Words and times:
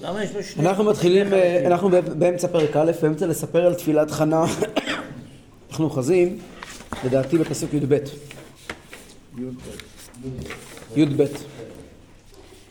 למה 0.00 0.24
יש 0.24 0.34
לו 0.34 0.42
שני... 0.42 0.66
אנחנו 0.66 0.84
מתחילים, 0.84 1.34
אה? 1.34 1.66
אנחנו 1.66 1.90
באמצע 2.18 2.48
פרק 2.48 2.76
א', 2.76 2.92
באמצע 3.02 3.26
לספר 3.26 3.66
על 3.66 3.74
תפילת 3.74 4.10
חנה. 4.10 4.44
אנחנו 5.70 5.84
אוחזים, 5.84 6.38
לדעתי 7.04 7.38
בפסוק 7.38 7.74
י"ב. 7.74 7.98
י"ב. 10.96 11.24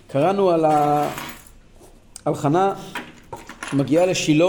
קראנו 0.08 0.50
על, 0.50 0.66
ה... 0.66 1.10
על 2.26 2.36
חנה 2.36 2.74
שמגיעה 3.70 4.06
לשילה 4.06 4.46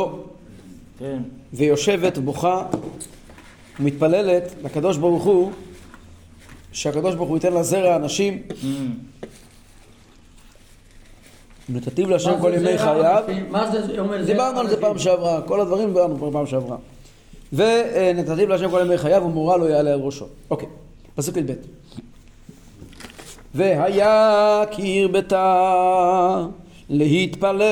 כן. 0.98 1.22
ויושבת 1.52 2.18
ובוכה 2.18 2.66
ומתפללת 3.80 4.54
לקדוש 4.62 4.96
ברוך 4.96 5.24
הוא 5.24 5.52
שהקדוש 6.72 7.14
ברוך 7.14 7.28
הוא 7.28 7.36
ייתן 7.36 7.52
לה 7.52 7.62
זרע 7.62 7.96
אנשים 7.96 8.42
Mm. 11.68 11.72
ונתתיו 11.74 12.10
להשם 12.10 12.40
כל 12.40 12.58
זה 12.58 12.70
ימי 12.70 12.78
חייו? 12.78 13.24
מה 13.50 13.70
זה 13.70 14.00
אומר? 14.00 14.24
דיברנו 14.24 14.60
על 14.60 14.68
זה? 14.68 14.80
פעם 14.80 14.98
שעברה, 14.98 15.42
כל 15.42 15.60
הדברים 15.60 15.88
דיברנו 15.88 16.16
כבר 16.16 16.30
פעם 16.30 16.46
שעברה. 16.46 16.76
ונתתיו 17.52 18.48
להשם 18.48 18.70
כל 18.70 18.80
ימי 18.84 18.98
חייו 18.98 19.22
ומורה 19.24 19.56
לא 19.56 19.64
יעלה 19.64 19.92
על 19.92 20.00
ראשו. 20.00 20.26
אוקיי, 20.50 20.68
פסוק 21.14 21.36
י"ב. 21.36 21.52
והיה 23.54 24.62
כי 24.70 25.02
הרבתה 25.02 26.46
להתפלל 26.90 27.62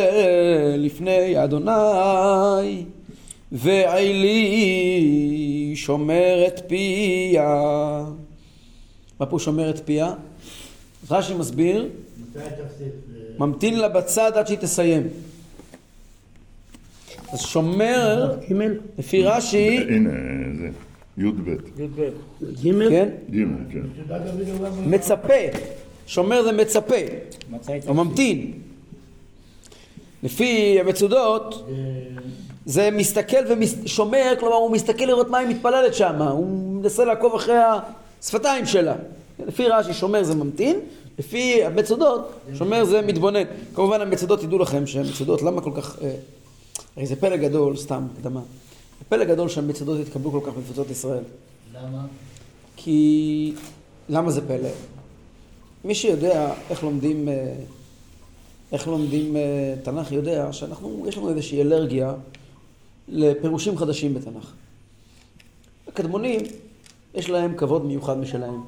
לפני 0.78 1.44
אדוני 1.44 2.84
ועלי 3.52 4.52
שומר 5.76 6.44
את 6.46 6.60
פיה. 6.66 8.04
מה 9.20 9.26
פה 9.26 9.38
שומר 9.38 9.70
את 9.70 9.80
פיה? 9.84 10.14
רש"י 11.10 11.34
מסביר, 11.34 11.88
מתי 12.18 12.38
תפסיק? 12.38 13.05
ממתין 13.38 13.78
לה 13.78 13.88
בצד 13.88 14.32
עד 14.34 14.46
שהיא 14.46 14.58
תסיים. 14.58 15.08
אז 17.32 17.40
שומר, 17.40 18.36
לפי 18.98 19.22
רש"י, 19.22 19.78
הנה, 19.88 20.10
זה, 20.58 20.68
י"ב. 21.18 21.50
י"ב. 22.62 22.90
כן, 22.90 23.08
ג', 23.30 23.72
כן. 23.72 23.80
מצפה. 24.86 25.34
שומר 26.06 26.42
זה 26.42 26.52
מצפה, 26.52 26.96
או 27.88 27.94
ממתין. 27.94 28.52
לפי 30.22 30.80
המצודות, 30.80 31.68
זה 32.66 32.90
מסתכל 32.90 33.36
ושומר, 33.84 34.34
כלומר 34.40 34.54
הוא 34.54 34.70
מסתכל 34.70 35.04
לראות 35.04 35.30
מה 35.30 35.38
היא 35.38 35.48
מתפללת 35.48 35.94
שם, 35.94 36.22
הוא 36.22 36.46
מנסה 36.82 37.04
לעקוב 37.04 37.34
אחרי 37.34 37.58
השפתיים 38.22 38.66
שלה. 38.66 38.94
לפי 39.46 39.68
רש"י 39.68 39.92
שומר 39.94 40.22
זה 40.22 40.34
ממתין, 40.34 40.76
לפי 41.18 41.64
המצודות 41.64 42.32
שומר 42.54 42.84
זה 42.84 43.02
מתבונן. 43.02 43.42
כמובן 43.74 44.00
המצודות 44.00 44.40
תדעו 44.40 44.58
לכם 44.58 44.86
שהמצודות 44.86 45.42
למה 45.42 45.60
כל 45.60 45.72
כך, 45.76 46.02
אה, 46.02 46.16
הרי 46.96 47.06
זה 47.06 47.16
פלא 47.16 47.36
גדול, 47.36 47.76
סתם 47.76 48.06
הקדמה, 48.18 48.40
זה 48.98 49.04
פלא 49.08 49.24
גדול 49.24 49.48
שהמצודות 49.48 50.00
התקבלו 50.00 50.30
כל 50.30 50.40
כך 50.46 50.56
בתפוצות 50.56 50.90
ישראל. 50.90 51.22
למה? 51.74 52.06
כי 52.76 53.52
למה 54.08 54.30
זה 54.30 54.48
פלא? 54.48 54.68
מי 55.84 55.94
שיודע 55.94 56.52
איך 56.70 56.82
לומדים, 56.82 57.28
אה, 57.28 57.54
איך 58.72 58.88
לומדים 58.88 59.36
אה, 59.36 59.74
תנ"ך 59.82 60.12
יודע 60.12 60.52
שאנחנו, 60.52 61.04
יש 61.08 61.18
לנו 61.18 61.30
איזושהי 61.30 61.60
אלרגיה 61.60 62.14
לפירושים 63.08 63.78
חדשים 63.78 64.14
בתנ"ך. 64.14 64.52
הקדמונים, 65.88 66.40
יש 67.14 67.30
להם 67.30 67.56
כבוד 67.56 67.84
מיוחד 67.84 68.18
משלהם. 68.18 68.60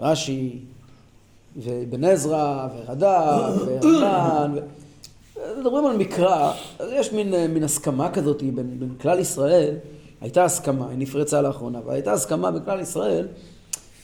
רש"י, 0.00 0.58
ואבן 1.58 2.04
עזרא, 2.04 2.68
ורד"ק, 2.76 3.06
ורמב"ן. 3.82 4.54
מדברים 5.60 5.86
על 5.86 5.96
מקרא, 5.96 6.52
אז 6.78 6.88
יש 6.92 7.12
מין, 7.12 7.34
אה, 7.34 7.48
מין 7.48 7.64
הסכמה 7.64 8.10
כזאת 8.10 8.42
בין, 8.42 8.78
בין 8.78 8.94
כלל 9.00 9.18
ישראל, 9.18 9.74
הייתה 10.20 10.44
הסכמה, 10.44 10.88
היא 10.88 10.98
נפרצה 10.98 11.42
לאחרונה, 11.42 11.78
אבל 11.78 11.92
הייתה 11.92 12.12
הסכמה 12.12 12.50
בכלל 12.50 12.80
ישראל 12.80 13.28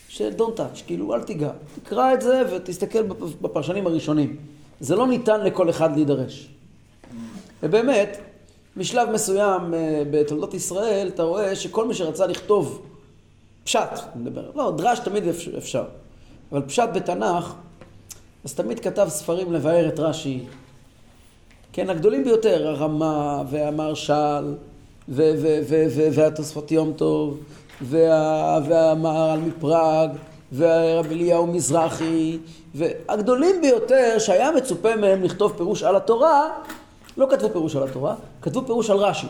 של 0.09 0.31
don't 0.39 0.59
touch, 0.59 0.83
כאילו 0.87 1.15
אל 1.15 1.23
תיגע, 1.23 1.51
תקרא 1.83 2.15
את 2.15 2.21
זה 2.23 2.43
ותסתכל 2.53 3.03
בפ- 3.09 3.43
בפרשנים 3.43 3.87
הראשונים. 3.87 4.37
זה 4.81 4.97
לא 4.97 5.07
ניתן 5.07 5.41
לכל 5.41 5.71
אחד 5.71 5.95
להידרש. 5.95 6.49
ובאמת, 7.63 8.19
משלב 8.77 9.11
מסוים 9.11 9.75
אה, 9.75 10.03
בתולדות 10.11 10.55
ישראל, 10.55 11.09
אתה 11.09 11.23
רואה 11.23 11.57
שכל 11.57 11.87
מי 11.89 11.95
שרצה 11.95 12.27
לכתוב 12.27 12.83
פשט, 13.65 13.79
אני 14.15 14.23
מדבר, 14.23 14.51
לא, 14.55 14.73
דרש 14.77 14.99
תמיד 14.99 15.25
אפשר, 15.59 15.85
אבל 16.55 16.63
פשט 16.63 16.89
בתנ"ך, 16.95 17.53
אז 18.45 18.55
תמיד 18.55 18.81
כתב 18.81 19.07
ספרים 19.09 19.53
לבאר 19.53 19.89
את 19.89 20.01
רש"י, 20.01 20.41
כן, 21.73 21.91
הגדולים 21.91 22.25
ביותר, 22.25 22.75
ו- 25.09 25.89
ו- 25.95 26.09
והתוספות 26.13 26.73
יום 26.73 26.93
טוב 26.93 27.39
וה- 27.83 28.59
והמהר"ל 28.69 29.41
מפראג 29.41 30.11
והרב 30.53 31.07
אליהו 31.07 31.47
מזרחי 31.47 32.39
והגדולים 32.75 33.61
ביותר 33.61 34.19
שהיה 34.19 34.53
מצופה 34.53 34.97
מהם 34.97 35.23
לכתוב 35.23 35.53
פירוש 35.57 35.83
על 35.83 35.97
התורה 35.97 36.49
לא 37.17 37.27
כתבו 37.31 37.49
פירוש 37.53 37.77
על 37.77 37.83
התורה, 37.83 38.15
כתבו 38.43 38.67
פירוש 38.67 38.91
על 38.91 38.97
רש"י. 38.97 39.27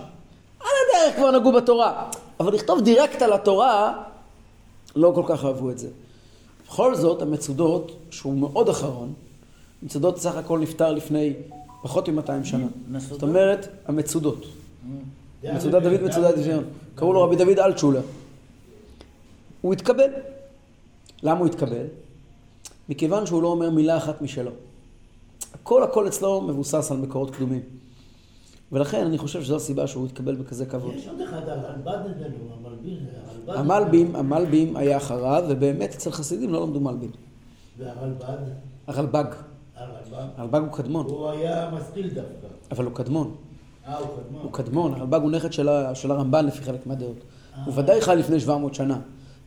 על 0.61 0.69
הדרך 0.89 1.17
כבר 1.17 1.31
נגעו 1.31 1.53
בתורה, 1.53 2.11
אבל 2.41 2.55
לכתוב 2.55 2.81
דירקט 2.81 3.23
על 3.23 3.33
התורה 3.33 4.03
לא 4.97 5.13
כל 5.15 5.23
כך 5.27 5.45
אהבו 5.45 5.71
את 5.71 5.79
זה. 5.79 5.89
בכל 6.75 6.95
זאת, 6.95 7.23
המצודות, 7.23 7.93
שהוא 8.11 8.35
מאוד 8.35 8.69
אחרון, 8.69 9.13
מצודות 9.83 10.19
סך 10.19 10.37
הכל 10.37 10.59
נפטר 10.59 10.93
לפני 10.93 11.33
פחות 11.83 12.09
מ-200 12.09 12.45
שנה. 12.45 12.67
זאת 12.99 13.23
אומרת, 13.23 13.69
המצודות. 13.87 14.47
מצודת 15.45 15.83
דוד 15.83 16.03
מצודת 16.03 16.35
דמיון. 16.39 16.65
קראו 16.95 17.13
לו 17.13 17.23
רבי 17.23 17.37
דוד 17.37 17.59
אלטשולר. 17.59 18.01
הוא 19.61 19.73
התקבל. 19.73 20.11
למה 21.23 21.39
הוא 21.39 21.47
התקבל? 21.47 21.87
מכיוון 22.89 23.27
שהוא 23.27 23.43
לא 23.43 23.49
אומר 23.49 23.71
מילה 23.71 23.97
אחת 23.97 24.23
משלו. 24.23 24.51
הכל 25.55 25.83
הכל 25.83 26.09
אצלו 26.09 26.41
מבוסס 26.41 26.91
על 26.91 26.97
מקורות 26.97 27.31
קדומים. 27.31 27.63
ולכן 28.73 29.07
אני 29.07 29.19
חושב 29.19 29.43
שזו 29.43 29.57
הסיבה 29.57 29.87
שהוא 29.87 30.07
התקבל 30.07 30.35
בכזה 30.35 30.67
כבוד. 30.67 30.95
יש 30.95 31.09
עוד 31.09 31.21
אחד, 31.21 31.49
הרלב"ד 31.49 31.99
נדנו, 32.09 32.37
המלבין, 32.59 32.99
הרלב"ד. 33.27 33.34
המלבים, 33.49 34.17
המלבים 34.17 34.77
היה 34.77 34.97
אחריו, 34.97 35.45
ובאמת 35.49 35.95
אצל 35.95 36.11
חסידים 36.11 36.53
לא 36.53 36.63
למדו 36.63 36.81
מלבים. 36.81 37.11
והרלב"ד, 37.79 38.39
הרלב"ג. 38.87 39.25
הרלב"ד, 39.77 40.29
הרלב"ג 40.37 40.61
הוא 40.61 40.73
קדמון, 40.73 41.07
הוא 41.07 41.29
היה 41.29 41.71
משכיל 41.71 42.09
דווקא. 42.09 42.47
אבל 42.71 42.85
הוא 42.85 42.95
קדמון. 42.95 43.35
אה, 43.89 43.99
הוא 43.99 44.07
קדמה. 44.07 44.43
הוא 44.43 44.53
קדמון, 44.53 44.95
הרלב"ג 44.95 45.21
הוא 45.23 45.31
נכד 45.31 45.53
של, 45.53 45.69
הרמב"ן 46.11 46.47
לפי 46.47 46.63
חלק 46.63 46.87
מהדעות. 46.87 47.17
הוא 47.65 47.75
ודאי 47.77 48.01
חי 48.01 48.15
לפני 48.17 48.41
700 48.41 48.75
שנה. 48.75 48.99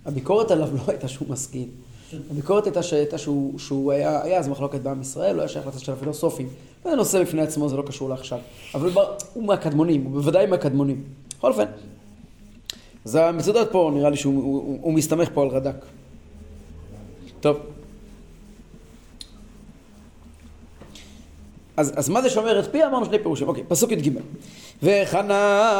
הביקורת 0.05 0.51
עליו 0.51 0.69
לא 0.75 0.81
הייתה 0.87 1.07
שהוא 1.07 1.29
משכיל. 1.29 1.69
הביקורת 2.31 2.65
הייתה 2.65 2.83
שהייתה 2.83 3.17
שהוא, 3.17 3.59
שהוא 3.59 3.91
היה, 3.91 4.23
היה 4.23 4.39
אז 4.39 4.47
מחלוקת 4.47 4.81
בעם 4.81 5.01
ישראל, 5.01 5.33
הוא 5.33 5.39
היה 5.39 5.47
שייך 5.47 5.67
לצד 5.67 5.79
של 5.79 5.91
הפילוסופים. 5.91 6.49
זה 6.83 6.95
נושא 6.95 7.21
בפני 7.21 7.41
עצמו, 7.41 7.69
זה 7.69 7.77
לא 7.77 7.81
קשור 7.81 8.09
לעכשיו. 8.09 8.39
אבל 8.75 8.89
הוא 9.33 9.43
מהקדמונים, 9.43 10.03
הוא 10.03 10.11
בוודאי 10.11 10.45
מהקדמונים. 10.45 11.03
בכל 11.37 11.51
אופן, 11.51 11.65
אז 13.07 13.15
המצודות 13.15 13.71
פה, 13.71 13.91
נראה 13.93 14.09
לי 14.09 14.17
שהוא 14.17 14.43
הוא, 14.43 14.79
הוא, 14.81 14.93
מסתמך 14.93 15.29
פה 15.33 15.41
על 15.41 15.47
רד"ק. 15.47 15.85
טוב. 17.39 17.57
אז, 21.77 21.93
אז 21.95 22.09
מה 22.09 22.21
זה 22.21 22.29
שומר 22.29 22.59
את 22.59 22.71
פי? 22.71 22.85
אמרנו 22.85 23.05
שני 23.05 23.19
פירושים. 23.19 23.47
אוקיי, 23.47 23.63
פסוק 23.67 23.91
י"ג. 23.91 24.09
וחנה 24.83 25.73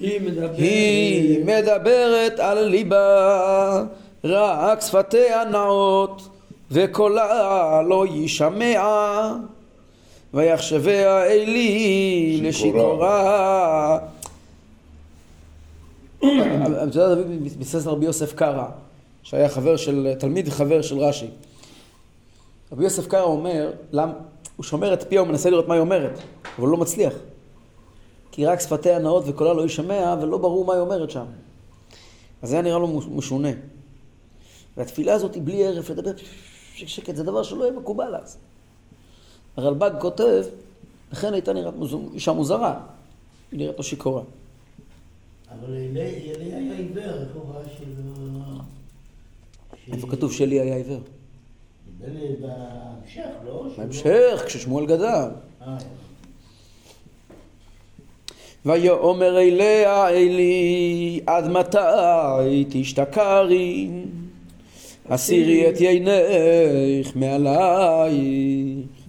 היא 0.00 0.20
מדברת. 0.20 0.58
היא 0.58 1.44
מדברת 1.44 2.38
על 2.38 2.64
ליבה, 2.64 3.84
רק 4.24 4.80
שפתיה 4.80 5.44
נעות, 5.44 6.28
וקולה 6.70 7.82
לא 7.82 8.06
יישמע, 8.06 9.32
ויחשביה 10.34 11.24
אלי 11.24 12.40
לשיכורה. 12.42 13.98
המצודת 16.22 17.18
דוד 17.18 17.26
מתבסס 17.26 17.86
על 17.86 17.92
רבי 17.92 18.06
יוסף 18.06 18.32
קרא, 18.32 18.68
שהיה 19.22 19.48
חבר 19.48 19.76
של, 19.76 20.14
תלמיד 20.18 20.48
וחבר 20.48 20.82
של 20.82 20.98
רש"י. 20.98 21.26
רבי 22.72 22.84
יוסף 22.84 23.06
קרא 23.06 23.22
אומר, 23.22 23.72
למ, 23.92 24.10
הוא 24.56 24.64
שומר 24.64 24.94
את 24.94 25.02
פיה, 25.08 25.20
הוא 25.20 25.28
מנסה 25.28 25.50
לראות 25.50 25.68
מה 25.68 25.74
היא 25.74 25.80
אומרת, 25.80 26.18
אבל 26.58 26.66
הוא 26.66 26.68
לא 26.68 26.76
מצליח. 26.76 27.14
כי 28.32 28.46
רק 28.46 28.60
שפתיה 28.60 28.98
נאות 28.98 29.24
וקולה 29.26 29.52
לא 29.52 29.62
יישמע, 29.62 30.16
ולא 30.22 30.38
ברור 30.38 30.64
מה 30.64 30.72
היא 30.72 30.80
אומרת 30.80 31.10
שם. 31.10 31.24
אז 32.42 32.48
זה 32.48 32.54
היה 32.54 32.62
נראה 32.62 32.78
לו 32.78 32.88
משונה. 32.88 33.48
והתפילה 34.76 35.14
הזאת 35.14 35.34
היא 35.34 35.42
בלי 35.44 35.66
הרף, 35.66 35.90
לדבר 35.90 36.10
שקט, 36.74 37.16
זה 37.16 37.24
דבר 37.24 37.42
שלא 37.42 37.64
יהיה 37.64 37.72
מקובל 37.72 38.16
אז. 38.16 38.36
הרלב"ג 39.56 39.90
כותב, 40.00 40.44
לכן 41.12 41.32
הייתה 41.32 41.52
נראית. 41.52 41.74
אישה 42.14 42.32
מוזרה, 42.32 42.80
היא 43.52 43.58
נראית 43.58 43.78
לו 43.78 43.84
שיכורה. 43.84 44.22
אבל 45.50 45.74
אלי 45.74 46.00
היה 46.52 46.76
עיוור, 46.76 47.04
איך 47.04 47.28
הוא 47.34 47.42
ראה 47.54 47.62
שלא... 47.78 48.62
איפה 49.92 50.06
כתוב 50.06 50.32
שלי 50.32 50.60
היה 50.60 50.76
עיוור? 50.76 51.00
בהמשך, 52.40 53.30
לא? 53.46 53.66
בהמשך, 53.78 54.42
כששמואל 54.46 54.86
גדל. 54.86 55.04
לא- 55.04 55.66
אה, 55.66 55.76
ויאמר 58.66 59.38
אליה 59.40 60.08
אלי 60.08 61.20
עד 61.26 61.48
מתי 61.48 62.64
תשתכרי 62.70 63.90
הסירי 65.08 65.68
את 65.70 65.80
יינך 65.80 67.16
מעלייך 67.16 68.99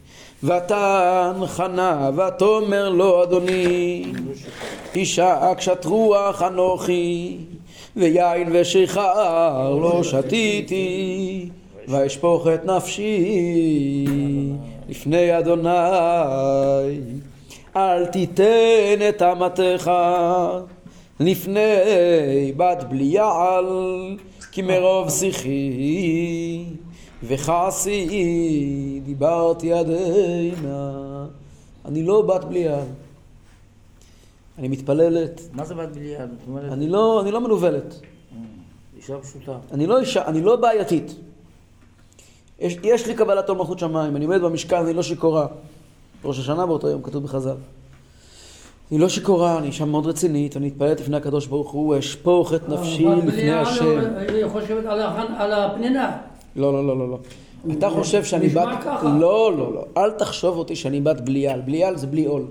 ותן 0.44 1.34
חנה 1.46 2.10
ותאמר 2.16 2.90
לו 2.90 3.24
אדוני 3.24 4.04
אישה 4.96 5.54
קשת 5.58 5.86
רוח 5.86 6.42
אנוכי 6.42 7.38
ויין 7.96 8.50
ושיכר 8.52 9.76
לא 9.82 10.04
שתיתי 10.04 11.50
ואשפוך 11.88 12.48
את 12.48 12.66
נפשי 12.66 14.06
לפני 14.90 15.40
אדוני. 15.40 15.70
אל 17.76 18.06
תיתן 18.06 19.00
את 19.10 19.22
אמתך 19.22 19.92
לפני 21.20 22.54
בת 22.58 22.84
בליעל 22.90 23.66
כי 24.52 24.62
מרוב 24.62 25.10
שיחי 25.10 26.64
וכעסי 27.24 29.02
דיברתי 29.06 29.74
עדינה 29.74 31.26
אני 31.86 32.04
לא 32.04 32.22
בת 32.22 32.44
בליעל 32.44 32.86
אני 34.58 34.68
מתפללת 34.68 35.42
מה 35.54 35.66
זה 35.66 35.76
בת? 35.76 35.90
זאת 35.94 36.48
אומרת, 36.48 36.72
אני 36.72 36.90
לא, 36.90 37.22
אני 37.22 37.32
לא 37.32 37.42
מנוולת 37.42 38.00
אישה 38.98 39.18
פשוטה. 39.18 39.58
אני 39.72 39.88
לא 39.88 40.00
אישה, 40.00 40.26
אני 40.26 40.42
לא 40.42 40.56
בעייתית 40.56 41.16
יש, 42.60 42.78
יש 42.84 43.08
לי 43.08 43.14
קבלת 43.14 43.50
עול 43.50 43.58
מלכות 43.58 43.80
שמיים, 43.80 44.16
אני 44.16 44.26
עומד 44.26 44.42
במשכן, 44.42 44.76
אני 44.76 44.94
לא 44.94 45.04
שיכורה 45.04 45.48
ראש 46.24 46.40
השנה 46.40 46.66
באותו 46.66 46.88
יום, 46.88 47.02
כתוב 47.02 47.24
בחז"ל 47.24 47.56
אני 48.92 49.00
לא 49.00 49.10
שיכורה, 49.10 49.58
אני 49.58 49.68
אישה 49.68 49.86
מאוד 49.86 50.06
רצינית, 50.06 50.58
אני 50.58 50.68
אתפללת 50.68 51.00
לפני 51.02 51.18
הקדוש 51.18 51.48
ברוך 51.48 51.72
הוא, 51.72 52.00
אשפוך 52.00 52.54
את 52.54 52.70
נפשי 52.70 53.08
אבל 53.08 53.28
לפני 53.28 53.52
השם. 53.52 54.00
היא 54.34 54.48
חושבת 54.48 54.86
על 55.38 55.54
הפנינה. 55.54 56.18
לא, 56.56 56.74
לא, 56.74 56.88
לא, 56.88 56.98
לא, 57.00 57.10
לא. 57.10 57.18
אתה 57.78 57.90
חושב 57.90 58.24
שאני 58.24 58.48
נשמע 58.48 58.66
בת... 58.76 58.84
ככה. 58.84 59.04
לא, 59.20 59.58
לא, 59.58 59.74
לא. 59.74 59.86
אל 59.98 60.12
תחשוב 60.12 60.58
אותי 60.58 60.76
שאני 60.76 61.02
בת 61.02 61.22
בליעל. 61.22 61.62
בליעל 61.62 61.98
זה 61.98 62.08
בלי 62.08 62.26
עול. 62.26 62.44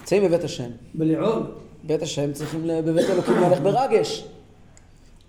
נמצאים 0.00 0.22
בבית 0.24 0.44
השם. 0.44 0.70
בליעול. 0.94 1.42
בית 1.84 2.02
השם 2.02 2.32
צריכים 2.32 2.60
בבית 2.66 3.10
אלוקים 3.10 3.34
להלך 3.40 3.60
ברגש. 3.60 4.24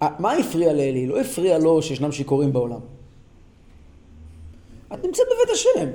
מה 0.02 0.32
הפריע 0.34 0.74
לאלי? 0.74 1.08
לא 1.08 1.20
הפריע 1.20 1.58
לו 1.58 1.82
שישנם 1.82 2.12
שיכורים 2.12 2.54
בעולם. 2.54 2.80
את 4.94 5.06
נמצאת 5.06 5.26
בבית 5.26 5.54
השם. 5.54 5.90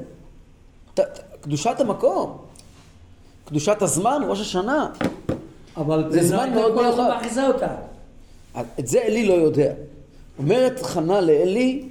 ת- 0.94 1.00
ת- 1.00 1.20
קדושת 1.40 1.80
המקום. 1.80 2.36
קדושת 3.44 3.82
הזמן, 3.82 4.22
ראש 4.28 4.40
השנה. 4.40 4.90
אבל 5.76 6.04
זה 6.12 6.18
פנינה 6.18 6.26
זמן 6.28 6.54
מאוד 6.54 6.74
כל 6.74 6.84
הזמן 6.84 7.04
מיוחד. 7.04 7.18
מכעיסה 7.18 7.48
אותה. 7.48 7.74
את 8.78 8.86
זה 8.86 9.02
אלי 9.02 9.26
לא 9.26 9.34
יודע. 9.34 9.72
אומרת 10.38 10.82
חנה 10.82 11.20
לאלי, 11.20 11.88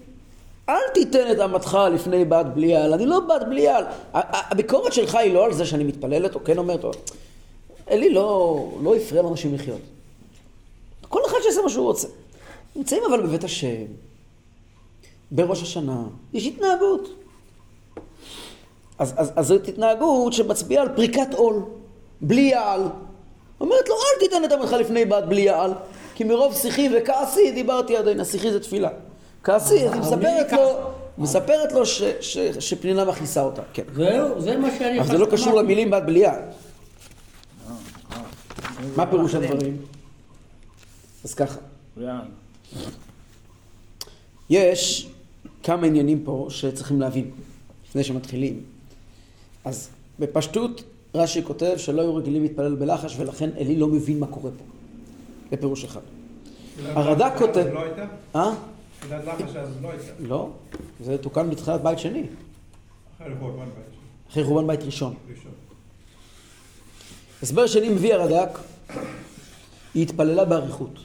אל 0.70 0.94
תיתן 0.94 1.32
את 1.32 1.40
אמתך 1.40 1.78
לפני 1.94 2.26
בת 2.26 2.46
בליעל. 2.46 2.94
אני 2.94 3.06
לא 3.06 3.20
בת 3.20 3.48
בליעל. 3.50 3.84
הביקורת 4.14 4.94
שלך 4.94 5.16
היא 5.16 5.34
לא 5.34 5.46
על 5.46 5.54
זה 5.54 5.66
שאני 5.66 5.84
מתפללת, 5.84 6.36
או 6.36 6.44
כן 6.44 6.58
אומרת, 6.58 6.84
או... 6.84 6.92
אלי 7.92 8.10
לא, 8.14 8.70
לא 8.84 8.96
הפריע 8.96 9.22
לאנשים 9.22 9.54
לחיות. 9.54 9.82
כל 11.10 11.22
אחד 11.26 11.38
שיעשה 11.44 11.62
מה 11.62 11.70
שהוא 11.70 11.86
רוצה. 11.86 12.08
נמצאים 12.76 13.04
אבל 13.10 13.22
בבית 13.22 13.44
השם, 13.44 13.86
בראש 15.32 15.62
השנה, 15.62 16.04
יש 16.34 16.46
התנהגות. 16.46 17.10
אז, 19.00 19.14
אז, 19.18 19.32
אז 19.36 19.48
זאת 19.48 19.68
התנהגות 19.68 20.34
שמצביעה 20.34 20.84
על 20.84 20.90
פריקת 20.96 21.34
עול, 21.34 21.64
בלי 22.22 22.42
יעל. 22.42 22.82
אומרת 23.62 23.90
לו, 23.90 23.96
אל 23.96 24.20
תיתן 24.20 24.46
את 24.46 24.52
עמך 24.52 24.74
לפני 24.74 25.06
בת 25.06 25.24
בלי 25.24 25.42
יעל, 25.42 25.72
כי 26.16 26.24
מרוב 26.24 26.56
שיחי 26.56 26.90
וכעסי 26.98 27.52
דיברתי 27.52 27.98
עדיין, 27.98 28.20
השיחי 28.20 28.52
זה 28.52 28.60
תפילה. 28.60 28.90
כעסי, 29.44 29.88
אז 29.88 29.94
היא 29.94 30.02
מספרת 30.02 30.52
לו, 30.52 30.92
מספרת 31.18 31.72
לו 31.72 31.86
ש, 31.86 32.04
ש, 32.22 32.38
שפנינה 32.38 33.06
מכניסה 33.06 33.42
אותה, 33.42 33.62
כן. 33.74 33.84
זהו, 33.96 34.42
זה 34.42 34.58
מה 34.58 34.68
שאני... 34.80 35.00
אבל 35.00 35.08
זה 35.08 35.18
לא. 35.18 35.28
קשור 35.32 35.62
למילים 35.62 35.92
בת 35.92 36.04
בלי 36.06 36.20
יעל. 36.20 36.42
מה 38.96 39.06
פירוש 39.06 39.36
הדברים? 39.36 39.78
אז 41.24 41.34
ככה. 41.34 41.60
יש 44.50 45.10
כמה 45.64 45.88
עניינים 45.88 46.24
פה 46.24 46.48
שצריכים 46.50 47.02
להבין 47.02 47.32
לפני 47.90 48.04
שמתחילים. 48.04 48.64
אז 49.66 49.90
בפשטות 50.20 50.84
רש"י 51.16 51.44
כותב 51.44 51.74
שלא 51.78 52.02
היו 52.02 52.16
רגילים 52.16 52.42
להתפלל 52.42 52.76
בלחש 52.76 53.16
ולכן 53.20 53.50
אלי 53.58 53.76
לא 53.76 53.88
מבין 53.88 54.20
מה 54.20 54.28
קורה 54.28 54.52
פה. 54.52 54.64
זה 55.52 55.58
פירוש 55.58 55.84
אחד. 55.84 56.02
הרד"ק 56.86 57.34
כותב... 57.38 57.66
לא 57.74 57.84
הייתה? 57.84 58.06
תפילת 59.00 59.26
לחש 59.26 59.56
אז 59.56 59.70
לא 59.82 59.92
הייתה. 59.92 60.12
לא. 60.20 60.50
זה 61.04 61.18
תוקן 61.18 61.50
בתחילת 61.50 61.82
בית 61.82 62.00
שני, 62.00 62.24
אחרי 63.18 63.34
חורבן 63.40 63.66
בית 63.66 64.00
אחרי 64.32 64.44
חורבן 64.44 64.68
בית 64.68 64.84
ראשון. 64.84 65.14
ראשון. 65.30 65.52
הסבר 67.44 67.68
שני 67.68 67.90
מביא 67.90 68.14
הרד"ק, 68.14 68.60
היא 69.94 70.04
התפללה 70.04 70.46
באריכות. 70.46 71.00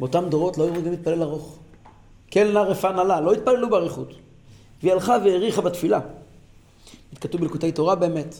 באותם 0.00 0.24
דורות 0.28 0.58
לא 0.58 0.64
היו 0.64 0.72
רגילים 0.72 0.92
להתפלל 0.92 1.22
ארוך. 1.22 1.58
כן 2.30 2.52
נא 2.52 2.58
רפא 2.58 2.86
נעלה, 2.86 3.20
לא 3.20 3.32
התפללו 3.32 3.70
באריכות. 3.70 4.08
והיא 4.82 4.92
הלכה 4.92 5.16
והאריכה 5.24 5.60
בתפילה. 5.60 6.00
כתוב 7.20 7.40
בלקוטי 7.40 7.72
תורה 7.72 7.94
באמת. 7.94 8.34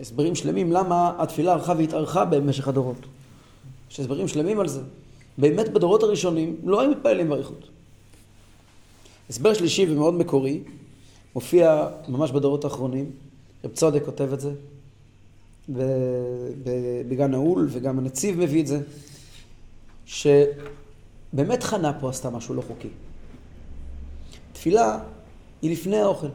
הסברים 0.00 0.34
שלמים 0.34 0.72
למה 0.72 1.12
התפילה 1.18 1.52
הלכה 1.52 1.72
והתארכה 1.78 2.24
במשך 2.24 2.68
הדורות. 2.68 2.96
יש 3.90 4.00
הסברים 4.00 4.28
שלמים 4.28 4.60
על 4.60 4.68
זה. 4.68 4.80
באמת 5.38 5.68
בדורות 5.68 6.02
הראשונים 6.02 6.56
לא 6.64 6.80
היו 6.80 6.90
מתפללים 6.90 7.28
באריכות. 7.28 7.68
הסבר 9.30 9.54
שלישי 9.54 9.86
ומאוד 9.92 10.14
מקורי, 10.14 10.60
מופיע 11.34 11.88
ממש 12.08 12.30
בדורות 12.30 12.64
האחרונים, 12.64 13.10
רב 13.64 13.72
צודק 13.72 14.02
כותב 14.04 14.32
את 14.32 14.40
זה, 14.40 14.52
בגן 17.08 17.30
נעול, 17.30 17.68
וגם 17.70 17.98
הנציב 17.98 18.40
מביא 18.40 18.62
את 18.62 18.66
זה, 18.66 18.80
שבאמת 20.06 21.62
חנה 21.62 21.92
פה 22.00 22.10
עשתה 22.10 22.30
משהו 22.30 22.54
לא 22.54 22.62
חוקי. 22.62 22.88
תפילה 24.52 24.98
היא 25.62 25.72
לפני 25.72 25.96
האוכל, 25.96 26.26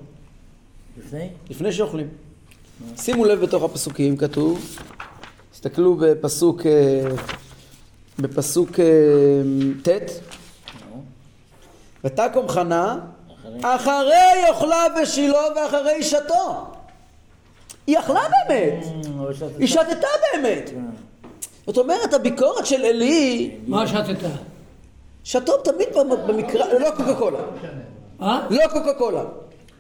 לפני? 0.98 1.30
לפני 1.50 1.72
שאוכלים. 1.72 2.08
שימו 2.98 3.26
לב 3.26 3.40
בתוך 3.40 3.64
הפסוקים, 3.64 4.18
כתוב, 4.18 4.78
תסתכלו 5.52 5.96
בפסוק, 5.96 6.66
אה, 6.66 7.12
בפסוק 8.20 8.80
אה, 8.80 8.86
ט'. 9.84 9.90
ותקום 12.04 12.48
חנה 12.50 13.00
אחרי? 13.62 13.76
אחרי 13.76 14.50
אוכלה 14.50 14.86
ושילה 15.02 15.42
ואחרי 15.56 16.04
שתו. 16.04 16.66
היא 17.88 18.00
אכלה 18.00 18.20
באמת, 18.48 18.86
שאת- 19.34 19.58
היא 19.60 19.68
שתתה 19.68 20.08
באמת. 20.34 20.70
זאת 21.68 21.78
אומרת, 21.78 22.14
הביקורת 22.14 22.66
של 22.66 22.86
עלי, 22.86 23.52
מה 23.68 23.88
שתתה? 23.88 24.28
שתו 25.24 25.58
תמיד 25.58 25.88
במ- 25.96 26.28
במקרא, 26.28 26.66
לא 26.80 26.90
קוקה 26.98 27.16
קולה. 27.16 27.40
אה? 28.22 28.40
לא 28.50 28.68
קוקה 28.74 28.94
קולה. 28.94 29.24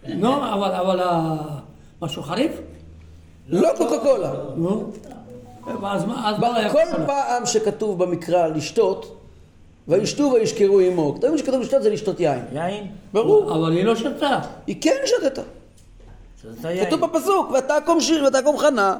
נו, 0.07 0.53
אבל, 0.53 0.71
אבל, 0.71 0.99
אה, 1.01 1.35
משהו 2.01 2.23
חריף? 2.23 2.51
לא 3.47 3.69
קוקה 3.77 3.99
קולה. 3.99 4.31
נו. 4.55 4.91
אז 5.83 6.05
מה, 6.05 6.29
אז 6.29 6.39
מה 6.39 6.55
היה 6.55 6.71
כל? 6.71 6.79
פעם 7.07 7.45
שכתוב 7.45 8.03
במקרא 8.03 8.47
לשתות, 8.47 9.18
וישתו 9.89 10.31
וישכרו 10.33 10.79
עמו. 10.79 11.17
תמיד 11.21 11.37
שכתוב 11.37 11.61
לשתות 11.61 11.83
זה 11.83 11.89
לשתות 11.89 12.19
יין. 12.19 12.39
יין? 12.53 12.87
ברור. 13.13 13.55
אבל 13.55 13.71
היא 13.71 13.83
לא 13.85 13.95
שתה. 13.95 14.39
היא 14.67 14.75
כן 14.81 14.95
שתתה. 15.05 15.41
שתתה 16.41 16.71
יין. 16.71 16.85
כתוב 16.85 17.01
בפסוק, 17.05 17.51
ותקום 17.51 18.01
שיר 18.01 18.25
ותקום 18.27 18.57
חנה, 18.57 18.97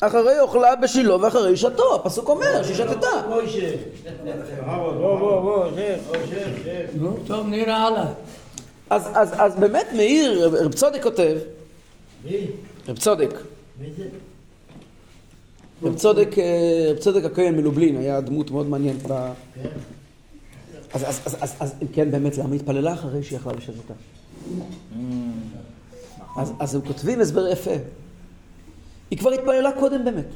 אחרי 0.00 0.40
אוכלה 0.40 0.76
בשילה 0.76 1.16
ואחרי 1.16 1.56
שתו. 1.56 1.94
הפסוק 1.94 2.28
אומר 2.28 2.62
שהיא 2.62 2.76
שתתה. 2.76 3.06
מוישה. 3.28 3.70
בוא, 4.66 4.92
בוא, 4.92 5.40
בוא, 5.40 5.66
שב. 5.70 5.96
שב, 6.64 7.26
טוב, 7.26 7.46
נראה 7.46 7.76
הלאה. 7.76 8.04
אז, 8.90 9.08
אז, 9.14 9.28
אז 9.38 9.56
באמת 9.56 9.86
מאיר, 9.96 10.46
רב- 10.46 10.54
רב 10.54 10.72
צודק 10.74 11.02
כותב, 11.02 11.36
מי? 12.24 12.36
רב 12.88 12.98
צודק, 12.98 13.30
מי 13.80 13.86
זה? 13.98 14.04
רב 15.82 15.96
צודק, 15.96 16.38
אה, 16.38 16.90
רב 16.90 16.98
צודק 16.98 17.24
הכהן 17.24 17.56
מלובלין, 17.56 17.96
היה 17.96 18.20
דמות 18.20 18.50
מאוד 18.50 18.68
מעניינת 18.68 19.02
ב... 19.02 19.32
כן. 19.54 19.68
אז, 20.94 21.04
אז, 21.04 21.20
אז, 21.26 21.36
אז, 21.40 21.54
אז 21.60 21.74
אם 21.82 21.86
כן, 21.92 22.10
באמת, 22.10 22.38
למה 22.38 22.54
התפללה 22.54 22.92
אחרי 22.92 23.22
שהיא 23.22 23.38
יכלה 23.38 23.52
ושתתה? 23.56 23.94
אז, 26.36 26.52
אז 26.58 26.74
הם 26.74 26.80
כותבים 26.80 27.20
הסבר 27.20 27.48
יפה. 27.48 27.70
היא 29.10 29.18
כבר 29.18 29.30
התפללה 29.30 29.72
קודם 29.72 30.04
באמת. 30.04 30.26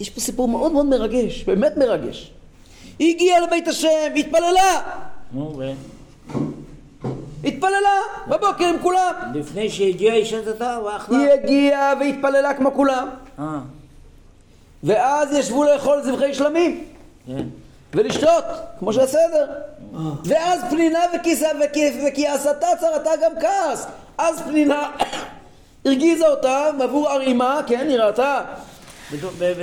יש 0.00 0.10
פה 0.10 0.20
סיפור 0.20 0.48
מאוד 0.48 0.72
מאוד 0.72 0.86
מרגש, 0.86 1.44
באמת 1.44 1.76
מרגש. 1.76 2.32
היא 2.98 3.14
הגיעה 3.14 3.40
לבית 3.40 3.68
השם, 3.68 4.12
התפללה! 4.16 4.82
נו, 5.32 5.58
ו... 5.58 5.72
התפללה 7.44 8.00
בבוקר 8.28 8.64
עם 8.64 8.76
כולם. 8.82 9.14
לפני 9.34 9.70
שהגיעה 9.70 10.14
היא 10.14 10.24
שתתה 10.24 10.78
ואכלה? 10.84 11.18
היא 11.18 11.28
הגיעה 11.30 11.94
והתפללה 12.00 12.54
כמו 12.54 12.74
כולם. 12.74 13.08
אה, 13.38 13.60
ואז 14.84 15.32
ישבו 15.32 15.64
לאכול 15.64 16.02
זבחי 16.02 16.34
שלמים. 16.34 16.84
ולשתות, 17.94 18.44
כמו 18.78 18.92
שהסדר. 18.92 19.46
ואז 20.24 20.60
פנינה 20.70 20.98
וכיסה 21.14 21.48
וכי- 21.64 22.00
וכעסתה 22.08 22.66
צרתה 22.80 23.10
גם 23.24 23.32
כעס. 23.40 23.86
אז 24.18 24.40
פנינה 24.40 24.90
הרגיזה 25.84 26.26
אותה 26.26 26.70
בעבור 26.78 27.08
ערימה, 27.08 27.60
כן, 27.66 27.86
היא 27.88 27.98
ראתה 27.98 28.40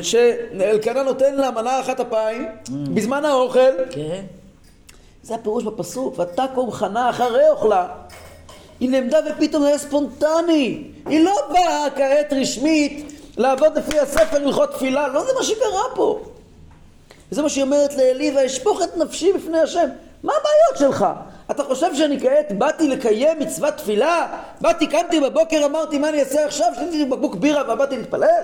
שאלקנה 0.01 1.03
נותן 1.03 1.35
לה 1.35 1.51
מנה 1.51 1.79
אחת 1.79 1.99
אפיים 1.99 2.47
בזמן 2.69 3.25
האוכל. 3.25 3.59
כן. 3.91 4.21
זה 5.23 5.35
הפירוש 5.35 5.63
בפסוק, 5.63 6.19
ותקום 6.19 6.71
חנה 6.71 7.09
אחרי 7.09 7.49
אוכלה. 7.49 7.87
היא 8.79 8.89
נעמדה 8.89 9.17
ופתאום 9.31 9.63
היה 9.63 9.77
ספונטני. 9.77 10.83
היא 11.09 11.19
לא 11.23 11.35
באה 11.53 11.87
כעת 11.95 12.33
רשמית 12.33 13.16
לעבוד 13.37 13.77
לפי 13.77 13.99
הספר 13.99 14.37
הלכות 14.37 14.71
תפילה, 14.73 15.07
לא 15.07 15.23
זה 15.25 15.31
מה 15.37 15.43
שקרה 15.43 15.83
פה. 15.95 16.19
וזה 17.31 17.41
מה 17.41 17.49
שהיא 17.49 17.63
אומרת 17.63 17.93
לעלי, 17.97 18.33
ואשפוך 18.37 18.81
את 18.81 18.97
נפשי 18.97 19.33
בפני 19.33 19.59
השם. 19.59 19.89
מה 20.23 20.33
הבעיות 20.33 20.93
שלך? 20.93 21.05
אתה 21.51 21.63
חושב 21.63 21.95
שאני 21.95 22.19
כעת 22.19 22.51
באתי 22.57 22.87
לקיים 22.87 23.39
מצוות 23.39 23.73
תפילה? 23.73 24.27
באתי, 24.61 24.87
קמתי 24.87 25.19
בבוקר, 25.19 25.65
אמרתי 25.65 25.97
מה 25.97 26.09
אני 26.09 26.19
אעשה 26.19 26.45
עכשיו? 26.45 26.67
שתיתי 26.75 27.05
בקבוק 27.05 27.35
בירה 27.35 27.73
ובאתי 27.73 27.97
להתפלל? 27.97 28.43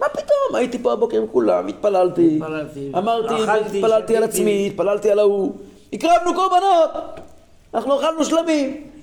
מה 0.00 0.08
פתאום? 0.08 0.54
הייתי 0.54 0.78
פה 0.78 0.92
הבוקר 0.92 1.16
עם 1.16 1.26
כולם, 1.32 1.66
התפללתי. 1.66 2.38
התפללתי. 2.42 2.92
אמרתי, 2.98 3.44
אכלתי, 3.44 3.78
התפללתי 3.78 4.16
על. 4.16 4.24
עצמי, 4.24 4.66
התפללתי 4.66 5.10
על 5.10 5.18
ההוא. 5.18 5.52
הקרבנו 5.92 6.34
קורבנות. 6.34 6.90
אנחנו 7.74 8.00
אכלנו 8.00 8.24
שלמים. 8.24 8.93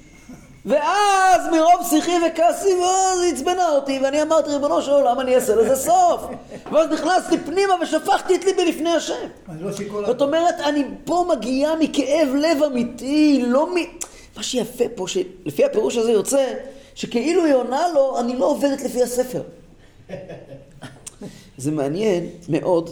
ואז 0.66 1.42
מרוב 1.52 1.90
שיחי 1.90 2.12
וכעסי, 2.28 2.74
ואז 2.74 3.22
היא 3.22 3.34
עצבנה 3.34 3.70
אותי, 3.70 4.00
ואני 4.04 4.22
אמרתי, 4.22 4.50
ריבונו 4.50 4.82
של 4.82 4.92
עולם, 4.92 5.20
אני 5.20 5.36
אעשה 5.36 5.56
לזה 5.56 5.76
סוף. 5.76 6.22
ואז 6.72 6.90
נכנסתי 6.90 7.38
פנימה 7.38 7.74
ושפכתי 7.82 8.36
את 8.36 8.46
ליבי 8.46 8.66
לפני 8.66 8.90
השם. 8.90 9.28
לא. 9.60 9.72
זאת 10.06 10.22
אומרת, 10.22 10.56
אני 10.60 10.84
פה 11.06 11.26
מגיעה 11.30 11.76
מכאב 11.76 12.30
לב 12.36 12.64
אמיתי, 12.64 13.44
לא 13.48 13.76
מ... 13.76 13.76
מה 14.38 14.44
שיפה 14.44 14.84
פה, 14.96 15.08
שלפי 15.08 15.66
הפירוש 15.66 15.98
הזה 15.98 16.12
יוצא, 16.12 16.54
שכאילו 16.96 17.46
היא 17.46 17.54
עונה 17.54 17.88
לו, 17.94 18.20
אני 18.20 18.36
לא 18.36 18.46
עובדת 18.46 18.82
לפי 18.82 19.04
הספר. 19.04 19.42
זה 21.58 21.72
מעניין 21.72 22.30
מאוד, 22.50 22.90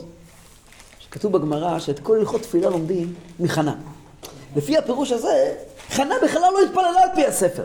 שכתוב 1.00 1.32
בגמרא 1.38 1.80
שאת 1.80 2.00
כל 2.00 2.18
הלכות 2.18 2.42
תפילה 2.42 2.70
לומדים 2.70 3.14
מחנה. 3.40 3.76
לפי 4.56 4.78
הפירוש 4.78 5.12
הזה, 5.12 5.56
חנה 5.90 6.16
בכלל 6.24 6.42
לא 6.54 6.62
התפללה 6.66 7.04
על 7.04 7.10
פי 7.16 7.26
הספר. 7.26 7.64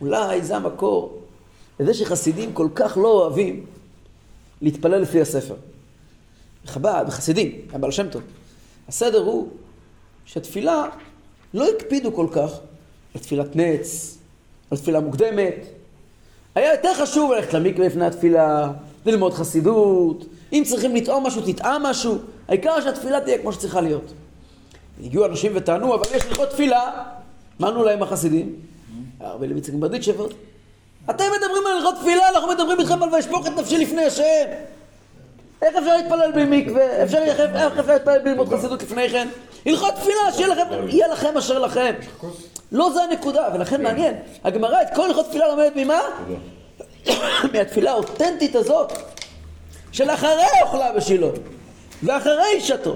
אולי 0.00 0.42
זה 0.42 0.56
המקור 0.56 1.22
לזה 1.80 1.94
שחסידים 1.94 2.52
כל 2.52 2.68
כך 2.74 2.96
לא 2.96 3.08
אוהבים 3.08 3.66
להתפלל 4.62 4.98
לפי 4.98 5.20
הספר. 5.20 5.54
בחב"ד, 6.64 7.04
בחסידים, 7.06 7.60
הבעל 7.72 7.90
שם 7.90 8.08
טוב. 8.08 8.22
הסדר 8.88 9.22
הוא 9.22 9.48
שהתפילה 10.24 10.84
לא 11.54 11.68
הקפידו 11.68 12.14
כל 12.14 12.26
כך 12.32 12.50
על 13.14 13.20
תפילת 13.20 13.56
נץ, 13.56 14.18
על 14.70 14.78
תפילה 14.78 15.00
מוקדמת. 15.00 15.54
היה 16.54 16.74
יותר 16.74 16.94
חשוב 16.94 17.32
ללכת 17.32 17.54
למקווה 17.54 17.86
לפני 17.86 18.06
התפילה, 18.06 18.72
ללמוד 19.06 19.34
חסידות, 19.34 20.24
אם 20.52 20.62
צריכים 20.66 20.96
לטעום 20.96 21.26
משהו, 21.26 21.42
תטעם 21.52 21.82
משהו, 21.82 22.18
העיקר 22.48 22.80
שהתפילה 22.80 23.20
תהיה 23.20 23.38
כמו 23.38 23.52
שצריכה 23.52 23.80
להיות. 23.80 24.12
הגיעו 25.04 25.26
אנשים 25.26 25.52
וטענו, 25.54 25.94
אבל 25.94 26.04
יש 26.14 26.22
הלכות 26.24 26.50
תפילה, 26.50 27.04
מה 27.60 27.68
ענו 27.68 27.84
להם 27.84 28.02
החסידים? 28.02 28.56
הרב 29.20 29.42
אלי 29.42 29.54
מצחק 29.54 29.74
ברדיצ'ב, 29.74 30.20
אתם 31.10 31.24
מדברים 31.24 31.66
על 31.66 31.76
הלכות 31.76 31.94
תפילה, 32.00 32.28
אנחנו 32.28 32.48
מדברים 32.48 32.80
איתכם 32.80 33.02
על 33.02 33.14
וישפוך 33.14 33.46
את 33.46 33.52
נפשי 33.58 33.78
לפני 33.78 34.04
השם. 34.04 34.44
איך 35.62 35.76
אפשר 35.76 35.96
להתפלל 35.96 36.32
בלי 36.32 36.62
מקווה? 36.62 37.02
אפשר, 37.02 37.18
איך 37.18 37.40
אפשר 37.40 37.92
להתפלל 37.92 38.18
בלי 38.18 38.30
ללמוד 38.30 38.48
חסידות 38.48 38.82
לפני 38.82 39.08
כן? 39.08 39.28
הלכות 39.66 39.94
תפילה, 39.94 40.32
שיהיה 40.32 40.48
לכם, 40.48 40.88
יהיה 40.88 41.08
לכם 41.08 41.36
אשר 41.38 41.58
לכם. 41.58 41.94
לא 42.72 42.90
זה 42.92 43.02
הנקודה, 43.02 43.48
ולכן 43.54 43.82
מעניין. 43.82 44.14
הגמרא 44.44 44.82
את 44.82 44.86
כל 44.94 45.04
הלכות 45.04 45.26
תפילה 45.26 45.48
לומדת 45.48 45.72
ממה? 45.76 46.00
מהתפילה 47.52 47.90
האותנטית 47.90 48.56
הזאת, 48.56 48.92
של 49.92 50.10
אחרי 50.10 50.44
אוכלה 50.62 50.92
בשילה, 50.92 51.28
ואחרי 52.02 52.60
שתו. 52.60 52.94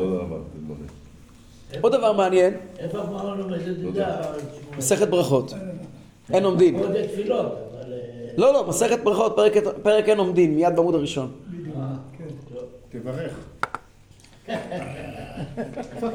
עוד 1.80 1.92
דבר 1.92 2.12
מעניין, 2.12 2.54
איפה 2.78 2.98
הגמרא 2.98 3.36
לומדת 3.36 3.62
את 3.88 3.94
זה? 3.94 4.04
מסכת 4.78 5.08
ברכות. 5.08 5.52
אין 6.32 6.44
עומדים. 6.44 6.76
אה, 6.76 6.82
לא, 8.36 8.52
לא, 8.52 8.66
מסכת 8.68 8.98
ברכות, 9.04 9.36
פרק, 9.82 10.08
אין 10.08 10.18
עומדים, 10.18 10.54
מיד 10.54 10.76
בעמוד 10.76 10.94
הראשון. 10.94 11.32
תברך. 12.88 13.34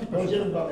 כמו 0.09 0.27
שנברך. 0.29 0.71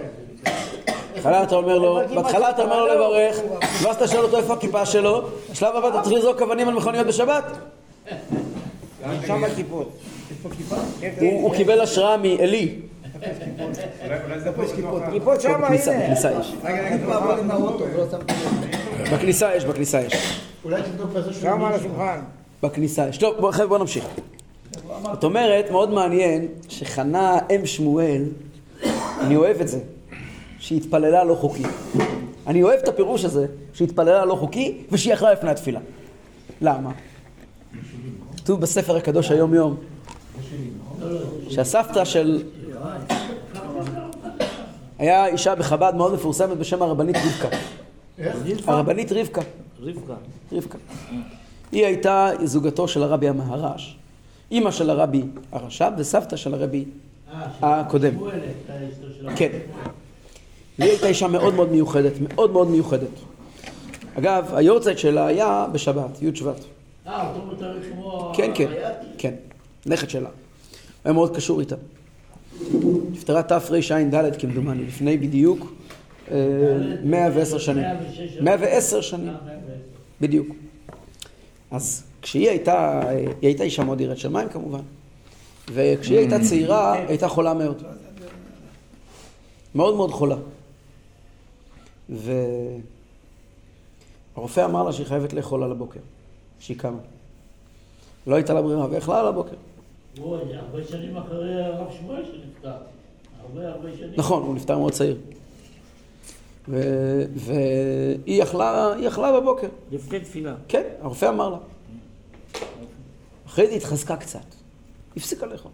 בהתחלה 1.14 1.44
אתה 1.44 1.56
אומר 1.56 1.78
לו, 1.80 2.00
בהתחלה 2.16 2.50
אתה 2.50 2.62
אומר 2.62 2.86
לו 2.86 2.94
לברך, 2.94 3.40
ואז 3.84 3.96
אתה 3.96 4.08
שואל 4.08 4.24
אותו 4.24 4.38
איפה 4.38 4.54
הכיפה 4.54 4.86
שלו, 4.86 5.22
בשלב 5.52 5.76
הבא 5.76 5.90
אתה 5.90 6.02
צריך 6.02 6.16
לזרוק 6.16 6.42
אבנים 6.42 6.68
על 6.68 6.74
מכוניות 6.74 7.08
בשבת. 7.08 7.44
שם 9.28 9.44
הכיפות. 9.44 9.90
הוא 11.22 11.56
קיבל 11.56 11.82
השראה 11.82 12.18
אולי 14.04 14.18
אולי 14.26 14.40
זה. 14.40 14.52
כיפות 15.12 15.42
שם, 15.42 15.62
בכניסה, 15.64 15.92
הנה. 15.92 16.04
בכניסה 16.04 16.32
יש. 16.40 16.54
בכניסה 19.14 19.56
יש, 19.56 19.66
בכניסה 19.66 20.02
יש. 20.02 20.42
אולי 20.66 20.82
תבדוק 20.82 21.12
בזה 21.12 21.34
שהוא... 21.34 21.42
שם 21.42 21.66
על 21.66 21.74
השולחן. 21.74 22.20
בכניסה 22.64 23.08
יש. 23.08 23.18
טוב, 23.18 23.52
חבר'ה, 23.52 23.68
בוא 23.68 23.78
נמשיך. 23.78 24.06
זאת 25.04 25.24
אומרת, 25.24 25.72
מאוד 25.72 25.94
מעניין 25.94 26.48
שחנה 26.70 27.38
אם 27.56 27.66
שמואל, 27.66 28.24
אני 29.22 29.36
אוהב 29.36 29.62
את 29.62 29.68
זה, 29.68 29.80
שהיא 30.60 30.78
התפללה 30.82 31.24
לא 31.24 31.36
חוקי. 31.36 31.64
אני 32.48 32.64
אוהב 32.64 32.80
את 32.80 32.88
הפירוש 32.88 33.26
הזה, 33.26 33.46
שהיא 33.74 33.88
התפללה 33.88 34.26
לא 34.26 34.36
חוקי 34.36 34.78
ושהיא 34.92 35.14
אכלה 35.14 35.34
לפני 35.34 35.52
התפילה. 35.52 35.80
למה? 36.62 36.92
כתוב 38.38 38.62
בספר 38.62 38.96
הקדוש 38.96 39.32
היום 39.32 39.54
יום, 39.54 39.76
שהסבתא 41.50 42.06
של... 42.06 42.44
היה 45.00 45.28
אישה 45.28 45.56
בחב"ד 45.56 45.94
מאוד 45.96 46.14
מפורסמת 46.14 46.58
בשם 46.58 46.82
הרבנית 46.82 47.16
רבקה. 47.16 47.58
הרבנית 48.68 49.12
רבקה. 49.12 49.42
רבקה. 49.82 50.14
רבקה. 50.52 50.78
היא 51.72 51.86
הייתה 51.86 52.30
זוגתו 52.44 52.88
של 52.88 53.04
הרבי 53.04 53.30
המהר"ש, 53.30 53.96
אימא 54.52 54.72
של 54.72 54.90
הרבי 54.90 55.24
הרש"ב 55.52 55.92
וסבתא 55.98 56.36
של 56.36 56.54
הרבי 56.54 56.86
הקודם. 57.62 58.14
האשתו 58.70 59.08
של 59.20 59.30
כן. 59.36 59.50
והיא 60.80 60.92
הייתה 60.92 61.08
אישה 61.08 61.28
מאוד 61.28 61.54
מאוד 61.54 61.72
מיוחדת, 61.72 62.14
מאוד 62.22 62.52
מאוד 62.52 62.70
מיוחדת. 62.70 63.10
אגב, 64.18 64.52
היורצייט 64.56 64.98
שלה 64.98 65.26
היה 65.26 65.66
בשבת, 65.72 66.22
י' 66.22 66.36
שבט. 66.36 66.64
אה, 67.08 67.34
אותו 67.36 67.56
תאריך 67.56 67.86
כמו... 67.94 68.32
כן, 68.36 68.52
כן? 68.56 68.68
כן. 69.18 69.34
נכד 69.86 70.10
שלה. 70.10 70.30
היה 71.06 71.14
מאוד 71.14 71.36
קשור 71.36 71.60
איתה. 71.60 71.76
נפטרה 73.12 73.44
תרע"ד 73.44 74.36
כמדומני, 74.40 74.86
לפני 74.86 75.18
בדיוק 75.18 75.74
אה, 76.32 76.38
110 77.04 77.58
שנים. 77.58 77.84
106 77.84 78.38
110 78.42 79.02
שנים. 79.02 79.34
בדיוק. 80.22 80.48
אז 81.72 82.04
כשהיא 82.22 82.50
הייתה, 82.50 83.10
היא 83.10 83.28
הייתה 83.42 83.64
אישה 83.64 83.84
מאוד 83.84 84.02
יראת 84.02 84.18
שמיים 84.18 84.50
כמובן, 84.50 84.80
וכשהיא 85.74 86.18
הייתה 86.18 86.40
צעירה, 86.40 86.94
היא 86.94 87.08
הייתה 87.08 87.28
חולה 87.28 87.54
מאוד. 87.54 87.84
מאוד 89.76 89.96
מאוד 89.96 90.12
חולה. 90.12 90.36
והרופא 94.36 94.66
אמר 94.66 94.84
לה 94.84 94.94
שהיא 94.94 95.06
חייבת 95.06 95.34
לאכול 95.34 95.64
על 95.64 95.72
הבוקר, 95.72 96.00
כשהיא 96.60 96.78
קמה. 96.78 97.00
לא 98.28 98.36
הייתה 98.36 98.54
לה 98.54 98.62
ברירה, 98.62 98.88
ואכלה 98.92 99.20
על 99.20 99.28
הבוקר. 99.28 99.56
אוי, 100.20 100.40
זה 100.48 100.60
הרבה 100.60 100.84
שנים 100.84 101.18
אחרי 101.18 101.64
הרב 101.64 101.88
שמואל 102.00 102.26
שנפטר. 102.26 102.76
הרבה 103.42 103.70
הרבה 103.70 103.98
שנים. 103.98 104.14
נכון, 104.18 104.44
הוא 104.44 104.56
נפטר 104.56 104.78
מאוד 104.78 104.92
צעיר. 104.94 105.18
והיא 106.68 108.44
אכלה, 108.44 109.40
בבוקר. 109.42 109.68
לפני 109.92 110.20
תפילה. 110.20 110.56
כן, 110.68 110.84
הרופא 111.02 111.30
אמר 111.30 111.50
לה. 111.50 111.58
אחרי 113.46 113.68
זה 113.68 113.74
התחזקה 113.74 114.16
קצת. 114.18 114.56
הפסיקה 115.18 115.46
לאכול. 115.46 115.72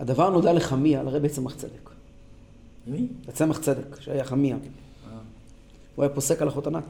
הדבר 0.00 0.30
נודע 0.30 0.52
לחמיה, 0.52 1.02
לרבי 1.02 1.28
צמח 1.28 1.54
צדק. 1.54 1.90
מי? 2.86 3.06
לצמח 3.28 3.58
צדק, 3.58 4.00
שהיה 4.00 4.24
חמיה. 4.24 4.56
הוא 5.94 6.04
היה 6.04 6.14
פוסק 6.14 6.42
הלכות 6.42 6.66
ענק. 6.66 6.84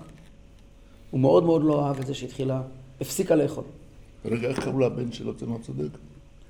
הוא 1.11 1.21
מאוד 1.21 1.45
מאוד 1.45 1.65
לא 1.65 1.87
אהב 1.87 2.01
את 2.01 2.07
זה 2.07 2.15
שהתחילה, 2.15 2.63
הפסיקה 3.01 3.35
לאכול. 3.35 3.65
רגע, 4.25 4.49
איך 4.49 4.61
קראו 4.65 4.79
לבן 4.79 5.13
של 5.13 5.31
הצמח 5.31 5.61
צודק? 5.63 5.99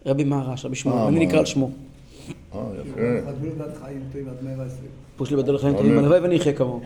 רבי 0.07 0.25
מהרש, 0.25 0.65
רבי 0.65 0.77
שמואל, 0.77 0.99
אה, 0.99 1.09
אני? 1.09 1.27
נקרא 1.27 1.39
על 1.39 1.45
שמו. 1.45 1.71
אה, 2.55 2.61
יפה. 2.81 3.01
חדלו 3.27 3.51
בת 3.59 3.77
חיים 3.85 4.01
טובים 4.13 4.29
עד 4.29 4.35
מאה 4.45 4.53
ועשרים. 4.59 4.91
פוש 5.17 5.31
לי 5.31 5.37
בדל 5.37 5.53
לחיים 5.55 5.77
טובים, 5.77 5.99
הלוואי 5.99 6.21
ואני 6.21 6.37
אחיה 6.37 6.53
כמוהו. 6.53 6.81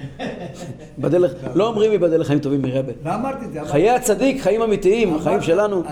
לא 1.54 1.66
אומרים 1.68 1.92
ייבדל 1.92 2.20
לחיים 2.20 2.38
טובים 2.38 2.62
מרבה. 2.62 2.92
לא 3.04 3.14
אמרתי 3.14 3.44
את 3.44 3.52
זה. 3.52 3.60
חיי 3.64 3.90
הצדיק, 3.90 4.42
חיים 4.42 4.62
אמיתיים, 4.62 5.14
החיים 5.14 5.40
שלנו. 5.40 5.82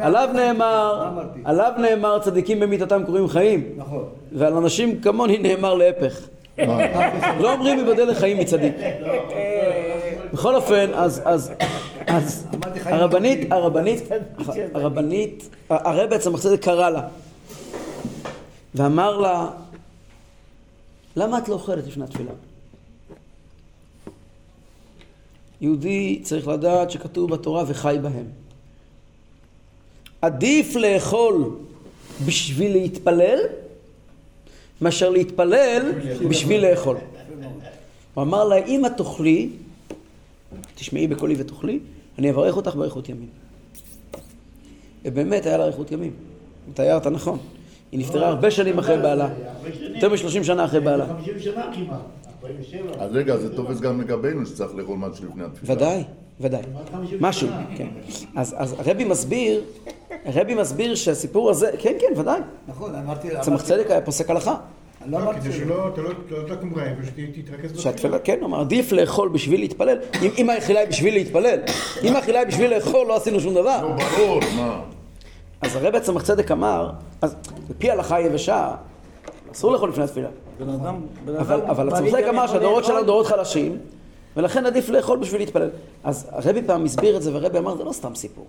עליו. 0.00 0.28
נאמר, 0.34 1.08
אמרתי? 1.12 1.40
עליו 1.44 1.72
נאמר 1.78 2.18
צדיקים 2.18 2.60
במיתתם 2.60 3.02
קוראים 3.06 3.28
חיים. 3.28 3.64
נכון. 3.76 4.04
ועל 4.32 4.54
אנשים 4.54 5.00
כמוני 5.00 5.38
נאמר 5.38 5.74
להפך. 5.74 6.28
לא 7.40 7.52
אומרים 7.52 7.78
ייבדל 7.78 8.10
לחיים 8.10 8.38
מצדיק. 8.38 8.74
בכל 10.32 10.54
אופן, 10.54 10.90
אז, 10.94 11.52
אז, 12.06 12.46
אמרתי 12.54 12.80
חיים 12.80 12.96
הרבנית. 12.96 13.48
הרבנית, 13.52 14.02
הרבנית, 14.74 15.48
הרב 15.70 16.10
בעצם 16.10 16.34
הצדק 16.34 16.62
קרא 16.62 16.90
לה 16.90 17.08
ואמר 18.74 19.16
לה, 19.16 19.50
למה 21.16 21.38
את 21.38 21.48
לא 21.48 21.54
אוכלת 21.54 21.86
לפני 21.86 22.04
התפילה? 22.04 22.32
יהודי 25.60 26.20
צריך 26.22 26.48
לדעת 26.48 26.90
שכתוב 26.90 27.30
בתורה 27.30 27.64
וחי 27.66 27.96
בהם. 28.02 28.26
עדיף 30.22 30.76
לאכול 30.76 31.56
בשביל 32.26 32.72
להתפלל 32.72 33.38
מאשר 34.80 35.10
להתפלל 35.10 35.92
בשביל 36.28 36.70
לאכול. 36.70 36.96
הוא 38.14 38.22
אמר 38.22 38.44
לה, 38.44 38.56
אם 38.56 38.86
את 38.86 38.92
תאכלי, 38.96 39.48
תשמעי 40.74 41.06
בקולי 41.06 41.34
ותאכלי, 41.38 41.78
אני 42.18 42.30
אברך 42.30 42.56
אותך 42.56 42.74
באריכות 42.74 43.08
ימים. 43.08 43.28
ובאמת 45.04 45.46
היה 45.46 45.56
לה 45.56 45.64
אריכות 45.64 45.92
ימים. 45.92 46.12
תיארת 46.74 47.06
נכון. 47.06 47.38
היא 47.92 48.00
נפטרה 48.00 48.28
הרבה 48.28 48.50
שנים 48.50 48.78
אחרי 48.78 48.98
בעלה. 48.98 49.24
הרבה 49.24 49.72
שנים. 49.74 49.94
יותר 49.94 50.08
משלושים 50.08 50.44
שנה 50.44 50.64
אחרי 50.64 50.80
בעלה. 50.80 51.06
50 51.06 51.40
שנה 51.40 51.70
כמעט. 51.74 52.00
47. 52.42 53.04
אז 53.04 53.12
רגע, 53.12 53.36
זה 53.36 53.56
תופס 53.56 53.80
גם 53.80 54.00
לגבינו 54.00 54.46
שצריך 54.46 54.74
לאכול 54.74 54.96
משהו 54.96 55.24
לפני 55.28 55.44
התפילה. 55.44 55.72
ודאי, 55.72 56.04
ודאי. 56.40 56.62
כמעט 56.62 56.90
50 56.92 57.18
משהו. 57.20 57.48
כן. 57.76 57.88
אז, 58.36 58.54
אז 58.58 58.72
הרבי 58.72 59.04
מסביר, 59.04 59.62
הרבי 60.24 60.54
מסביר 60.54 60.94
שהסיפור 60.94 61.50
הזה, 61.50 61.70
כן, 61.78 61.92
כן, 62.00 62.20
ודאי. 62.20 62.40
נכון, 62.68 62.94
אמרתי... 62.94 63.28
צמח 63.40 63.62
צדק 63.62 63.90
היה 63.90 64.00
פוסק 64.00 64.30
הלכה. 64.30 64.56
אני 65.06 65.14
לא 65.14 65.18
אמרתי 65.18 65.40
כדי 65.40 65.52
שלא. 65.52 65.88
אתה 65.88 66.02
לא 66.02 66.10
לא 66.30 66.54
תקום 66.54 66.74
רעב 66.74 66.96
ושתתרכז 67.00 67.86
בתפילה. 67.86 68.18
כן, 68.18 68.36
הוא 68.40 68.46
אמר, 68.46 68.60
עדיף 68.60 68.92
לאכול 68.92 69.28
בשביל 69.28 69.60
להתפלל. 69.60 69.98
אם, 70.22 70.30
אם 70.38 70.50
האכילה 70.50 70.80
היא 70.80 70.88
בשביל 70.88 71.14
להתפלל, 71.14 71.58
אם 72.02 72.16
האכילה 72.16 72.38
היא 72.38 72.48
בשביל 72.48 72.74
לאכול, 72.74 73.06
לא 73.06 73.16
עשינו 73.16 73.40
שום 73.40 73.54
דבר. 73.54 73.80
נו, 73.80 73.96
ברור, 74.18 74.40
מה? 74.56 74.80
אז 75.60 75.76
הרבי 75.76 76.00
צמח 76.00 76.22
צדק 76.22 76.50
אמר, 76.50 76.90
אז 77.22 77.36
לפי 77.70 77.90
ההלכה 77.90 78.16
היבשה, 78.16 78.74
אסור 79.52 79.72
לאכול 79.72 79.88
לפני 79.88 80.04
התפילה. 80.04 80.28
בן 80.58 80.68
אדם, 80.68 81.00
בן 81.24 81.36
אדם... 81.36 81.60
אבל, 81.60 81.90
צדק 81.90 82.24
גם 82.26 82.34
אמר 82.34 82.46
שהדורות. 82.46 82.84
שלנו 82.84 83.02
דורות 83.04 83.26
חלשים, 83.26 83.78
ולכן 84.36 84.66
עדיף 84.66 84.88
לאכול 84.88 85.18
בשביל 85.18 85.40
להתפלל. 85.40 85.70
אז 86.04 86.28
הרבי 86.30 86.62
פעם 86.62 86.84
הסביר 86.84 87.16
את 87.16 87.22
זה, 87.22 87.34
והרבי 87.34 87.58
אמר, 87.58 87.76
זה 87.76 87.84
לא 87.84 87.92
סתם 87.92 88.14
סיפור. 88.14 88.46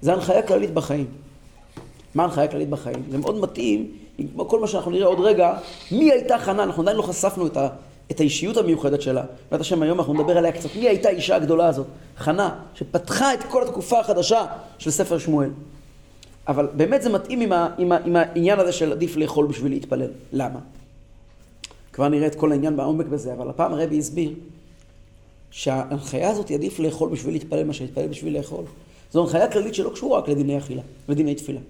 זה 0.00 0.12
הנחיה 0.12 0.42
כללית 0.42 0.74
בחיים. 0.74 1.06
מה 2.14 2.22
ההנחיה 2.22 2.44
הכללית 2.44 2.68
בחיים? 2.68 3.02
זה 3.10 3.18
מאוד 3.18 3.40
מתאים, 3.40 3.92
כל 4.36 4.60
מה 4.60 4.66
שאנחנו 4.66 4.90
נראה 4.90 5.06
עוד 5.06 5.20
רגע, 5.20 5.58
מי 5.92 6.12
הייתה 6.12 6.38
חנה, 6.38 6.62
אנחנו 6.62 6.82
עדיין 6.82 6.96
לא 6.96 7.02
חשפנו 7.02 7.46
את, 7.46 7.56
ה, 7.56 7.68
את 8.10 8.20
האישיות 8.20 8.56
המיוחדת 8.56 9.02
שלה. 9.02 9.24
בעזרת 9.44 9.60
השם 9.60 9.82
היום 9.82 9.98
אנחנו 9.98 10.14
נדבר 10.14 10.38
עליה 10.38 10.52
קצת. 10.52 10.76
מי 10.76 10.88
הייתה 10.88 11.08
האישה 11.08 11.36
הגדולה 11.36 11.66
הזאת? 11.66 11.86
חנה, 12.16 12.58
שפתחה 12.74 13.34
את 13.34 13.42
כל 13.42 13.62
התקופה 13.62 14.00
החדשה 14.00 14.46
של 14.78 14.90
ספר 14.90 15.18
שמואל. 15.18 15.50
אבל 16.48 16.68
באמת 16.76 17.02
זה 17.02 17.10
מתאים 17.10 17.40
עם, 17.40 17.52
ה, 17.52 17.68
עם, 17.78 17.92
ה, 17.92 17.96
עם 18.04 18.16
העניין 18.16 18.60
הזה 18.60 18.72
של 18.72 18.92
עדיף 18.92 19.16
לאכול 19.16 19.46
בשביל 19.46 19.72
להתפלל. 19.72 20.10
למה? 20.32 20.58
כבר 21.92 22.08
נראה 22.08 22.26
את 22.26 22.34
כל 22.34 22.52
העניין 22.52 22.76
בעומק 22.76 23.06
בזה, 23.06 23.32
אבל 23.32 23.50
הפעם 23.50 23.72
הרבי 23.72 23.98
הסביר 23.98 24.32
שההנחיה 25.50 26.30
הזאת 26.30 26.50
עדיף 26.50 26.78
לאכול 26.78 27.08
בשביל 27.08 27.34
להתפלל 27.34 27.64
מאשר 27.64 27.84
להתפלל 27.84 28.06
בשביל 28.06 28.38
לאכול. 28.38 28.64
זו 29.12 29.22
הנחיה 29.22 29.50
כללית 29.50 29.74
שלא 29.74 29.90
קשורה 29.90 30.18
רק 30.18 30.28
לדיני 30.28 30.58
אכילה 30.58 30.82
לדיני 31.08 31.34
תפילה. 31.34 31.60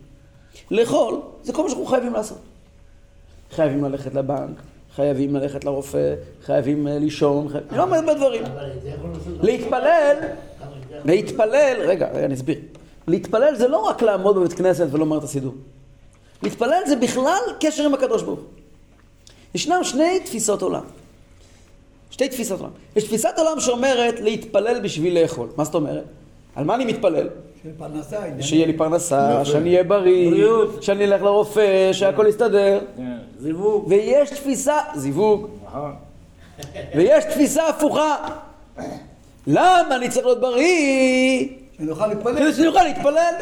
לאכול 0.71 1.21
זה 1.43 1.53
כל 1.53 1.63
מה 1.63 1.69
שאנחנו 1.69 1.87
חייבים 1.87 2.13
לעשות. 2.13 2.39
חייבים 3.51 3.85
ללכת 3.85 4.15
לבנק, 4.15 4.57
חייבים 4.97 5.37
ללכת 5.37 5.65
לרופא, 5.65 6.15
חייבים 6.45 6.89
אה, 6.89 6.99
לישון, 6.99 7.49
חייבים... 7.49 7.79
לא 7.79 7.83
הרבה 7.83 8.15
דברים. 8.15 8.43
להתפלל, 9.43 10.17
להתפלל, 11.05 11.77
רגע, 11.81 12.09
רגע, 12.13 12.25
אני 12.25 12.35
אסביר. 12.35 12.59
להתפלל 13.07 13.55
זה 13.55 13.69
לא 13.69 13.79
רק 13.79 14.03
לעמוד 14.03 14.37
בבית 14.37 14.53
כנסת 14.53 14.87
ולומר 14.91 15.19
את 15.19 15.25
הסידור. 15.25 15.55
להתפלל 16.43 16.83
זה 16.87 16.97
בכלל 16.97 17.41
קשר 17.61 17.85
עם 17.85 17.95
הקדוש 17.95 18.23
ברוך 18.23 18.39
הוא. 18.39 18.49
ישנם 19.55 19.81
שני 19.83 20.21
תפיסות 20.25 20.63
עולם. 20.63 20.85
שתי 22.11 22.29
תפיסות 22.29 22.61
עולם. 22.61 22.73
יש 22.97 23.05
תפיסת 23.05 23.35
עולם 23.37 23.61
שאומרת 23.61 24.21
להתפלל 24.21 24.81
בשביל 24.81 25.23
לאכול. 25.23 25.49
מה 25.57 25.65
זאת 25.65 25.75
אומרת? 25.75 26.05
על 26.55 26.65
מה 26.65 26.75
אני 26.75 26.85
מתפלל? 26.85 27.29
פרנסה. 27.79 28.17
שיהיה 28.41 28.67
לי 28.67 28.73
פרנסה. 28.73 29.45
שאני 29.45 29.71
אהיה 29.71 29.85
בריא, 29.85 30.31
בריאות. 30.31 30.83
שאני 30.83 31.05
אלך 31.05 31.23
לרופא, 31.23 31.93
שהכל 31.93 32.27
יסתדר. 32.29 32.81
כן, 32.97 33.17
זיווג. 33.39 33.89
ויש 33.89 34.31
תפיסה, 34.31 34.79
זיווג, 34.95 35.47
נכון. 35.67 35.95
ויש 36.97 37.25
תפיסה 37.25 37.69
הפוכה. 37.69 38.17
למה 39.47 39.97
אני 39.97 40.09
צריך 40.09 40.27
להיות 40.27 40.41
בריא? 40.41 41.49
שנוכל 41.79 42.07
להתפלל. 42.07 42.67
אוכל 42.67 42.83
להתפלל. 42.85 43.35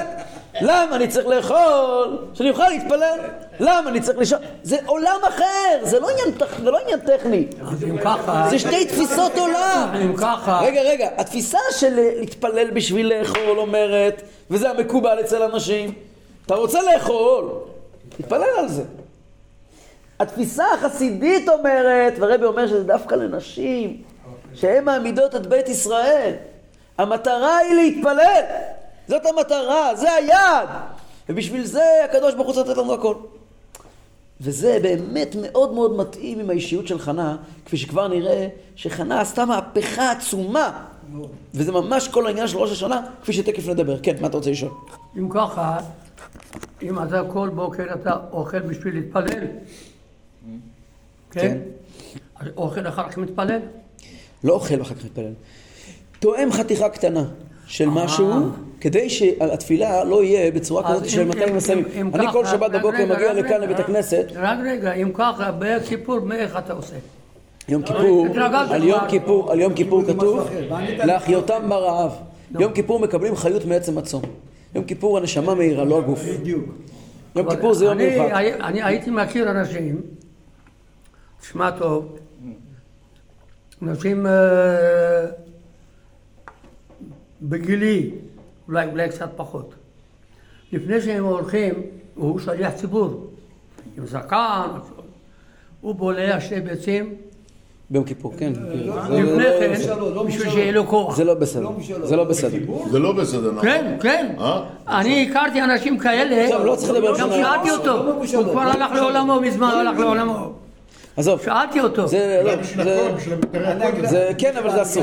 למה 0.61 0.97
אני 0.97 1.09
צריך 1.09 1.27
לאכול? 1.27 2.19
שאני 2.35 2.51
אוכל 2.51 2.69
להתפלל. 2.69 3.19
למה 3.61 3.91
אני 3.91 4.01
צריך 4.01 4.19
לישון? 4.19 4.39
זה 4.63 4.77
עולם 4.87 5.21
אחר, 5.29 5.45
זה 5.83 6.01
לא 6.01 6.09
עניין, 6.11 6.29
טכ- 6.39 6.63
זה 6.65 6.71
לא 6.71 6.79
עניין 6.79 7.01
טכני. 7.01 7.47
אז 7.73 7.85
אם 7.85 7.99
ככה... 7.99 8.47
זה 8.51 8.59
שתי 8.59 8.85
תפיסות 8.85 9.33
עולם. 9.39 9.89
אם 10.05 10.17
ככה... 10.17 10.61
רגע, 10.63 10.83
רגע, 10.83 11.09
התפיסה 11.17 11.59
של 11.79 11.99
אה, 11.99 12.11
להתפלל 12.21 12.71
בשביל 12.71 13.13
לאכול 13.19 13.59
אומרת, 13.59 14.23
וזה 14.51 14.71
המקובל 14.71 15.21
אצל 15.21 15.43
אנשים, 15.43 15.93
אתה 16.47 16.55
רוצה 16.55 16.79
לאכול, 16.83 17.51
תתפלל 18.19 18.45
על 18.59 18.69
זה. 18.69 18.83
התפיסה 20.21 20.65
החסידית 20.75 21.49
אומרת, 21.49 22.15
והרבי 22.19 22.45
אומר 22.45 22.67
שזה 22.67 22.85
דווקא 22.85 23.15
לנשים, 23.15 24.03
שהן 24.55 24.85
מעמידות 24.85 25.37
את 25.37 25.47
בית 25.47 25.69
ישראל. 25.69 26.33
המטרה 26.99 27.57
היא 27.59 27.75
להתפלל. 27.75 28.43
זאת 29.09 29.23
המטרה, 29.27 29.97
זה 29.97 30.13
היעד. 30.13 30.69
ובשביל 31.29 31.65
זה 31.65 31.85
הקדוש 32.05 32.35
ברוך 32.35 32.47
הוא 32.47 32.55
צריך 32.55 32.69
לתת 32.69 32.79
לנו 32.79 32.95
הכל. 32.95 33.15
וזה 34.41 34.79
באמת 34.83 35.37
מאוד 35.43 35.73
מאוד 35.73 35.97
מתאים 35.97 36.41
עם 36.41 36.51
האישיות 36.51 36.87
של 36.87 36.99
חנה, 36.99 37.37
כפי 37.67 37.77
שכבר 37.77 38.09
נראה 38.09 38.49
שחנה 38.77 39.21
עשתה 39.21 39.45
מהפכה 39.45 40.11
עצומה. 40.11 40.85
וזה 41.55 41.73
ממש 41.73 42.09
כל 42.09 42.27
העניין 42.27 42.49
של 42.49 42.59
ראש 42.59 42.73
השנה, 42.73 43.01
כפי 43.23 43.33
שתכף 43.33 43.69
נדבר. 43.69 43.99
כן, 44.03 44.17
מה 44.21 44.27
אתה 44.27 44.37
רוצה 44.37 44.51
לשאול? 44.51 44.71
אם 45.19 45.29
ככה, 45.31 45.79
אם 46.83 47.03
אתה 47.03 47.23
כל 47.33 47.49
בוקר 47.49 47.85
אתה 47.95 48.17
אוכל 48.33 48.61
בשביל 48.61 48.95
להתפלל, 48.95 49.47
כן? 51.31 51.59
אז 52.37 52.49
אוכל 52.57 52.89
אחר 52.89 53.11
כך 53.11 53.19
מתפלל? 53.19 53.61
לא 54.45 54.53
אוכל 54.53 54.79
ואחר 54.79 54.95
כך 54.95 55.05
מתפלל. 55.05 55.33
תואם 56.19 56.53
חתיכה 56.53 56.89
קטנה 56.89 57.25
של 57.67 57.89
משהו, 57.89 58.31
כדי 58.81 59.11
שהתפילה 59.11 60.05
לא 60.05 60.25
יהיה 60.25 60.51
בצורה 60.51 60.93
כזאת 60.93 61.09
של 61.09 61.25
מתי 61.25 61.53
מסיימים. 61.53 62.11
אני 62.15 62.27
כל 62.33 62.47
שבת 62.47 62.71
בבוקר 62.71 63.07
מגיע 63.07 63.33
לכאן 63.33 63.61
לבית 63.61 63.81
הכנסת, 63.81 64.27
רק 64.35 64.59
רגע, 64.65 64.93
אם 64.93 65.11
ככה, 65.15 65.51
בכיפור, 65.59 66.21
מאיך 66.21 66.59
אתה 66.59 66.73
עושה? 66.73 66.97
יום 67.69 67.83
כיפור, 67.83 68.27
על 68.71 68.85
יום. 68.85 69.01
כיפור, 69.09 69.53
על 69.53 69.61
יום 69.61 69.75
כיפור 69.75 70.03
כתוב, 70.05 70.49
להחיותם 71.05 71.63
ברעב. 71.69 72.13
יום 72.61 72.73
כיפור 72.73 73.01
מקבלים 73.01 73.37
חיות 73.37 73.65
מעצם 73.65 73.99
הצום. 73.99 74.23
יום 74.75 74.85
כיפור 74.85 75.19
הנשמה 75.19 75.55
מאירה, 75.55 75.85
לא 75.85 75.99
הגוף. 75.99 76.21
בדיוק. 76.25 76.65
יום 77.37 77.51
כיפור 77.51 77.75
זה 77.75 77.85
יום 77.85 77.97
מיוחד. 77.99 78.31
אני 78.61 78.83
הייתי 78.83 79.11
מכיר 79.11 79.51
אנשים, 79.51 80.01
תשמע 81.41 81.71
טוב, 81.71 82.17
אנשים 83.83 84.27
אה, 84.27 84.33
בגילי, 87.49 88.11
אולי 88.69 88.87
אולי 88.87 89.09
קצת 89.09 89.29
פחות. 89.37 89.75
לפני 90.73 91.01
שהם 91.01 91.25
הולכים, 91.25 91.75
הוא 92.15 92.39
שליח 92.39 92.73
ציבור, 92.73 93.27
עם 93.99 94.07
זקן, 94.07 94.67
הוא 95.81 95.95
בולע 95.95 96.41
שתי 96.41 96.61
ביצים, 96.61 97.15
ביום 97.91 98.05
כיפור, 98.05 98.33
כן. 98.39 98.55
זה- 98.55 98.61
לפני 99.11 99.27
זה- 99.37 99.57
כן, 99.61 99.73
משלו, 99.73 100.15
לא 100.15 100.23
בשביל. 100.23 100.51
שיהיה 100.51 100.73
לו 100.73 100.87
כוח. 100.87 101.17
זה 101.17 101.25
לא 101.25 101.35
בסדר. 101.35 101.63
לא. 101.63 101.73
זה 102.03 102.17
לא 102.17 102.25
בסדר. 102.25 102.59
זה 102.91 102.99
לא 102.99 103.13
בסדר, 103.13 103.51
נכון? 103.53 103.63
כן, 103.69 103.97
כן. 104.01 104.35
אה? 104.39 104.65
אני 104.89 105.29
הכרתי 105.31 105.63
אנשים 105.63 105.99
כאלה, 105.99 106.59
לא 106.65 106.77
גם 107.19 107.29
שאלתי 107.31 107.69
לא 107.69 107.75
אותו, 107.77 108.03
הוא 108.37 108.53
כבר 108.53 108.65
לא 108.65 108.71
הלך 108.73 108.93
לעולמו, 108.93 109.41
מזמן 109.41 109.69
הלך 109.69 109.99
לעולמו. 109.99 110.53
עזוב. 111.17 111.43
שאלתי 111.43 111.81
אותו. 111.81 112.09
זה 112.09 112.43
לא, 112.45 112.57
בשביל 112.57 112.85
זה- 112.85 113.11
זה 114.09 114.31
כן, 114.39 114.57
אבל 114.57 114.71
זה 114.71 114.83
אסור. 114.83 115.03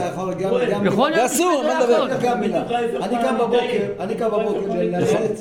זה 1.15 1.25
אסור, 1.25 1.63
מה 1.63 2.35
מילה. 2.35 2.63
אני 3.01 3.15
קם 3.21 3.35
בבוקר, 3.39 3.83
אני 3.99 4.15
קם 4.15 4.27
בבוקר 4.27 4.73
ללכת, 4.73 5.31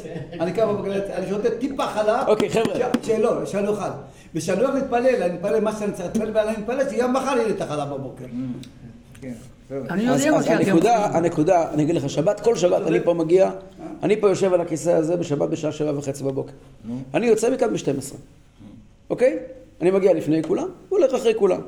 אני 0.41 0.53
קם 0.53 0.69
בבוקר 0.69 0.93
אני 1.15 1.29
שותה 1.29 1.51
טיפה 1.51 1.87
חלב. 1.87 2.29
אוקיי, 2.29 2.51
חבר'ה. 2.51 2.75
שלא, 3.03 3.47
שאני 3.47 3.69
אוכל. 3.69 3.83
וכשאני 4.35 4.61
הולך 4.61 4.75
להתפלל, 4.75 5.23
אני 5.23 5.33
מתפלל 5.35 5.61
מה 5.61 5.73
שאני 5.79 5.93
צריך 5.93 6.07
להתפלל, 6.07 6.31
ואני 6.35 6.57
מתפלל 6.59 6.91
שגם 6.91 7.13
מחר 7.13 7.37
יהיה 7.37 7.47
לי 7.49 7.53
את 7.53 7.61
החלב 7.61 7.89
בבוקר. 7.89 8.25
אני 9.91 10.11
אז, 10.11 10.21
יודע 10.27 10.37
מה 10.37 10.43
שאתם 10.43 10.55
הנקודה. 10.57 11.05
הנקודה, 11.05 11.71
אני 11.75 11.83
אגיד 11.83 11.95
לך, 11.95 12.11
שבת, 12.11 12.41
כל 12.41 12.57
שבת 12.57 12.87
אני 12.87 13.01
פה 13.01 13.15
מגיע, 13.15 13.51
אני 14.03 14.21
פה 14.21 14.29
יושב 14.29 14.53
על 14.55 14.61
הכיסא 14.61 14.91
הזה 14.91 15.17
בשבת 15.17 15.49
בשעה 15.49 15.73
שבע 15.73 15.99
וחצי 15.99 16.25
בבוקר. 16.25 16.53
אני 17.15 17.27
יוצא 17.27 17.51
מכאן 17.51 17.73
ב-12, 17.73 18.15
אוקיי? 19.11 19.39
אני 19.81 19.91
מגיע 19.91 20.13
לפני 20.15 20.43
כולם, 20.43 20.69
והולך 20.89 21.15
אחרי 21.15 21.35
כולם. 21.35 21.61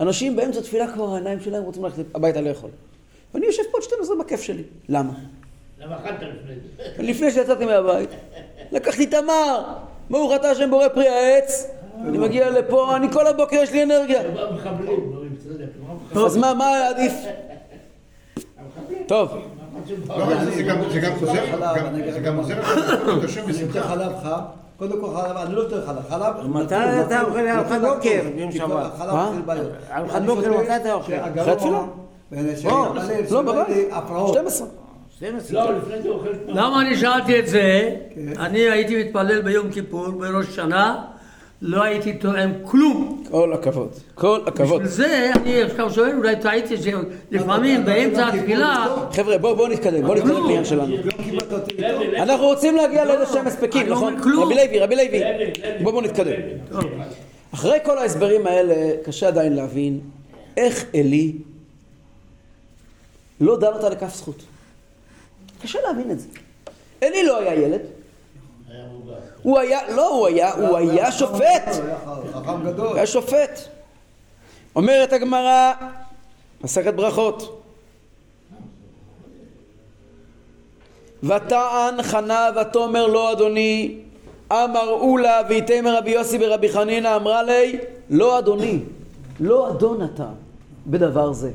אנשים 0.00 0.36
באמצע 0.36 0.60
תפילה 0.60 0.92
כבר 0.92 1.14
העיניים 1.14 1.40
שלהם 1.40 1.62
רוצים 1.62 1.84
ללכת 1.84 2.02
הביתה 2.14 2.40
לאכול. 2.40 2.70
ואני 3.34 3.46
יושב 3.46 3.62
פה 3.72 3.78
עד 3.78 3.82
12 3.84 4.16
בכיף 4.16 4.42
שלי. 4.42 4.62
למה? 4.88 5.12
למה 5.80 5.96
אכלת 5.96 6.14
לפני 6.22 6.54
זה? 6.96 7.02
לפני 7.02 7.30
שיצאתי 7.30 7.64
מהבית, 7.64 8.08
לקחתי 8.72 9.06
תמר, 9.06 9.62
ברוך 10.10 10.32
אתה 10.34 10.50
השם 10.50 10.70
בורא 10.70 10.88
פרי 10.88 11.08
העץ, 11.08 11.66
אני 12.08 12.18
מגיע 12.18 12.50
לפה, 12.50 12.96
אני 12.96 13.12
כל 13.12 13.26
הבוקר 13.26 13.56
יש 13.56 13.72
לי 13.72 13.82
אנרגיה. 13.82 14.22
אז 16.26 16.36
מה, 16.36 16.54
מה 16.54 16.88
עדיף? 16.88 17.12
טוב, 19.06 19.30
לא, 20.08 20.44
זה 20.44 20.62
גם- 20.62 20.78
זה 20.92 21.00
גם 21.00 21.12
עוזר, 21.20 21.32
לך 21.32 22.22
גם 22.24 22.36
מה. 22.36 22.42
עוזר 22.42 22.60
לך 22.60 22.76
לקחת 22.76 23.18
את 23.18 23.24
השם 23.24 23.44
אני 23.44 23.52
שותה 23.54 23.80
בשמחה. 23.80 24.46
חלב 24.78 24.90
קודם 24.90 25.00
כל 25.00 25.06
חלב, 25.16 25.36
אני 25.36 25.54
לא 25.54 25.62
שותה 25.62 25.86
חלב, 25.86 26.02
חלב... 26.08 26.46
מתי 26.46 26.74
אתה 27.06 27.22
אוכל 27.22 27.48
ארוחת 27.48 27.80
בוקר 27.80 28.20
כי 28.50 28.58
שבת? 28.58 28.92
החלב 28.94 29.12
מה? 29.12 29.26
מתחיל 29.26 29.42
בעיות. 29.42 29.72
ארוחת 29.96 30.22
בוקר, 30.22 30.60
מתי 30.60 30.76
אתה 30.76 30.92
אוכל? 30.92 31.12
אחרי 31.14 31.58
מתפלל, 31.58 31.88
לא, 33.30 33.42
בבית, 33.42 33.88
הפרעות. 33.90 34.32
12. 34.32 34.66
12. 35.10 35.64
לא, 35.64 35.78
לפני 35.78 36.02
זה 36.02 36.08
אוכל 36.08 36.28
פעם. 36.46 36.56
למה 36.56 36.80
אני 36.80 36.96
שאלתי 36.96 37.40
את 37.40 37.46
זה? 37.46 37.96
אני 38.38 38.58
הייתי 38.58 39.04
מתפלל 39.04 39.42
ביום 39.42 39.70
כיפור, 39.70 40.08
בראש 40.10 40.46
שנה, 40.46 41.04
לא 41.62 41.82
הייתי 41.82 42.12
תואם 42.12 42.50
כלום. 42.62 43.24
כל 43.30 43.52
הכבוד, 43.52 43.88
כל 44.14 44.40
הכבוד. 44.46 44.82
בשביל 44.82 45.06
זה 45.06 45.30
אני 45.36 45.62
עכשיו 45.62 45.90
שואל, 45.90 46.16
אולי 46.16 46.36
טעיתי 46.36 46.74
שלפעמים 46.76 47.84
באמצע 47.84 48.28
התפילה, 48.28 48.86
חבר'ה, 49.12 49.38
בואו 49.38 49.56
בואו 49.56 49.68
נתקדם, 49.68 50.02
בואו 50.02 50.14
נתקדם 50.14 50.32
לעניין 50.32 50.64
שלנו. 50.64 50.96
לא 51.78 52.22
אנחנו 52.22 52.44
רוצים 52.44 52.76
להגיע 52.76 53.04
לאיזה 53.04 53.26
שהם 53.32 53.46
הספקים, 53.46 53.86
לא 53.86 53.94
נכון? 53.94 54.14
רבי 54.42 54.54
לוי, 54.54 54.78
רבי 54.78 54.96
לוי. 54.96 55.20
בואו 55.82 55.92
בואו 55.92 56.04
נתקדם. 56.04 56.32
אחרי 57.54 57.78
כל 57.84 57.98
ההסברים 57.98 58.46
האלה, 58.46 58.74
קשה 59.04 59.28
עדיין 59.28 59.52
להבין 59.52 60.00
איך 60.56 60.84
עלי 60.94 61.32
לא 63.40 63.58
דן 63.58 63.66
אותה 63.66 63.88
לכף 63.88 64.14
זכות. 64.14 64.42
קשה 65.62 65.78
להבין 65.86 66.10
את 66.10 66.20
זה. 66.20 66.26
עלי 67.02 67.26
לא 67.26 67.38
היה 67.40 67.54
ילד. 67.54 67.80
הוא 69.48 69.58
היה, 69.58 69.80
לא, 69.96 70.08
הוא 70.08 70.26
היה, 70.26 70.52
הוא 70.54 70.76
היה 70.76 71.12
שופט. 71.12 71.40
הוא 71.66 71.84
היה 71.84 71.96
חכם 72.32 72.64
גדול. 72.64 72.96
היה 72.96 73.06
שופט. 73.06 73.60
אומרת 74.76 75.12
הגמרא, 75.12 75.72
מסכת 76.64 76.94
ברכות. 76.94 77.62
ותען 81.22 82.02
חנה 82.02 82.50
ותאמר 82.60 83.06
לו 83.06 83.32
אדוני 83.32 83.98
אמר 84.52 84.88
אולה 84.88 85.40
ויתמר 85.48 85.98
רבי 85.98 86.10
יוסי 86.10 86.38
ברבי 86.38 86.68
חנינא 86.68 87.16
אמרה 87.16 87.42
לי 87.42 87.78
לא 88.10 88.38
אדוני 88.38 88.78
לא 89.40 89.70
אדון 89.70 90.04
אתה 90.04 90.28
בדבר 90.86 91.32
זה 91.32 91.50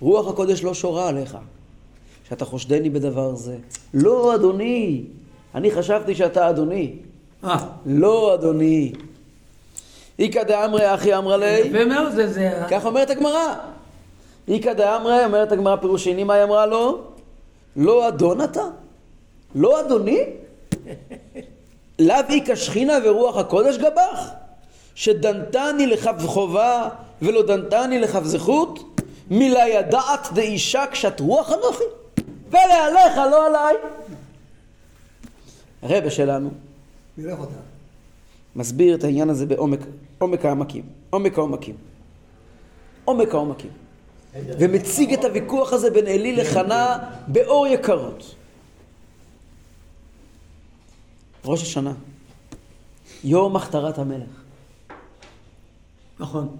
רוח 0.00 0.28
הקודש 0.28 0.64
לא 0.64 0.74
שורה 0.74 1.08
עליך 1.08 1.36
שאתה 2.28 2.44
חושדני 2.44 2.90
בדבר 2.90 3.34
זה 3.34 3.56
לא 3.94 4.34
אדוני 4.34 5.04
אני 5.56 5.70
חשבתי 5.70 6.14
שאתה 6.14 6.50
אדוני 6.50 6.92
אה, 7.44 7.56
לא 7.86 8.34
אדוני 8.34 8.92
איכא 10.18 10.42
דאמרי 10.42 10.94
אחי 10.94 11.16
אמרה 11.16 11.36
לי 11.36 11.46
יפה 11.46 11.84
מאוד 11.84 12.12
זה, 12.12 12.32
זה, 12.32 12.62
כך 12.70 12.86
אומרת 12.86 13.10
הגמרא. 13.10 13.54
איכא 14.48 14.72
דאמרי, 14.72 15.24
אומרת 15.24 15.52
הגמרא 15.52 15.76
פירוש 15.76 16.04
שני, 16.04 16.24
מה 16.24 16.34
היא 16.34 16.44
אמרה 16.44 16.66
לו? 16.66 17.00
לא 17.76 18.08
אדון 18.08 18.40
אתה? 18.40 18.62
לא 19.54 19.80
אדוני? 19.80 20.20
לאו 21.98 22.16
איכא 22.28 22.54
שכינה 22.54 22.98
ורוח 23.04 23.36
הקודש 23.36 23.76
גבך? 23.76 24.30
שדנתני 24.94 25.86
לכף 25.86 26.14
חובה 26.26 26.88
ולא 27.22 27.46
דנתני 27.46 27.98
לכף 27.98 28.24
זכות? 28.24 29.00
מלה 29.30 29.68
ידעת 29.68 30.28
דאישה 30.32 30.86
קשת 30.86 31.20
רוח 31.20 31.52
אנוכי? 31.52 31.84
פלא 32.50 32.84
עליך, 32.84 33.16
לא 33.16 33.46
עליי. 33.46 33.74
הרבה 35.88 36.10
שלנו. 36.10 36.50
מסביר 38.56 38.94
את 38.94 39.04
העניין 39.04 39.30
הזה 39.30 39.46
בעומק 39.46 39.80
עומק 40.18 40.44
העמקים, 40.44 40.82
עומק 41.10 41.38
העומקים. 41.38 41.74
עומק 43.04 43.34
העומקים. 43.34 43.70
ומציג 44.58 45.12
את 45.12 45.24
הוויכוח 45.24 45.72
הזה 45.72 45.90
בין 45.90 46.06
עלי 46.06 46.36
לחנה 46.36 46.98
באור 47.26 47.66
יקרות. 47.66 48.34
ראש 51.44 51.62
השנה, 51.62 51.92
יום 53.24 53.56
הכתרת 53.56 53.98
המלך. 53.98 54.42
נכון. 56.18 56.56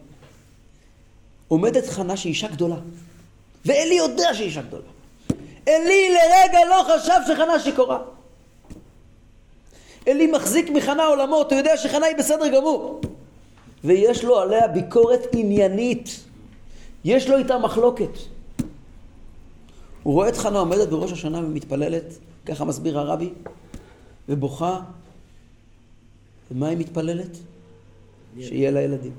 עומדת 1.48 1.86
חנה 1.86 2.16
שהיא 2.16 2.30
אישה 2.30 2.48
גדולה, 2.48 2.76
ועלי 3.64 3.94
יודע 3.94 4.34
שהיא 4.34 4.46
אישה 4.46 4.62
גדולה. 4.62 4.88
עלי 5.66 6.08
לרגע 6.10 6.58
לא 6.68 6.84
חשב 6.88 7.20
שחנה 7.26 7.60
שיכורה. 7.60 7.98
עלי 10.06 10.26
מחזיק 10.26 10.70
מחנה 10.70 11.06
עולמות, 11.06 11.52
הוא 11.52 11.58
יודע 11.58 11.76
שחנה 11.76 12.06
היא 12.06 12.16
בסדר 12.16 12.48
גמור. 12.48 13.00
ויש 13.84 14.24
לו 14.24 14.40
עליה 14.40 14.68
ביקורת 14.68 15.20
עניינית. 15.32 16.20
יש 17.04 17.28
לו 17.28 17.36
איתה 17.36 17.58
מחלוקת. 17.58 18.10
הוא 20.02 20.14
רואה 20.14 20.28
את 20.28 20.36
חנה 20.36 20.58
עומדת 20.58 20.88
בראש 20.88 21.12
השנה 21.12 21.38
ומתפללת, 21.38 22.04
ככה 22.46 22.64
מסביר 22.64 22.98
הרבי, 22.98 23.30
ובוכה. 24.28 24.80
ומה 26.50 26.68
היא 26.68 26.78
מתפללת? 26.78 27.36
שיהיה 28.40 28.70
לה 28.70 28.80
ילדים. 28.80 29.12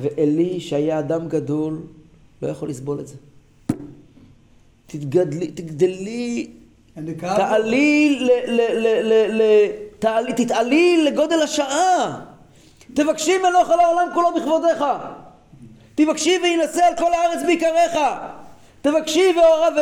ועלי, 0.00 0.60
שהיה 0.60 0.98
אדם 0.98 1.28
גדול, 1.28 1.78
לא 2.42 2.48
יכול 2.48 2.68
לסבול 2.68 3.00
את 3.00 3.08
זה. 3.08 3.14
תתגדלי, 4.86 5.50
תגדלי. 5.50 6.50
תעלי, 7.36 8.18
ל, 8.20 8.30
ל, 8.46 8.60
ל, 8.60 9.12
ל, 9.12 9.42
ל, 9.42 9.42
תעלי, 9.98 10.32
תתעלי 10.32 11.04
לגודל 11.04 11.42
השעה. 11.42 12.20
תבקשי 12.94 13.38
מלוך 13.38 13.70
על 13.70 13.80
העולם 13.80 14.08
כולו 14.14 14.34
בכבודיך. 14.34 14.84
תבקשי 15.94 16.38
וינשא 16.42 16.84
על 16.84 16.96
כל 16.96 17.12
הארץ 17.14 17.42
בעיקריך. 17.46 17.98
תבקשי 18.82 19.34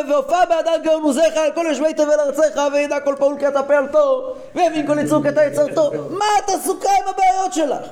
והופע 0.08 0.44
בהדר 0.44 0.76
גאון 0.84 1.02
עוזיך 1.02 1.36
על 1.36 1.52
כל 1.54 1.64
יושבי 1.68 1.94
תבל 1.94 2.20
ארציך 2.20 2.60
וידע 2.72 3.00
כל 3.00 3.14
פעול 3.18 3.36
כי 3.38 3.48
אתה 3.48 3.62
פעלתו 3.62 4.34
ויבין 4.54 4.86
כל 4.86 4.98
יצור 4.98 5.22
כי 5.22 5.28
אתה 5.28 5.44
יצרתו. 5.44 5.90
מה 6.10 6.24
את 6.44 6.50
עסוקה 6.50 6.88
עם 6.90 7.08
הבעיות 7.08 7.52
שלך? 7.52 7.88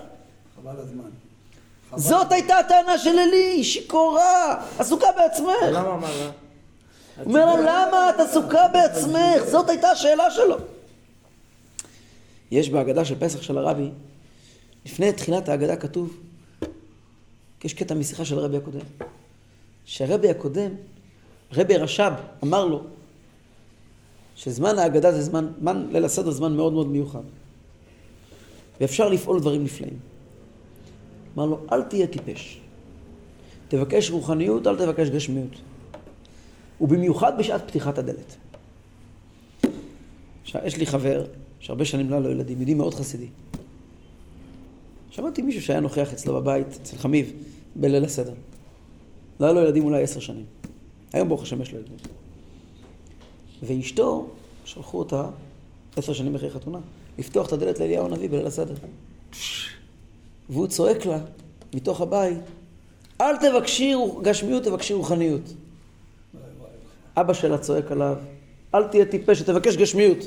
חבל 0.56 0.72
הזמן. 0.78 1.04
זאת 1.96 2.32
הייתה 2.32 2.58
הטענה 2.58 2.98
של 2.98 3.18
עלי, 3.18 3.44
היא 3.44 3.64
שיכורה, 3.64 4.54
עסוקה 4.78 5.06
בעצמך. 5.16 5.56
למה 5.62 5.80
אמר 5.80 6.08
לה? 6.08 6.30
אומר 7.24 7.44
לה, 7.44 7.60
למה 7.60 8.10
את 8.10 8.20
עסוקה 8.20 8.68
בעצמך? 8.72 9.44
זאת 9.50 9.68
הייתה 9.68 9.88
השאלה 9.88 10.30
שלו. 10.30 10.56
יש 12.50 12.70
בהגדה 12.70 13.04
של 13.04 13.14
פסח 13.18 13.42
של 13.42 13.58
הרבי, 13.58 13.90
לפני 14.86 15.12
תחילת 15.12 15.48
ההגדה 15.48 15.76
כתוב, 15.76 16.20
יש 17.64 17.74
קטע 17.74 17.94
משיחה 17.94 18.24
של 18.24 18.38
הרבי 18.38 18.56
הקודם, 18.56 18.80
שהרבי 19.84 20.30
הקודם, 20.30 20.70
רבי 21.52 21.76
רש"ב, 21.76 22.12
אמר 22.44 22.64
לו, 22.64 22.82
שזמן 24.36 24.78
ההגדה 24.78 25.12
זה 25.12 25.22
זמן, 25.22 25.48
זמן 25.60 25.86
ליל 25.92 26.04
הסדר 26.04 26.30
זמן 26.30 26.56
מאוד 26.56 26.72
מאוד 26.72 26.86
מיוחד. 26.86 27.22
ואפשר 28.80 29.08
לפעול 29.08 29.40
דברים 29.40 29.64
נפלאים. 29.64 29.98
אמר 31.36 31.46
לו, 31.46 31.60
אל 31.72 31.82
תהיה 31.82 32.06
טיפש. 32.06 32.60
תבקש 33.68 34.10
רוחניות, 34.10 34.66
אל 34.66 34.76
תבקש 34.76 35.08
גשמיות. 35.08 35.50
ובמיוחד 36.80 37.38
בשעת 37.38 37.62
פתיחת 37.66 37.98
הדלת. 37.98 38.36
עכשיו, 40.42 40.60
יש 40.64 40.76
לי 40.76 40.86
חבר 40.86 41.26
שהרבה 41.60 41.84
שנים 41.84 42.10
לא 42.10 42.14
היה 42.14 42.24
לו 42.24 42.30
ילדים, 42.30 42.56
יהודי 42.56 42.74
מאוד 42.74 42.94
חסידי. 42.94 43.26
שמעתי 45.10 45.42
מישהו 45.42 45.62
שהיה 45.62 45.80
נוכח 45.80 46.12
אצלו 46.12 46.34
בבית, 46.34 46.66
אצל 46.66 46.96
חמיב, 46.96 47.32
בליל 47.76 48.04
הסדר. 48.04 48.34
לא 49.40 49.46
היה 49.46 49.54
לו 49.54 49.60
ילדים 49.60 49.84
אולי 49.84 50.02
עשר 50.02 50.20
שנים. 50.20 50.44
היום 51.12 51.28
ברוך 51.28 51.42
השם 51.42 51.62
יש 51.62 51.72
לו 51.72 51.78
ילדים. 51.78 51.96
ואשתו, 53.62 54.28
שלחו 54.64 54.98
אותה, 54.98 55.28
עשר 55.96 56.12
שנים 56.12 56.34
אחרי 56.34 56.50
חתונה, 56.50 56.78
לפתוח 57.18 57.46
את 57.48 57.52
הדלת 57.52 57.80
לאליהו 57.80 58.06
הנביא 58.06 58.28
בליל 58.28 58.46
הסדר. 58.46 58.74
והוא 60.50 60.66
צועק 60.66 61.06
לה, 61.06 61.18
מתוך 61.74 62.00
הבית, 62.00 62.38
אל 63.20 63.36
תבקשי 63.36 63.94
גשמיות, 64.22 64.62
תבקשי 64.62 64.94
רוחניות. 64.94 65.52
אבא 67.16 67.32
שלה 67.32 67.58
צועק 67.58 67.92
עליו, 67.92 68.16
אל 68.74 68.84
תהיה 68.84 69.04
טיפש, 69.04 69.42
תבקש 69.42 69.76
גשמיות. 69.76 70.18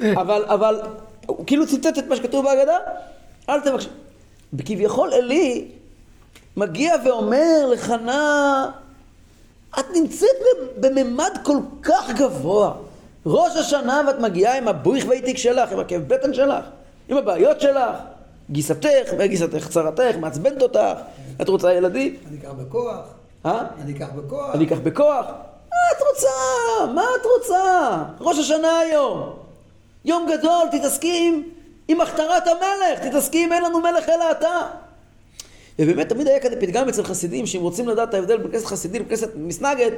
אבל, 0.00 0.44
אבל, 0.44 0.80
הוא 1.26 1.46
כאילו 1.46 1.66
ציטט 1.66 1.98
את 1.98 2.04
מה 2.08 2.16
שכתוב 2.16 2.44
בהגדה, 2.44 2.78
אל 3.48 3.60
תבקש. 3.60 3.88
וכביכול 4.54 5.12
עלי 5.12 5.68
מגיע 6.56 6.94
ואומר 7.04 7.66
לחנה, 7.72 8.70
את 9.78 9.84
נמצאת 9.94 10.28
בממד 10.80 11.30
כל 11.42 11.58
כך 11.82 12.10
גבוה. 12.16 12.72
ראש 13.26 13.56
השנה 13.56 14.02
ואת 14.06 14.20
מגיעה 14.20 14.58
עם 14.58 14.68
הבויך 14.68 15.04
והאיתיק 15.08 15.38
שלך, 15.38 15.72
עם 15.72 15.78
הכאב 15.78 16.02
בטן 16.06 16.34
שלך, 16.34 16.64
עם 17.08 17.16
הבעיות 17.16 17.60
שלך, 17.60 17.96
גיסתך, 18.50 19.12
וגיסתך 19.18 19.68
צרתך, 19.68 20.16
מעצבנת 20.20 20.62
אותך, 20.62 20.98
את 21.42 21.48
רוצה 21.48 21.72
ילדים? 21.72 22.16
אני 22.28 22.38
אקח 22.38 22.50
בכוח. 22.50 23.06
אה? 23.46 23.62
אני 23.82 23.92
אקח 23.92 24.08
בכוח. 24.16 24.54
אני 24.54 24.64
אקח 24.64 24.78
בכוח? 24.78 25.26
מה 25.74 25.96
את 25.96 26.02
רוצה? 26.10 26.92
מה 26.94 27.04
את 27.20 27.26
רוצה? 27.36 28.02
ראש 28.20 28.38
השנה 28.38 28.78
היום. 28.78 29.36
יום 30.04 30.26
גדול, 30.32 30.68
תתעסקי 30.72 31.28
עם, 31.28 31.42
עם 31.88 32.00
הכתרת 32.00 32.46
המלך, 32.46 33.06
תתעסקי 33.06 33.44
עם 33.44 33.52
אין 33.52 33.62
לנו 33.62 33.80
מלך 33.80 34.08
אלא 34.08 34.30
אתה. 34.30 34.60
ובאמת 35.78 36.08
תמיד 36.08 36.28
היה 36.28 36.40
כזה 36.40 36.60
פתגם 36.60 36.88
אצל 36.88 37.04
חסידים, 37.04 37.46
שאם 37.46 37.60
רוצים 37.60 37.88
לדעת 37.88 38.08
את 38.08 38.14
ההבדל 38.14 38.36
בין 38.36 38.52
כנסת 38.52 38.66
חסידים 38.66 39.02
לכנסת 39.02 39.30
מסנגד, 39.36 39.90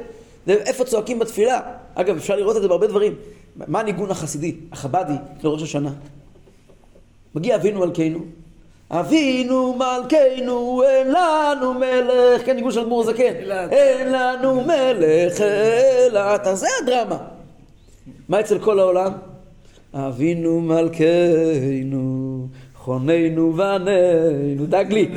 איפה 0.47 0.85
צועקים 0.85 1.19
בתפילה. 1.19 1.61
אגב, 1.95 2.17
אפשר 2.17 2.35
לראות 2.35 2.57
את 2.57 2.61
זה 2.61 2.67
בהרבה 2.67 2.87
דברים. 2.87 3.15
מה 3.55 3.79
הניגון 3.79 4.11
החסידי, 4.11 4.55
החבדי, 4.71 5.13
לראש 5.43 5.63
השנה? 5.63 5.89
מגיע 7.35 7.55
אבינו 7.55 7.79
מלכנו, 7.79 8.19
אבינו 8.91 9.75
מלכנו, 9.77 10.83
אין 10.83 11.07
לנו 11.07 11.73
מלך, 11.73 12.45
כן, 12.45 12.55
ניגון 12.55 12.71
של 12.71 12.79
אדמו"ר 12.79 13.01
הזקן, 13.01 13.33
אין 13.71 14.11
לנו 14.11 14.61
מלך 14.61 15.41
אלא 15.41 16.35
אתה, 16.35 16.55
זה 16.55 16.67
הדרמה. 16.81 17.17
מה 18.29 18.39
אצל 18.39 18.59
כל 18.59 18.79
העולם? 18.79 19.11
אבינו 19.93 20.61
מלכנו, 20.61 22.16
חוננו 22.87 23.53
ועננו, 23.57 24.65
דג 24.65 24.85
לי. 24.89 25.09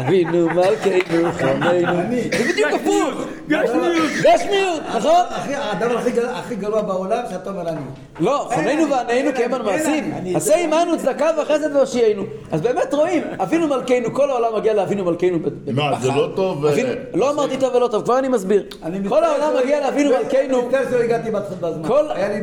אבינו 0.00 0.46
מלכנו, 0.48 1.32
חוננו. 1.38 1.96
זה 2.38 2.44
בדיוק 2.52 2.70
הפוך. 2.72 3.26
גשמיות. 3.48 3.94
גשמיות, 4.22 4.82
נכון? 4.96 5.20
הדבר 5.48 5.98
הכי 6.34 6.56
גרוע- 6.56 6.82
בעולם 6.82 7.22
שאתה 7.30 7.50
אומר 7.50 7.68
אני. 7.68 7.80
לא, 8.20 8.48
חוננו 8.54 8.90
ועננו 8.90 9.30
כאבן 9.36 9.62
מעשים. 9.64 10.12
עשה 10.34 10.56
עמנו 10.56 10.98
צדקה 10.98 11.30
וחסד 11.42 11.76
והושיענו. 11.76 12.22
אז 12.52 12.60
באמת 12.60 12.94
רואים, 12.94 13.22
אבינו 13.42 13.68
מלכנו, 13.68 14.14
כל 14.14 14.30
העולם 14.30 14.56
מגיע 14.56 14.74
לאבינו 14.74 15.04
מלכנו 15.04 15.38
ב- 15.38 15.70
מה. 15.72 15.98
זה 16.00 16.08
לא 16.08 16.28
טוב? 16.36 16.66
אה, 16.66 16.72
לא 17.14 17.30
אמרתי 17.30 17.56
טוב 17.56 17.74
ולא 17.74 17.88
טוב, 17.88 18.04
כבר 18.04 18.18
אני 18.18 18.28
מסביר. 18.28 18.62
כל 19.08 19.24
העולם 19.24 19.50
מגיע 19.62 19.80
לאבינו 19.80 20.10
מלכנו. 20.10 20.58
אני 20.58 20.66
מצטער 20.66 20.84
שלא 20.90 20.98
הגעתי 21.02 21.30
בהתחלה 21.30 21.56
בזמן. 21.70 21.88
כל- 21.88 22.04
היה 22.10 22.28
לי. 22.28 22.34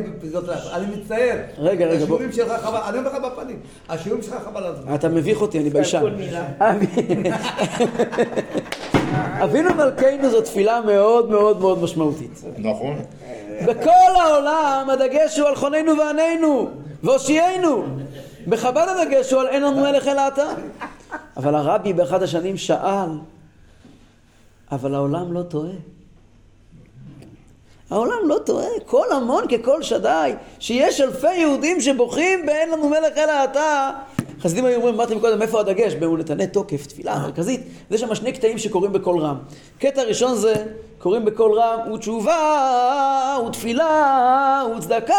אני 0.72 0.86
מצטער. 0.96 1.36
רגע, 1.58 1.86
רגע, 1.86 2.04
בוא. 2.04 2.16
השיעורים 2.16 2.32
שלך 2.32 2.50
אני 2.88 2.98
אומר 2.98 3.10
לך 3.10 3.16
בפנים. 3.32 3.56
השיעורים 3.88 4.22
שלך 4.22 4.31
חבל 4.40 4.64
על 4.64 4.72
הזמן. 4.72 4.94
אתה 4.94 5.08
מביך 5.08 5.40
אותי, 5.40 5.58
אני 5.58 5.70
ביישן. 5.70 6.02
אבינו 9.44 9.74
מלכנו 9.74 10.30
זו 10.30 10.40
תפילה 10.40 10.80
מאוד 10.80 11.30
מאוד 11.30 11.60
מאוד 11.60 11.82
משמעותית. 11.82 12.42
נכון. 12.58 12.96
בכל 13.66 14.12
העולם 14.22 14.86
הדגש 14.92 15.38
הוא 15.38 15.48
על 15.48 15.54
חוננו 15.54 15.92
ועננו 15.98 16.68
והושיענו. 17.02 17.84
בחב"ד 18.48 18.86
הדגש 18.88 19.32
הוא 19.32 19.40
על 19.40 19.46
אין 19.46 19.62
לנו 19.62 19.80
מלך 19.80 20.08
אלא 20.08 20.28
אתה. 20.28 20.48
אבל 21.36 21.54
הרבי 21.54 21.92
באחד 21.92 22.22
השנים 22.22 22.56
שאל, 22.56 23.08
אבל 24.72 24.94
העולם 24.94 25.32
לא 25.32 25.42
טועה. 25.42 25.72
העולם 27.92 28.28
לא 28.28 28.38
טועה, 28.44 28.66
קול 28.86 29.06
המון 29.12 29.44
כקול 29.48 29.82
שדי, 29.82 30.32
שיש 30.58 31.00
אלפי 31.00 31.34
יהודים 31.34 31.80
שבוכים 31.80 32.46
באין 32.46 32.70
לנו 32.70 32.88
מלך 32.88 33.16
אלא 33.16 33.44
אתה. 33.44 33.90
חסידים 34.40 34.64
היו 34.64 34.76
אומרים, 34.76 34.94
אמרתי 34.94 35.14
מקודם, 35.14 35.42
איפה 35.42 35.60
הדגש? 35.60 35.94
ב"ונתנה 35.94 36.46
תוקף", 36.46 36.86
תפילה 36.86 37.18
מרכזית. 37.18 37.60
יש 37.90 38.00
שם 38.00 38.14
שני 38.14 38.32
קטעים 38.32 38.58
שקוראים 38.58 38.92
בקול 38.92 39.18
רם. 39.18 39.36
קטע 39.78 40.02
ראשון 40.02 40.34
זה, 40.34 40.54
קוראים 40.98 41.24
בקול 41.24 41.58
רם, 41.58 41.92
ותשובה, 41.92 43.36
ותפילה, 43.46 44.62
וצדקה. 44.76 45.14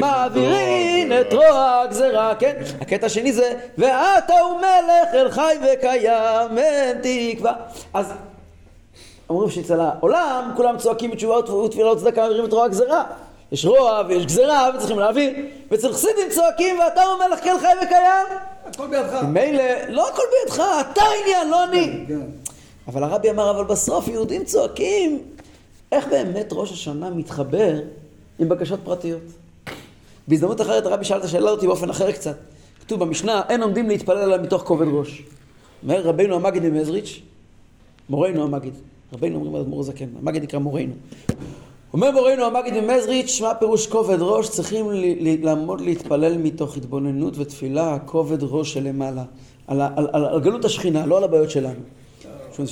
מעבירים 0.00 1.12
את 1.20 1.32
רוע 1.32 1.80
הגזרה, 1.84 2.34
כן? 2.34 2.52
הקטע 2.80 3.06
השני 3.06 3.32
זה, 3.32 3.54
ואתה 3.78 4.40
הוא 4.40 4.58
מלך 4.58 5.14
אל 5.14 5.30
חי 5.30 5.56
וקיים, 5.62 6.58
אין 6.58 6.98
תקווה. 7.02 7.52
אז 7.94 8.12
אומרים 9.28 9.50
שאצל 9.50 9.80
העולם 9.80 10.52
כולם 10.56 10.78
צועקים 10.78 11.10
בתשובה 11.10 11.38
ותפילה 11.38 11.92
וצדקה 11.92 12.22
מעבירים 12.22 12.44
את 12.44 12.52
רוע 12.52 12.64
הגזרה. 12.64 13.04
יש 13.52 13.66
רוע 13.66 14.02
ויש 14.08 14.26
גזרה 14.26 14.70
וצריכים 14.74 14.98
להעביר, 14.98 15.30
ואצל 15.70 15.92
חסידים 15.92 16.30
צועקים 16.30 16.78
ואתה 16.78 17.02
הוא 17.02 17.18
מלך 17.28 17.44
כן 17.44 17.56
חי 17.60 17.86
וקיים. 17.86 18.26
הכל 18.66 18.86
בידך. 18.86 19.22
מילא, 19.28 19.62
לא 19.88 20.08
הכל 20.08 20.22
בידך, 20.32 20.62
אתה 20.80 21.02
העניין, 21.02 21.50
לא 21.50 21.64
אני. 21.64 22.04
כן. 22.08 22.20
אבל 22.88 23.04
הרבי 23.04 23.30
אמר, 23.30 23.50
אבל 23.50 23.64
בסוף 23.64 24.08
יהודים 24.08 24.44
צועקים, 24.44 25.22
איך 25.92 26.08
באמת 26.08 26.48
ראש 26.52 26.72
השנה 26.72 27.10
מתחבר 27.10 27.74
עם 28.38 28.48
בקשות 28.48 28.80
פרטיות? 28.84 29.22
בהזדמנות 30.28 30.60
אחרת 30.60 30.86
הרבי 30.86 31.04
שאל 31.04 31.18
את 31.18 31.24
השאלה 31.24 31.50
אותי 31.50 31.66
באופן 31.66 31.90
אחר 31.90 32.12
קצת. 32.12 32.36
כתוב 32.80 33.00
במשנה, 33.00 33.42
אין 33.48 33.62
עומדים 33.62 33.88
להתפלל 33.88 34.18
עליהם 34.18 34.42
מתוך 34.42 34.62
כובד 34.62 34.86
ראש. 34.92 35.22
אומר 35.82 36.00
רבינו 36.00 36.34
המגיד 36.34 36.62
ממזריץ', 36.62 37.20
מורנו 38.08 38.44
המגיד, 38.44 38.74
רבינו 39.14 39.36
אומרים 39.36 39.54
על 39.54 39.60
אדמו"ר 39.60 39.80
הזקן, 39.80 40.06
המגיד 40.20 40.42
נקרא 40.42 40.58
מורנו. 40.58 40.92
אומר 41.92 42.10
מורנו 42.10 42.44
המגיד 42.44 42.74
ממזריץ', 42.74 43.40
מה 43.40 43.54
פירוש 43.54 43.86
כובד 43.86 44.16
ראש? 44.20 44.48
צריכים 44.48 44.86
לעמוד 45.42 45.80
להתפלל 45.80 46.38
מתוך 46.38 46.76
התבוננות 46.76 47.38
ותפילה, 47.38 47.98
כובד 48.06 48.42
ראש 48.42 48.72
שלמעלה. 48.72 49.24
על, 49.66 49.80
על, 49.80 50.08
על, 50.12 50.24
על 50.24 50.40
גלות 50.40 50.64
השכינה, 50.64 51.06
לא 51.06 51.16
על 51.16 51.24
הבעיות 51.24 51.50
שלנו. 51.50 51.80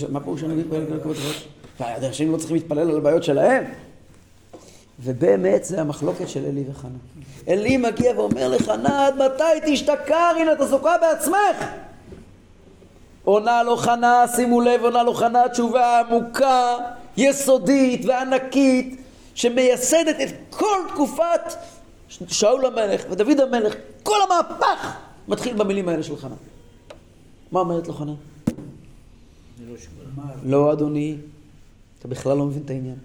מה 0.09 0.21
פירוש 0.21 0.41
שאני 0.41 0.55
מתפלל 0.55 0.93
על 0.93 1.01
כובד 1.03 1.17
ראש? 1.17 1.49
האנשים 1.79 2.33
לא 2.33 2.37
צריכים 2.37 2.57
להתפלל 2.57 2.91
על 2.91 2.97
הבעיות 2.97 3.23
שלהם? 3.23 3.65
ובאמת 5.01 5.65
זה 5.65 5.81
המחלוקת 5.81 6.29
של 6.29 6.47
עלי 6.47 6.65
וחנה. 6.71 6.99
עלי 7.47 7.77
מגיע 7.77 8.13
ואומר 8.17 8.49
לחנה, 8.49 9.07
עד 9.07 9.15
מתי 9.15 9.73
תשתכר? 9.73 10.33
הנה 10.41 10.53
את 10.53 10.61
עסוקה 10.61 10.95
בעצמך. 11.01 11.67
עונה 13.25 13.63
לו 13.63 13.77
חנה, 13.77 14.25
שימו 14.37 14.61
לב, 14.61 14.81
עונה 14.85 15.03
לו 15.03 15.15
חנה 15.15 15.49
תשובה 15.49 16.01
עמוקה, 16.01 16.77
יסודית 17.17 18.05
וענקית, 18.05 19.01
שמייסדת 19.35 20.17
את 20.21 20.29
כל 20.51 20.77
תקופת 20.89 21.55
שאול 22.09 22.67
המלך 22.67 23.05
ודוד 23.11 23.41
המלך, 23.41 23.75
כל 24.03 24.17
המהפך 24.25 24.97
מתחיל 25.29 25.55
במילים 25.57 25.89
האלה 25.89 26.03
של 26.03 26.17
חנה. 26.17 26.35
מה 27.53 27.61
אומרת 27.61 27.89
לו 27.89 27.95
חנה? 27.95 28.13
לא 30.45 30.73
אדוני, 30.73 31.17
אתה 31.99 32.09
בכלל 32.09 32.37
לא 32.37 32.45
מבין 32.45 32.63
את 32.65 32.71
העניין. 32.71 32.97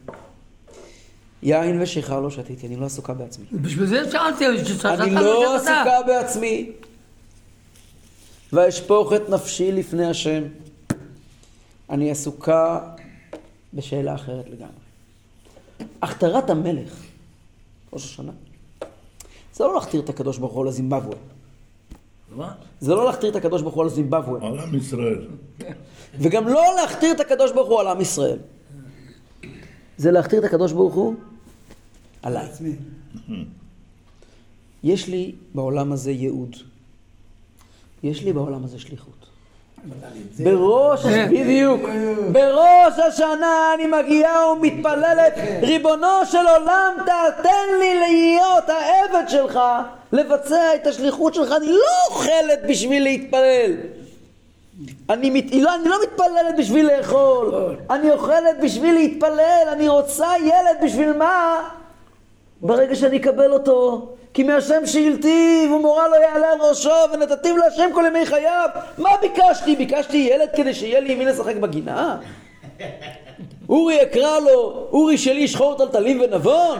יין 1.43 1.81
ושיכר 1.81 2.19
לא 2.19 2.29
שתיתי, 2.29 2.67
אני 2.67 2.75
לא 2.75 2.85
עסוקה 2.85 3.13
בעצמי. 3.13 3.45
בשביל 3.51 3.85
זה 3.85 4.11
שאלתי, 4.11 4.47
אני 4.47 5.15
לא 5.15 5.55
עסוקה 5.55 6.01
בעצמי. 6.07 6.71
ואשפוך 8.53 9.13
את 9.13 9.29
נפשי 9.29 9.71
לפני 9.71 10.05
השם. 10.05 10.43
אני 11.89 12.11
עסוקה 12.11 12.93
בשאלה 13.73 14.15
אחרת 14.15 14.45
לגמרי. 14.49 14.71
הכתרת 16.01 16.49
המלך, 16.49 17.03
ראש 17.93 18.05
השנה, 18.05 18.31
זה 19.53 19.63
לא 19.63 19.75
להכתיר 19.75 20.01
את 20.01 20.09
הקדוש 20.09 20.37
ברוך 20.37 20.53
הוא 20.53 20.61
על 20.61 20.67
הזימבבואה. 20.67 21.17
מה? 22.35 22.53
זה 22.79 22.95
לא 22.95 23.05
להכתיר 23.05 23.29
את 23.29 23.35
הקדוש 23.35 23.61
ברוך 23.61 23.75
הוא 23.75 23.83
על 23.83 23.87
הזימבבואה. 23.89 24.47
על 24.47 24.59
עם 24.59 24.75
ישראל. 24.75 25.27
וגם 26.19 26.47
לא 26.47 26.63
להכתיר 26.81 27.11
את 27.11 27.19
הקדוש 27.19 27.51
ברוך 27.51 27.69
הוא 27.69 27.79
על 27.79 27.87
עם 27.87 28.01
ישראל. 28.01 28.39
זה 29.97 30.11
להכתיר 30.11 30.39
את 30.39 30.43
הקדוש 30.43 30.71
ברוך 30.71 30.93
הוא 30.93 31.15
עליי. 32.21 32.47
יש 34.83 35.07
לי 35.07 35.35
בעולם 35.55 35.91
הזה 35.91 36.11
ייעוד. 36.11 36.55
יש 38.03 38.23
לי 38.23 38.33
בעולם 38.33 38.63
הזה 38.63 38.79
שליחות. 38.79 39.27
בראש, 40.39 41.03
כן. 41.03 41.29
בדיוק, 41.31 41.81
בראש 42.31 42.99
השנה 42.99 43.73
אני 43.75 43.87
מגיעה 43.87 44.51
ומתפללת, 44.51 45.33
ריבונו 45.61 46.25
של 46.25 46.37
עולם, 46.37 46.93
תתן 47.01 47.79
לי 47.79 47.99
להיות 47.99 48.69
העבד 48.69 49.29
שלך, 49.29 49.59
לבצע 50.11 50.75
את 50.75 50.87
השליחות 50.87 51.33
שלך, 51.33 51.51
אני 51.51 51.71
לא 51.71 52.09
אוכלת 52.09 52.59
בשביל 52.69 53.03
להתפלל. 53.03 53.71
אני, 55.09 55.29
מת... 55.29 55.55
לא, 55.55 55.75
אני 55.75 55.89
לא 55.89 55.97
מתפללת 56.03 56.55
בשביל 56.57 56.87
לאכול, 56.97 57.75
אני 57.89 58.11
אוכלת 58.11 58.59
בשביל 58.63 58.93
להתפלל, 58.93 59.67
אני 59.71 59.87
רוצה 59.87 60.27
ילד 60.41 60.83
בשביל 60.83 61.13
מה? 61.13 61.69
ברגע 62.61 62.95
שאני 62.95 63.17
אקבל 63.17 63.53
אותו, 63.53 64.07
כי 64.37 64.43
מהשם 64.43 64.85
שאילתיו 64.85 65.69
ומורה 65.75 66.07
לא 66.07 66.15
יעלה 66.15 66.47
על 66.51 66.59
ראשו 66.69 66.89
ונתתיו 67.13 67.57
להשם 67.57 67.89
כל 67.93 68.03
ימי 68.07 68.25
חייו. 68.25 68.69
מה 68.97 69.09
ביקשתי? 69.21 69.75
ביקשתי 69.75 70.17
ילד 70.17 70.49
כדי 70.55 70.73
שיהיה 70.73 70.99
לי 70.99 71.13
עם 71.13 71.19
מי 71.19 71.25
לשחק 71.25 71.55
בגינה? 71.55 72.17
אורי 73.69 74.01
אקרא 74.03 74.39
לו, 74.39 74.87
אורי 74.91 75.17
שלי 75.17 75.47
שחור 75.47 75.77
טלטלים 75.77 76.21
ונבון? 76.21 76.79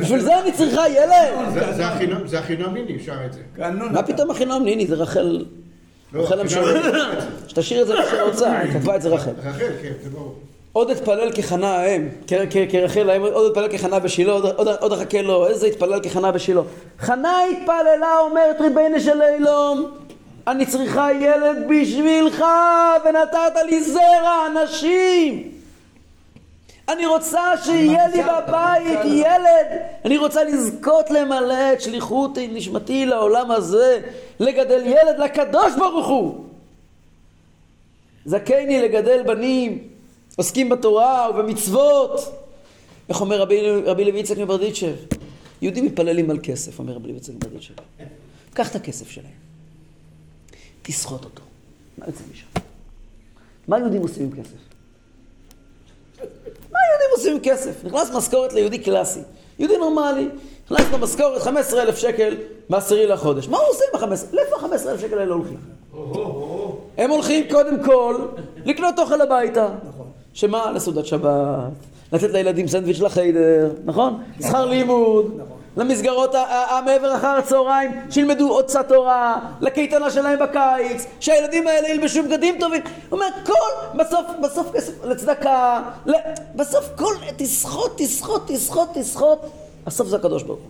בשביל 0.00 0.20
זה 0.20 0.38
אני 0.40 0.52
צריכה 0.52 0.88
ילד? 0.88 1.50
זה- 1.54 1.72
זה 1.72 1.86
החינם- 1.86 2.26
זה 2.26 2.38
החינם 2.38 2.72
מיני, 2.74 2.98
שר 3.06 3.26
את 3.26 3.32
זה. 3.32 3.40
מה 3.92 4.02
פתאום 4.02 4.30
החינום? 4.30 4.64
ניני, 4.64 4.86
זה 4.86 4.94
רחל, 4.94 5.44
לא, 6.12 6.22
רחל 6.22 6.40
המשוררת. 6.40 6.84
מיני. 6.84 6.98
שתשאיר 7.48 7.82
את 7.82 7.86
זה 7.86 7.94
בשביל 8.02 8.20
האוצר, 8.20 8.46
כתבה 8.72 8.96
את 8.96 9.02
זה 9.02 9.08
רחל. 9.08 9.30
רחל, 9.44 9.58
כן, 9.82 9.92
זה 10.02 10.10
ברור. 10.10 10.34
עוד 10.78 10.90
אתפלל 10.90 11.32
כחנה 11.32 11.76
האם, 11.76 12.08
כרחל 12.70 13.10
האם, 13.10 13.22
עוד 13.22 13.50
אתפלל 13.50 13.68
כחנה 13.68 13.98
בשילה, 13.98 14.32
עוד- 14.32 14.46
עוד- 14.46 14.68
עוד 14.80 14.92
אחכה 14.92 15.22
לו, 15.22 15.46
איזה 15.46 15.66
התפלל 15.66 16.00
כחנה 16.02 16.32
בשילה. 16.32 16.60
חנה 16.98 17.42
התפללה, 17.44 18.18
אומרת 18.18 18.60
ריביינה 18.60 19.00
של 19.00 19.22
אילום, 19.22 19.90
אני 20.46 20.66
צריכה 20.66 21.08
ילד 21.20 21.56
בשבילך, 21.70 22.44
ונתת 23.04 23.56
לי 23.66 23.82
זרע 23.82 24.46
אנשים. 24.46 25.50
אני 26.88 27.06
רוצה 27.06 27.40
שיהיה 27.64 28.08
לי 28.08 28.22
בבית 28.22 28.98
ילד, 29.04 29.66
אני 30.04 30.18
רוצה 30.18 30.44
לזכות 30.44 31.10
למלא 31.10 31.72
את 31.72 31.80
שליחות 31.80 32.38
נשמתי 32.52 33.06
לעולם 33.06 33.50
הזה, 33.50 34.00
לגדל 34.40 34.82
ילד 34.86 35.18
לקדוש 35.18 35.74
ברוך 35.78 36.06
הוא. 36.08 36.34
זכני 38.24 38.82
לגדל 38.82 39.22
בנים, 39.22 39.78
עוסקים 40.38 40.68
בתורה 40.68 41.30
ובמצוות. 41.30 42.20
איך 43.08 43.20
אומר 43.20 43.40
רבי, 43.40 43.82
רבי 43.84 44.04
לוי 44.04 44.20
יצחק 44.20 44.38
מברדיצ'ב? 44.38 44.94
יהודים 45.62 45.84
מתפללים 45.84 46.30
על 46.30 46.38
כסף, 46.42 46.78
אומר 46.78 46.92
רבי 46.92 47.08
לוי 47.08 47.16
יצחק 47.16 47.34
מברדיצ'ב. 47.34 48.04
קח 48.54 48.70
את 48.70 48.76
הכסף 48.76 49.10
שלהם, 49.10 49.32
תסחוט 50.82 51.24
אותו. 51.24 51.42
מה 51.98 52.06
יוצא 52.06 52.22
משם? 52.32 52.46
מה 53.68 53.78
יהודים 53.78 54.02
עושים 54.02 54.22
עם 54.22 54.42
כסף? 54.42 54.58
מה 56.72 56.78
יהודים 56.90 57.08
עושים 57.16 57.32
עם 57.34 57.40
כסף? 57.42 57.84
נכנס 57.84 58.10
משכורת 58.10 58.52
ליהודי 58.52 58.78
קלאסי. 58.78 59.20
יהודי 59.58 59.76
נורמלי, 59.76 60.28
נכנס 60.64 60.86
לו 60.92 60.98
משכורת 60.98 61.42
15,000 61.42 61.96
שקל 61.96 62.36
בעשירי 62.70 63.06
לחודש. 63.06 63.48
מה 63.48 63.58
הוא 63.58 63.66
עושה 63.68 63.84
עם 63.94 64.12
ה-15? 64.12 64.26
לאיפה 64.32 64.56
ה-15,000 64.56 65.00
שקל 65.00 65.18
האלה 65.18 65.34
הולכים? 65.34 65.58
הם 66.98 67.10
הולכים 67.10 67.48
קודם 67.50 67.84
כל 67.84 68.26
לקנות 68.64 68.98
אוכל 68.98 69.20
הביתה. 69.20 69.68
שמה? 70.38 70.72
לסעודת 70.72 71.06
שבת, 71.06 71.30
לתת 72.12 72.30
לילדים 72.30 72.68
סנדוויץ' 72.68 73.00
לחיידר, 73.00 73.70
נכון? 73.84 74.22
שכר 74.42 74.66
לימוד, 74.66 75.40
למסגרות 75.76 76.34
המעבר 76.50 77.16
אחר 77.16 77.26
הצהריים, 77.26 77.90
שילמדו 78.10 78.48
עוד 78.48 78.64
קצת 78.64 78.88
תורה, 78.88 79.40
לקייטנה 79.60 80.10
שלהם 80.10 80.38
בקיץ, 80.38 81.06
שהילדים 81.20 81.66
האלה 81.66 81.88
ילבשו 81.88 82.22
בגדים 82.22 82.56
טובים. 82.60 82.82
הוא 82.82 83.18
אומר, 83.18 83.26
כל, 83.46 83.98
בסוף, 83.98 84.26
בסוף 84.42 84.72
כסף 84.72 85.04
לצדקה. 85.04 85.82
בסוף 86.54 86.88
כל, 86.96 87.14
תסחוט, 87.36 87.90
תסחוט, 87.96 88.42
תסחוט, 88.46 88.88
תסחוט, 88.94 89.38
הסוף 89.86 90.08
זה 90.08 90.16
הקדוש 90.16 90.42
ברוך 90.42 90.60
הוא. 90.60 90.68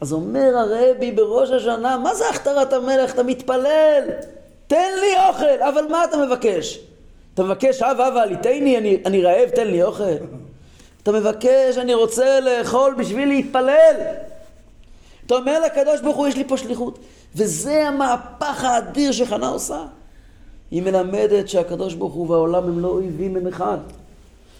אז 0.00 0.12
אומר 0.12 0.56
הרבי 0.56 1.12
בראש 1.12 1.50
השנה, 1.50 1.98
מה 1.98 2.14
זה 2.14 2.28
הכתרת 2.28 2.72
המלך? 2.72 3.14
אתה 3.14 3.22
מתפלל, 3.22 4.04
תן 4.66 4.90
לי 5.00 5.28
אוכל, 5.28 5.62
אבל 5.62 5.84
מה 5.90 6.04
אתה 6.04 6.16
מבקש? 6.16 6.91
אתה 7.34 7.42
מבקש, 7.42 7.82
אב 7.82 8.00
אב 8.00 8.16
עליתני, 8.16 8.78
אני, 8.78 8.98
אני 9.06 9.22
רעב, 9.22 9.48
תן 9.48 9.66
לי 9.66 9.82
אוכל. 9.82 10.04
אתה 11.02 11.12
מבקש, 11.12 11.78
אני 11.78 11.94
רוצה 11.94 12.40
לאכול 12.40 12.94
בשביל 12.98 13.28
להתפלל. 13.28 13.96
אתה 15.26 15.34
אומר 15.34 15.60
לקדוש 15.60 16.00
ברוך 16.00 16.16
הוא, 16.16 16.26
יש 16.26 16.36
לי 16.36 16.44
פה 16.44 16.56
שליחות. 16.56 16.98
וזה 17.36 17.88
המהפך 17.88 18.64
האדיר 18.64 19.12
שחנה 19.12 19.48
עושה. 19.48 19.84
היא 20.70 20.82
מלמדת 20.82 21.48
שהקדוש 21.48 21.94
ברוך 21.94 22.12
הוא 22.12 22.30
והעולם 22.30 22.64
הם 22.64 22.78
לא 22.78 22.88
אויבים 22.88 23.36
הם 23.36 23.46
אחד. 23.46 23.78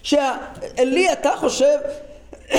שאלי, 0.03 1.13
אתה 1.13 1.31
חושב 1.37 1.77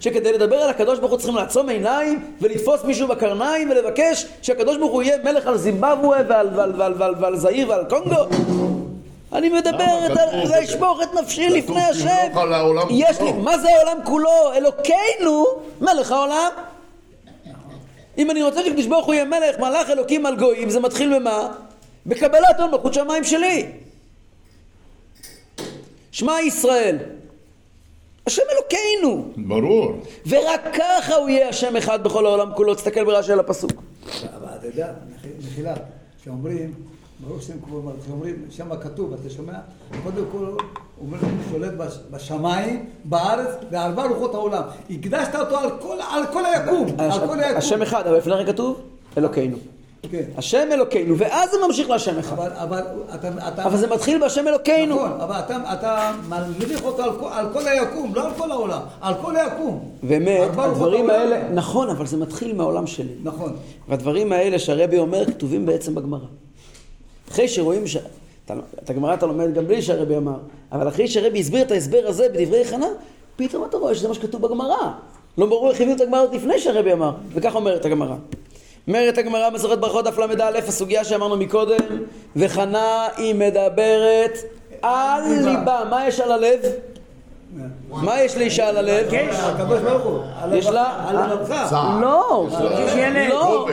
שכדי 0.00 0.32
לדבר 0.32 0.56
על 0.56 0.70
הקדוש 0.70 0.98
ברוך 0.98 1.10
הוא 1.10 1.18
צריכים 1.18 1.36
לעצום 1.36 1.68
עיניים 1.68 2.32
ולתפוס 2.40 2.84
מישהו 2.84 3.08
בקרניים 3.08 3.70
ולבקש 3.70 4.26
שהקדוש 4.42 4.76
ברוך 4.76 4.92
הוא 4.92 5.02
יהיה 5.02 5.16
מלך 5.24 5.46
על 5.46 5.56
זימבבואה 5.56 6.18
ועל, 6.28 6.48
ועל, 6.56 6.72
ועל, 6.76 6.94
ועל, 6.98 7.14
ועל 7.20 7.36
זעיר 7.36 7.68
ועל 7.68 7.84
קונגו? 7.88 8.26
אני 9.32 9.48
מדברת 9.48 10.10
למה? 10.10 10.22
על 10.56 10.62
לשפוך 10.62 11.02
את 11.02 11.14
נפשי 11.14 11.48
לפני 11.48 11.82
השם. 11.82 12.28
העולם 12.34 12.86
יש 12.90 13.20
לי. 13.20 13.32
מה 13.32 13.58
זה 13.58 13.68
העולם 13.76 14.04
כולו? 14.04 14.52
אלוקינו 14.54 15.44
מלך 15.80 16.12
העולם. 16.12 16.50
אם 18.18 18.30
אני 18.30 18.42
רוצה 18.42 18.64
שהקדוש 18.64 18.86
ברוך 18.86 19.06
הוא 19.06 19.14
יהיה 19.14 19.24
מלך, 19.24 19.58
מלאך 19.58 19.90
אלוקים 19.90 20.26
על 20.26 20.36
גויים, 20.36 20.70
זה 20.70 20.80
מתחיל 20.80 21.18
במה? 21.18 21.48
בקבלת 22.06 22.60
עול 22.60 22.70
מלכות 22.70 22.94
שמיים 22.94 23.24
שלי. 23.24 23.66
שמע 26.12 26.40
ישראל, 26.40 26.98
השם 28.26 28.42
אלוקינו, 28.52 29.32
ברור. 29.36 29.92
ורק 30.26 30.60
ככה 30.74 31.14
הוא 31.14 31.28
יהיה 31.28 31.48
השם 31.48 31.76
אחד 31.76 32.04
בכל 32.04 32.26
העולם 32.26 32.50
כולו. 32.56 32.74
תסתכל 32.74 33.04
ברש"י 33.04 33.32
על 33.32 33.40
הפסוק. 33.40 33.72
אבל 34.36 34.48
אתה 34.58 34.66
יודע, 34.66 34.92
מחילה, 35.38 35.74
שאומרים, 36.24 36.74
ברור 37.28 37.40
שהם 37.40 37.56
כמו 37.64 37.80
שאומרים, 38.06 38.34
שם 38.50 38.76
כתוב, 38.80 39.12
אתה 39.12 39.30
שומע? 39.30 39.52
קודם 40.04 40.24
כל, 40.32 40.46
אומרים, 41.00 41.22
הוא 41.22 41.30
שולט 41.50 41.72
בש- 41.72 41.98
בשמיים, 42.10 42.84
בארץ, 43.04 43.48
בארבע 43.70 44.06
רוחות 44.06 44.34
העולם. 44.34 44.62
הקדשת 44.90 45.34
אותו 45.40 45.56
על 45.58 45.70
כל, 45.80 45.96
על 46.10 46.22
כל 46.32 46.42
היקום, 46.46 46.86
על 46.98 47.10
כל 47.26 47.40
היקום. 47.40 47.56
השם 47.58 47.82
אחד, 47.82 48.06
אבל 48.06 48.16
לפני 48.16 48.32
רגע 48.32 48.52
כתוב 48.52 48.80
אלוקינו. 49.18 49.56
כן. 50.10 50.22
השם 50.36 50.68
אלוקינו, 50.72 51.14
ואז 51.18 51.50
זה 51.50 51.56
ממשיך 51.66 51.90
להשם 51.90 52.18
אחד. 52.18 52.36
אבל, 52.38 52.50
אבל 52.54 52.82
אתה, 53.14 53.28
אתה... 53.48 53.64
אבל 53.64 53.76
זה 53.76 53.86
מתחיל 53.86 54.20
בהשם 54.20 54.48
אלוקינו. 54.48 54.94
נכון, 54.94 55.20
אבל 55.20 55.34
אתה, 55.38 55.72
אתה 55.72 56.12
מליך 56.28 56.82
אותו 56.84 57.02
על, 57.02 57.10
כל- 57.20 57.28
על 57.32 57.46
כל 57.52 57.68
היקום, 57.68 58.14
לא 58.14 58.26
על 58.26 58.34
כל 58.34 58.50
העולם, 58.50 58.80
על 59.00 59.14
כל 59.22 59.36
היקום. 59.36 59.90
באמת, 60.02 60.48
הדברים 60.58 61.10
העולם. 61.10 61.32
האלה, 61.32 61.48
נכון, 61.54 61.90
אבל 61.90 62.06
זה 62.06 62.16
מתחיל 62.16 62.54
מהעולם 62.54 62.86
שלי. 62.86 63.12
נכון. 63.22 63.52
והדברים 63.88 64.32
האלה 64.32 64.58
שהרבי 64.58 64.98
אומר 64.98 65.26
כתובים 65.26 65.66
בעצם 65.66 65.94
בגמרא. 65.94 66.26
אחרי 67.30 67.48
שרואים 67.48 67.86
ש... 67.86 67.96
אתה- 68.44 68.54
את 68.84 68.90
הגמרא 68.90 69.14
אתה 69.14 69.26
לומד 69.26 69.54
גם 69.54 69.66
בלי 69.66 69.82
שהרבי 69.82 70.16
אמר, 70.16 70.36
אבל 70.72 70.88
אחרי 70.88 71.08
שהרבי 71.08 71.40
הסביר 71.40 71.62
את 71.62 71.70
ההסבר 71.70 72.02
הזה 72.06 72.28
בדברי 72.28 72.64
חנה, 72.64 72.86
פתאום 73.36 73.64
אתה 73.64 73.76
רואה 73.76 73.94
שזה 73.94 74.08
מה 74.08 74.14
שכתוב 74.14 74.42
בגמרא. 74.42 74.76
לא 75.38 75.46
ברור 75.46 75.70
איך 75.70 75.80
הביאו 75.80 75.96
את 75.96 76.00
הגמרא 76.00 76.22
עוד 76.22 76.34
לפני 76.34 76.58
שהרבי 76.58 76.92
אמר, 76.92 77.12
וכך 77.34 77.54
אומרת 77.54 77.84
הגמרא. 77.84 78.14
אומרת 78.88 79.18
הגמרא 79.18 79.50
מסורת 79.50 79.80
ברכות 79.80 80.04
דף 80.04 80.18
ל"א, 80.18 80.58
הסוגיה 80.68 81.04
שאמרנו 81.04 81.36
מקודם, 81.36 81.78
וחנה 82.36 83.08
היא 83.16 83.34
מדברת 83.34 84.38
על. 84.82 85.22
ליבה. 85.44 85.82
מה 85.90 86.08
יש 86.08 86.20
על 86.20 86.32
הלב? 86.32 86.60
מה 87.90 88.20
יש 88.20 88.36
לאישה 88.36 88.68
על 88.68 88.76
הלב? 88.76 89.06
על 90.42 90.54
יש 90.54 90.66
לה- 90.66 91.04
על 91.08 91.32
לבבך. 91.32 91.66
צער. 91.70 92.00
לא, 92.00 92.46
יש 92.78 92.92
ילד. 92.96 93.28
לא. 93.30 93.66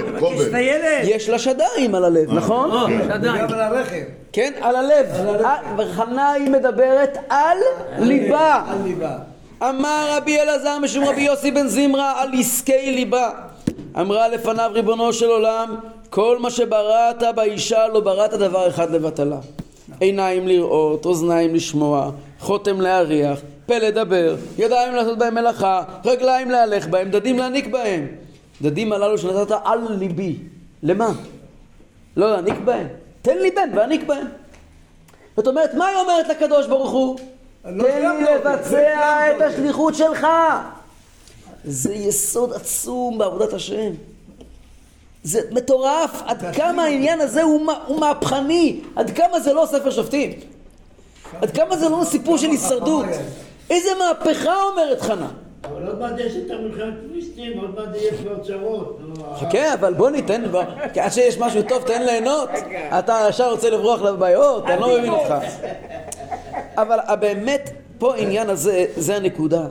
ילד. 0.60 1.04
יש 1.04 1.30
לה 1.30 1.40
שדיים 1.40 1.96
על 1.96 2.06
הלב, 2.06 2.34
נכון? 2.34 2.72
עדיין. 3.12 3.48
גם 3.48 3.54
על 3.54 3.62
הרכב. 3.62 4.04
כן, 4.34 4.54
על 4.62 4.76
הלב. 4.76 5.06
אה, 5.46 5.56
וחנה 5.78 6.32
היא 6.32 6.50
מדברת 6.52 7.18
על 7.30 7.58
ליבה. 8.00 8.64
על 8.70 8.78
ליבה. 8.84 9.18
אמר 9.64 10.08
רבי 10.18 10.40
אלעזר 10.42 10.80
משום 10.80 11.04
רבי 11.06 11.22
יוסי 11.22 11.52
בן 11.52 11.68
זמרה 11.68 12.22
על 12.22 12.30
עסקי 12.40 12.92
ליבה. 12.92 13.30
אמרה 14.02 14.28
לפניו 14.28 14.72
ריבונו 14.74 15.14
של 15.14 15.26
עולם, 15.30 15.76
כל 16.10 16.38
מה 16.40 16.50
שבראת 16.50 17.24
באישה 17.36 17.88
לא 17.88 18.00
בראת 18.00 18.34
דבר 18.34 18.68
אחד 18.68 18.92
לבטלה. 18.92 19.38
עיניים 20.00 20.48
לראות, 20.48 21.06
אוזניים 21.06 21.56
לשמוע, 21.56 22.10
חותם 22.40 22.82
להריח, 22.82 23.40
פה 23.68 23.78
לדבר, 23.78 24.36
ידיים 24.58 24.96
לעשות 24.96 25.18
בהם 25.18 25.36
מלאכה, 25.36 25.84
רגליים 26.06 26.52
להלך 26.52 26.88
בהם, 26.88 27.12
דדים 27.12 27.40
להניק 27.40 27.68
בהם. 27.68 28.08
דדים 28.62 28.94
הללו 28.94 29.18
שנתת 29.18 29.56
על 29.64 29.80
ליבי. 30.00 30.36
למה? 30.84 31.10
לא 32.18 32.32
להניק 32.32 32.58
בהם. 32.66 32.88
תן 33.22 33.38
לי 33.38 33.52
בן 33.52 33.70
ואניק 33.76 34.04
בהם. 34.04 34.28
זאת 35.38 35.48
אומרת, 35.48 35.74
מה 35.74 35.88
היא 35.88 35.98
אומרת 35.98 36.28
לקדוש 36.28 36.68
ברוך 36.68 36.92
הוא? 36.92 37.18
לא 37.66 37.84
תן 37.84 37.98
לי 37.98 38.24
לא 38.24 38.36
לבצע 38.36 38.70
סיימת 38.70 39.36
את. 39.38 39.42
השליחות 39.42 39.96
שלך. 39.96 40.28
זה 41.66 41.94
יסוד 41.94 42.54
עצום 42.54 43.18
בעבודת 43.18 43.54
השם. 43.54 43.92
זה 45.24 45.40
מטורף, 45.52 46.22
עד 46.26 46.56
כמה 46.56 46.84
העניין 46.84 47.22
הזה 47.22 47.44
הוא 47.44 48.00
מהפכני, 48.00 48.82
עד 48.96 49.12
כמה 49.12 49.40
זה 49.40 49.54
לא 49.54 49.68
ספר 49.72 49.92
שופטים, 49.92 50.32
עד 51.42 51.52
כמה 51.52 51.78
זה 51.78 51.90
לא 51.90 52.02
סיפור 52.06 52.38
של 52.38 52.50
הישרדות. 52.50 53.06
איזה 53.70 53.90
מהפכה 54.00 54.64
אומרת 54.72 55.02
חנה. 55.02 55.28
אבל 55.64 55.88
עוד 55.88 56.00
מעט 56.00 56.14
יש 56.20 56.34
את 56.36 56.52
המלחמת 56.52 56.94
פליסטין, 57.12 57.60
עוד 57.60 57.76
מעט 57.76 57.96
יהיה 57.96 58.12
כבר 58.12 58.40
צרות. 58.44 59.00
נו, 59.08 59.24
חכה, 59.36 59.74
אבל 59.74 59.94
בוא 59.94 60.10
ניתן, 60.10 60.44
עד 60.96 61.12
שיש 61.12 61.38
משהו 61.38 61.62
טוב 61.70 61.84
תן 61.84 62.04
ליהנות. 62.06 62.50
אתה 63.00 63.26
ישר 63.30 63.52
רוצה 63.52 63.70
לברוח 63.70 64.02
לבעיות, 64.02 64.66
אני 64.66 64.82
לא 64.82 64.98
מבין 64.98 65.10
אותך. 65.10 65.34
אבל 66.76 66.98
באמת, 67.20 67.70
פה 67.98 68.16
העניין 68.16 68.50
הזה, 68.50 68.86
זה 68.98 69.16
הנקודה, 69.16 69.68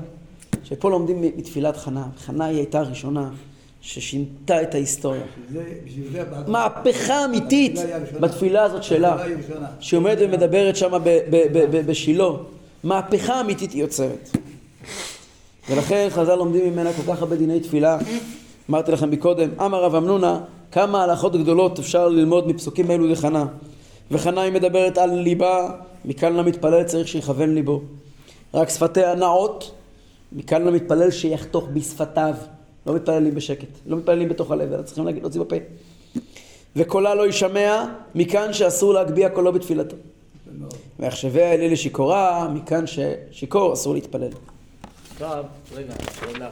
שפה 0.64 0.90
לומדים 0.90 1.20
מתפילת 1.20 1.76
חנה. 1.76 2.04
חנה 2.26 2.44
היא 2.44 2.56
הייתה 2.56 2.78
הראשונה 2.78 3.28
ששינתה 3.80 4.62
את 4.62 4.74
ההיסטוריה. 4.74 5.22
מהפכה 6.46 7.24
אמיתית 7.24 7.78
הראשונה. 7.78 8.20
בתפילה 8.20 8.62
הזאת 8.62 8.82
שלה, 8.82 9.14
התפילה 9.14 9.26
היא 9.26 9.36
הראשונה. 9.36 9.66
שהיא 9.80 9.98
עומדת 9.98 10.18
ומדברת 10.20 10.76
שם 10.76 10.90
בשילה. 11.86 12.28
מהפכה 12.86 13.40
אמיתית 13.40 13.72
היא 13.72 13.80
יוצרת. 13.80 14.36
ולכן 15.70 16.08
חז"ל 16.10 16.34
לומדים 16.34 16.72
ממנה 16.72 16.92
כל 16.92 17.12
כך 17.12 17.22
הרבה 17.22 17.36
דיני 17.36 17.60
תפילה. 17.60 17.98
אמרתי 18.70 18.92
לכם 18.92 19.10
מקודם, 19.10 19.48
אמר 19.60 19.82
רב 19.84 19.94
אמנונה, 19.94 20.40
כמה 20.72 21.04
הלכות 21.04 21.36
גדולות 21.36 21.78
אפשר 21.78 22.08
ללמוד 22.08 22.48
מפסוקים 22.48 22.90
אלו 22.90 23.06
לחנה. 23.06 23.46
וחנה 24.10 24.40
היא 24.40 24.52
מדברת 24.52 24.98
על 24.98 25.10
ליבה, 25.10 25.70
מכאן 26.04 26.36
למתפלל 26.36 26.82
צריך 26.82 27.08
שיכוון 27.08 27.54
ליבו. 27.54 27.82
רק 28.54 28.68
שפתיה 28.68 29.14
נעות, 29.14 29.70
מכאן 30.32 30.64
למתפלל 30.64 31.10
שיחתוך 31.10 31.64
בשפתיו. 31.72 32.34
לא 32.86 32.94
מתפללים 32.94 33.34
בשקט, 33.34 33.68
לא 33.86 33.96
מתפללים 33.96 34.28
בתוך 34.28 34.50
הלב, 34.50 34.72
אלא 34.72 34.82
צריכים 34.82 35.06
להוציא 35.06 35.40
בפה. 35.40 35.56
וקולה 36.76 37.14
לא 37.14 37.26
יישמע, 37.26 37.84
מכאן 38.14 38.52
שאסור 38.52 38.94
להגביה 38.94 39.28
קולו 39.28 39.52
בתפילתו. 39.52 39.96
ויחשביה 40.98 41.52
אלה 41.52 41.68
לשיכורה, 41.68 42.48
מכאן 42.48 42.84
ששיכור 42.86 43.72
אסור 43.72 43.94
להתפלל. 43.94 44.30
עכשיו, 45.12 45.44
רגע, 45.74 45.94
שאלה. 46.20 46.50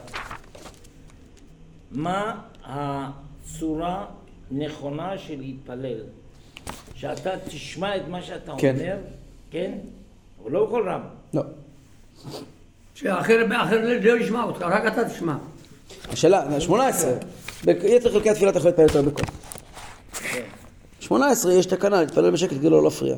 מה 1.91 2.41
הצורה 2.63 4.05
נכונה 4.51 5.17
של 5.17 5.39
להתפלל? 5.39 5.97
שאתה 6.95 7.29
תשמע 7.47 7.95
את 7.95 8.01
מה 8.07 8.21
שאתה 8.21 8.53
כן. 8.57 8.75
אומר, 8.75 8.97
כן? 9.51 9.71
אבל 10.43 10.51
לא 10.51 10.65
בכל 10.65 10.89
רם. 10.89 11.01
לא. 11.33 11.41
שאחר 12.95 13.41
אחר 13.63 13.99
לא 14.01 14.17
ישמע 14.19 14.43
אותך, 14.43 14.61
רק 14.61 14.93
אתה 14.93 15.09
תשמע. 15.09 15.35
השאלה, 16.09 16.61
18. 16.61 17.11
ביתר 17.63 18.11
חלקי 18.11 18.29
התפילה 18.29 18.51
אתה 18.51 18.57
יכול 18.57 18.69
להתפלל 18.69 18.85
יותר 18.85 19.01
בקול. 19.01 19.25
18 20.99 21.53
יש 21.53 21.65
תקנה 21.65 22.01
להתפלל 22.01 22.31
בשקט 22.31 22.53
כדי 22.53 22.69
לא 22.69 22.83
להפריע. 22.83 23.15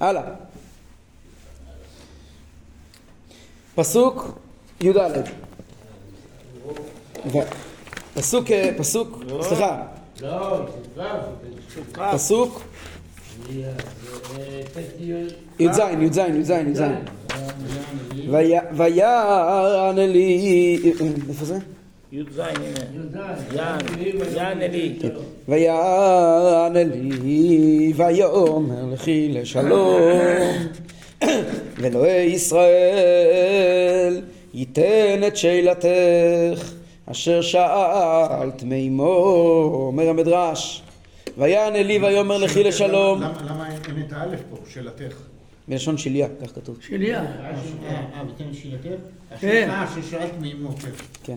הלאה. 0.00 0.22
פסוק 3.74 4.38
י"ד. 4.80 4.96
פסוק, 8.14 8.50
אה, 8.50 8.70
פסוק, 8.78 9.22
סליחה, 9.40 9.82
לא, 10.20 10.60
פסוק 12.12 12.62
י"ז, 13.50 13.62
י"ז, 15.58 16.18
י"ז, 16.18 16.50
י"ז. 16.50 16.82
ויען 18.76 19.98
אלי, 19.98 20.92
איפה 21.28 21.44
זה? 21.44 21.58
י"ז, 22.12 22.38
הנה. 22.38 22.48
יען, 23.54 23.80
יען 24.36 24.62
אלי. 24.62 24.98
ויען 25.48 26.76
אלי, 26.76 27.92
ויאמר 27.96 28.84
לכי 28.92 29.28
לשלום, 29.28 30.30
ואלוהי 31.76 32.26
ישראל 32.26 34.22
ייתן 34.54 35.20
את 35.26 35.36
שאלתך, 35.36 36.72
אשר 37.06 37.40
שאלת 37.40 38.62
מימו, 38.62 39.04
אומר 39.86 40.08
המדרש. 40.08 40.82
ויען 41.38 41.76
אלי 41.76 41.98
ויאמר 41.98 42.38
לכי 42.38 42.64
לשלום, 42.64 43.22
למה 43.22 43.42
למה 43.42 43.70
אין 43.70 44.04
את 44.06 44.12
האלף 44.12 44.40
פה, 44.50 44.56
שאלתך? 44.68 45.16
מלשון 45.68 45.98
שליה, 45.98 46.28
כך 46.42 46.54
כתוב. 46.54 46.78
שליה. 46.80 47.20
אה, 47.20 48.22
ותן 48.28 48.44
שאלתך? 48.52 49.00
כן. 49.40 49.70
אה, 49.70 49.86
ששאלת 49.94 50.30
מאמו, 50.40 50.70
כן. 51.24 51.36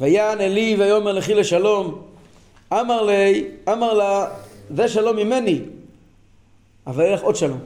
ויען 0.00 0.40
אלי 0.40 0.76
ויאמר 0.78 1.12
לכי 1.12 1.34
לשלום, 1.34 2.02
אמר 2.72 3.02
לי, 3.02 3.48
אמר 3.72 3.94
לה, 3.94 4.26
זה 4.74 4.88
שלום 4.88 5.16
ממני, 5.16 5.60
אבל 6.86 7.04
יהיה 7.04 7.14
לך 7.14 7.22
עוד 7.22 7.36
שלום. 7.36 7.58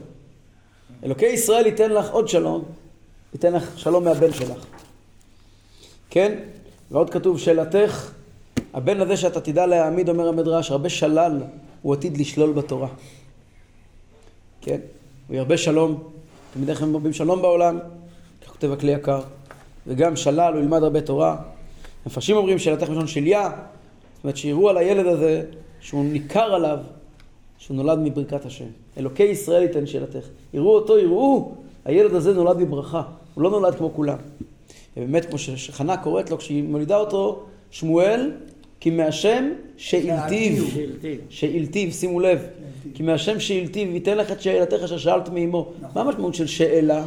אלוקי 1.04 1.26
ישראל 1.26 1.66
ייתן 1.66 1.90
לך 1.90 2.10
עוד 2.10 2.28
שלום, 2.28 2.64
ייתן 3.32 3.52
לך 3.52 3.78
שלום 3.78 4.04
מהבן 4.04 4.32
שלך. 4.32 4.64
כן? 6.10 6.38
ועוד 6.90 7.10
כתוב, 7.10 7.38
שאלתך, 7.38 8.10
הבן 8.74 9.00
הזה 9.00 9.16
שאתה 9.16 9.40
תדע 9.40 9.66
להעמיד, 9.66 10.08
אומר 10.08 10.28
המדרש, 10.28 10.70
הרבה 10.70 10.88
שלל, 10.88 11.42
הוא 11.82 11.94
עתיד 11.94 12.18
לשלול 12.18 12.52
בתורה. 12.52 12.88
כן? 14.60 14.80
הוא 15.28 15.36
ירבה 15.36 15.56
שלום, 15.56 16.02
תמיד 16.54 16.70
איך 16.70 16.82
הם 16.82 16.92
מרבים 16.92 17.12
שלום 17.12 17.42
בעולם, 17.42 17.78
כך 18.44 18.48
כותב 18.48 18.72
הכלי 18.72 18.92
יקר. 18.92 19.20
וגם 19.86 20.16
שלל, 20.16 20.52
הוא 20.52 20.62
ילמד 20.62 20.82
הרבה 20.82 21.00
תורה. 21.00 21.36
המפרשים 22.04 22.36
אומרים 22.36 22.58
שאלתך 22.58 22.88
מלשון 22.88 23.06
שליה, 23.06 23.50
זאת 24.14 24.24
אומרת 24.24 24.36
שיראו 24.36 24.70
על 24.70 24.76
הילד 24.76 25.06
הזה 25.06 25.42
שהוא 25.80 26.04
ניכר 26.04 26.54
עליו 26.54 26.78
שהוא 27.58 27.76
נולד 27.76 27.98
מברכת 27.98 28.46
השם. 28.46 28.64
אלוקי 28.98 29.22
ישראל 29.22 29.62
ייתן 29.62 29.86
שאלתך. 29.86 30.26
יראו 30.54 30.74
אותו, 30.74 30.98
יראו, 30.98 31.52
הילד 31.84 32.14
הזה 32.14 32.34
נולד 32.34 32.58
מברכה, 32.58 33.02
הוא 33.34 33.42
לא 33.42 33.50
נולד 33.50 33.74
כמו 33.74 33.94
כולם. 33.94 34.16
ובאמת, 34.96 35.24
כמו 35.24 35.38
שחנה 35.38 35.96
קוראת 35.96 36.30
לו, 36.30 36.38
כשהיא 36.38 36.62
מולידה 36.62 36.96
אותו, 36.96 37.42
שמואל, 37.70 38.30
כי 38.80 38.90
מהשם 38.90 39.50
שאילתיו. 39.76 40.64
שאילתיו, 41.30 41.92
שימו 41.92 42.20
לב. 42.20 42.46
כי 42.94 43.02
מהשם 43.02 43.40
שאילתיו 43.40 43.88
ייתן 43.88 44.18
לך 44.18 44.32
את 44.32 44.42
שאלתך 44.42 44.82
אשר 44.84 44.98
שאלת 44.98 45.28
מאמו. 45.28 45.72
מה 45.94 46.00
המשמעות 46.00 46.34
של 46.34 46.46
שאלה? 46.46 47.04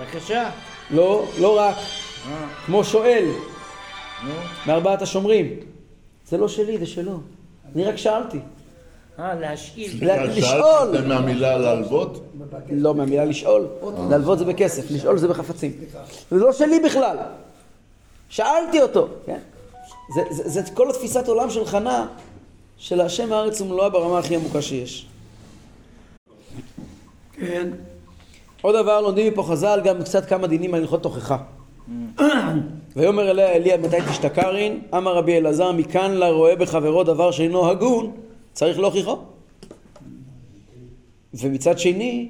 בבקשה. 0.00 0.50
לא, 0.90 1.24
לא 1.40 1.58
רק. 1.58 1.76
אה, 1.76 2.46
כמו 2.66 2.84
שואל. 2.84 3.24
מארבעת 4.66 5.02
השומרים. 5.02 5.60
זה 6.28 6.36
לא 6.36 6.48
שלי, 6.48 6.78
זה 6.78 6.86
שלו. 6.86 7.20
אני 7.74 7.84
רק 7.84 7.96
שאלתי. 7.96 8.38
אה, 9.18 9.34
להשאיל. 9.34 10.10
לשאול. 10.26 10.88
זה 10.92 11.08
מהמילה 11.08 11.58
להלוות? 11.58 12.22
לא, 12.70 12.94
מהמילה 12.94 13.24
לשאול. 13.24 13.66
להלוות 14.10 14.38
זה 14.38 14.44
בכסף, 14.44 14.90
לשאול 14.90 15.18
זה 15.18 15.28
בחפצים. 15.28 15.72
זה 16.30 16.36
לא 16.36 16.52
שלי 16.52 16.80
בכלל. 16.80 17.16
שאלתי 18.28 18.82
אותו. 18.82 19.08
כן? 19.26 19.38
זה, 20.14 20.20
זה, 20.30 20.62
זה 20.62 20.70
כל 20.74 20.90
התפיסת 20.90 21.28
עולם 21.28 21.50
של 21.50 21.64
חנה, 21.64 22.06
של 22.78 23.00
השם 23.00 23.32
הארץ 23.32 23.60
ומלואה 23.60 23.88
ברמה 23.88 24.18
הכי 24.18 24.36
עמוקה 24.36 24.62
שיש. 24.62 25.06
כן. 27.32 27.70
עוד 28.62 28.76
דבר, 28.76 29.00
לומדים 29.00 29.32
מפה 29.32 29.42
חז"ל 29.42 29.80
גם 29.84 30.02
קצת 30.02 30.28
כמה 30.28 30.46
דינים 30.46 30.74
על 30.74 30.80
הלכות 30.80 31.02
תוכחה. 31.02 31.36
ויאמר 32.96 33.30
אליה 33.30 33.52
אליה 33.52 33.76
מתי 33.76 33.96
תשתכרין, 34.10 34.80
אמר 34.96 35.14
רבי 35.14 35.36
אלעזר, 35.36 35.72
מכאן 35.72 36.10
לה 36.10 36.30
רואה 36.30 36.56
בחברו 36.56 37.04
דבר 37.04 37.30
שאינו 37.30 37.70
הגון, 37.70 38.12
צריך 38.52 38.78
להוכיחו. 38.78 39.18
ומצד 41.34 41.78
שני, 41.78 42.28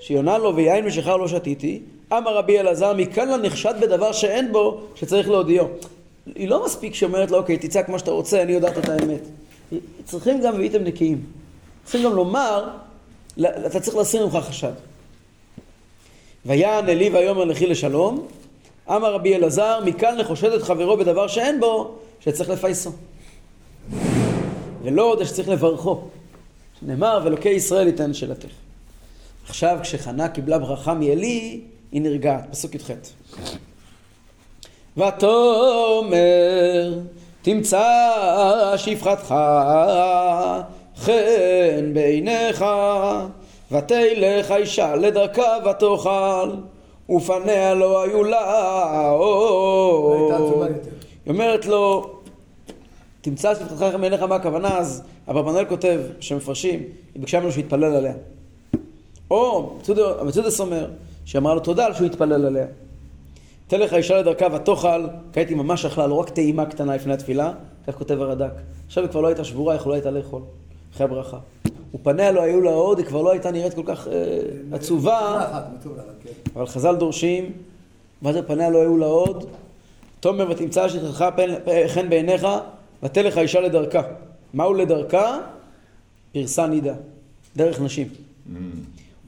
שיונה 0.00 0.38
לו 0.38 0.56
ויין 0.56 0.86
ושכר 0.86 1.16
לא 1.16 1.28
שתיתי, 1.28 1.80
אמר 2.12 2.36
רבי 2.36 2.60
אלעזר, 2.60 2.94
מכאן 2.94 3.28
לה 3.28 3.36
נחשד 3.36 3.74
בדבר 3.80 4.12
שאין 4.12 4.52
בו, 4.52 4.80
שצריך 4.94 5.28
להודיעו. 5.28 5.68
היא 6.34 6.48
לא 6.48 6.64
מספיק 6.64 6.94
שאומרת 6.94 7.30
לו, 7.30 7.38
אוקיי, 7.38 7.58
תצעק 7.58 7.88
מה 7.88 7.98
שאתה 7.98 8.10
רוצה, 8.10 8.42
אני 8.42 8.52
יודעת 8.52 8.78
את 8.78 8.88
האמת. 8.88 9.20
צריכים 10.04 10.40
גם 10.40 10.54
והייתם 10.54 10.84
נקיים. 10.84 11.20
צריכים 11.84 12.04
גם 12.04 12.16
לומר, 12.16 12.68
אתה 13.40 13.80
צריך 13.80 13.96
להסיר 13.96 14.26
ממך 14.26 14.36
חשד. 14.44 14.72
ויען 16.46 16.88
אלי 16.88 17.10
ויאמר 17.10 17.44
לכי 17.44 17.66
לשלום, 17.66 18.26
אמר 18.88 19.14
רבי 19.14 19.36
אלעזר, 19.36 19.80
מכאן 19.84 20.18
לחושד 20.18 20.52
את 20.52 20.62
חברו 20.62 20.96
בדבר 20.96 21.26
שאין 21.26 21.60
בו, 21.60 21.94
שצריך 22.20 22.50
לפייסו. 22.50 22.90
ולא 24.82 25.02
עוד 25.02 25.24
שצריך 25.24 25.48
לברכו. 25.48 26.00
שנאמר, 26.80 27.20
ואלוקי 27.24 27.48
ישראל 27.48 27.86
ייתן 27.86 28.14
שאלתך. 28.14 28.48
עכשיו, 29.48 29.78
כשחנה 29.82 30.28
קיבלה 30.28 30.58
ברכה 30.58 30.94
מעלי, 30.94 31.60
היא 31.92 32.02
נרגעת. 32.02 32.44
פסוק 32.50 32.74
י"ח. 32.74 32.90
ותאמר, 34.96 36.98
תמצא 37.42 38.12
שפחתך 38.76 39.34
חן 40.96 41.94
בעיניך, 41.94 42.64
ותלך 43.72 44.50
האישה 44.50 44.96
לדרכה 44.96 45.56
ותאכל, 45.70 46.50
ופניה 47.10 47.74
לא 47.74 48.02
היו 48.02 48.24
לה. 48.24 49.12
יותר. 50.70 50.90
היא 51.24 51.32
אומרת 51.32 51.66
לו, 51.66 52.10
תמצא 53.20 53.54
שפחתך 53.54 53.92
חן 53.92 54.00
בעיניך, 54.00 54.22
מה 54.22 54.34
הכוונה? 54.34 54.78
אז 54.78 55.02
אברבנאל 55.28 55.64
כותב, 55.64 56.00
שמפרשים, 56.20 56.80
היא 57.14 57.20
ביקשה 57.20 57.40
ממנו 57.40 57.52
שיתפלל 57.52 57.84
עליה. 57.84 58.14
או 59.30 59.72
המצודס 60.20 60.60
אומר, 60.60 60.90
שהיא 61.24 61.40
אמרה 61.40 61.54
לו 61.54 61.60
תודה 61.60 61.86
על 61.86 61.94
שהוא 61.94 62.06
התפלל 62.06 62.46
עליה. 62.46 62.66
תלך 63.66 63.92
האישה 63.92 64.18
לדרכה 64.18 64.46
ותאכל, 64.54 65.06
כעת 65.32 65.48
היא 65.48 65.56
ממש 65.56 65.84
אכלה, 65.84 66.06
לא 66.06 66.14
רק 66.14 66.28
טעימה 66.30 66.66
קטנה 66.66 66.94
לפני 66.94 67.12
התפילה, 67.12 67.52
כך 67.86 67.94
כותב 67.94 68.22
הרד"ק. 68.22 68.52
עכשיו 68.86 69.04
היא 69.04 69.10
כבר 69.10 69.20
לא 69.20 69.28
הייתה 69.28 69.44
שבורה, 69.44 69.74
יכולה 69.74 69.94
הייתה 69.94 70.10
לאכול, 70.10 70.42
אחרי 70.94 71.04
הברכה. 71.04 71.38
ופניה 71.94 72.32
לא 72.32 72.42
היו 72.42 72.60
לה 72.60 72.70
עוד, 72.70 72.98
היא 72.98 73.06
כבר 73.06 73.22
לא 73.22 73.30
הייתה 73.30 73.50
נראית 73.50 73.74
כל 73.74 73.82
כך 73.86 74.08
אה, 74.08 74.12
עצובה, 74.72 75.48
מצווה 75.78 76.02
אחת, 76.02 76.14
כן. 76.24 76.50
אבל 76.56 76.66
חז"ל 76.66 76.96
דורשים, 76.96 77.52
מה 78.22 78.32
זה 78.32 78.42
פניה 78.42 78.70
לא 78.70 78.78
היו 78.80 78.96
לה 78.96 79.06
עוד? 79.06 79.44
תאמר 80.20 80.50
ותמצא 80.50 80.88
שטחך 80.88 81.28
פן- 81.36 81.54
חן 81.88 82.10
בעיניך, 82.10 82.46
ותלך 83.02 83.36
האישה 83.36 83.60
לדרכה. 83.60 84.02
מהו 84.54 84.74
לדרכה? 84.74 85.38
פרסה 86.32 86.66
נידה, 86.66 86.94
דרך 87.56 87.80
נשים. 87.80 88.08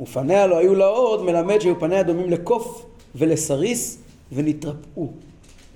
ופניה 0.00 0.46
לא 0.46 0.58
היו 0.58 0.74
לה 0.74 0.86
עוד, 0.86 1.22
מלמד 1.22 1.58
שהיו 1.60 1.80
פניה 1.80 2.02
דומים 2.02 2.30
לקוף 2.30 2.86
ולסריס 3.14 3.98
ונתרפאו. 4.32 5.08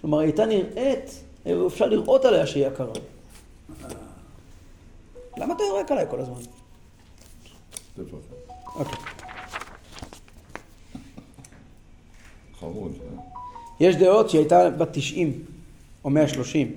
כלומר, 0.00 0.18
הייתה 0.18 0.46
נראית, 0.46 1.22
אפשר 1.66 1.86
לראות 1.86 2.24
עליה 2.24 2.46
שהיא 2.46 2.66
יקרה. 2.66 2.86
למה 5.38 5.54
אתה 5.54 5.62
יורק 5.68 5.92
עליי 5.92 6.04
כל 6.10 6.20
הזמן? 6.20 6.34
אוקיי. 8.74 8.98
חמוד. 12.60 12.92
אה? 12.92 13.22
יש 13.80 13.96
דעות 13.96 14.30
שהיא 14.30 14.38
הייתה 14.38 14.70
בת 14.70 14.88
90 14.92 15.32
או 16.04 16.10
130. 16.10 16.72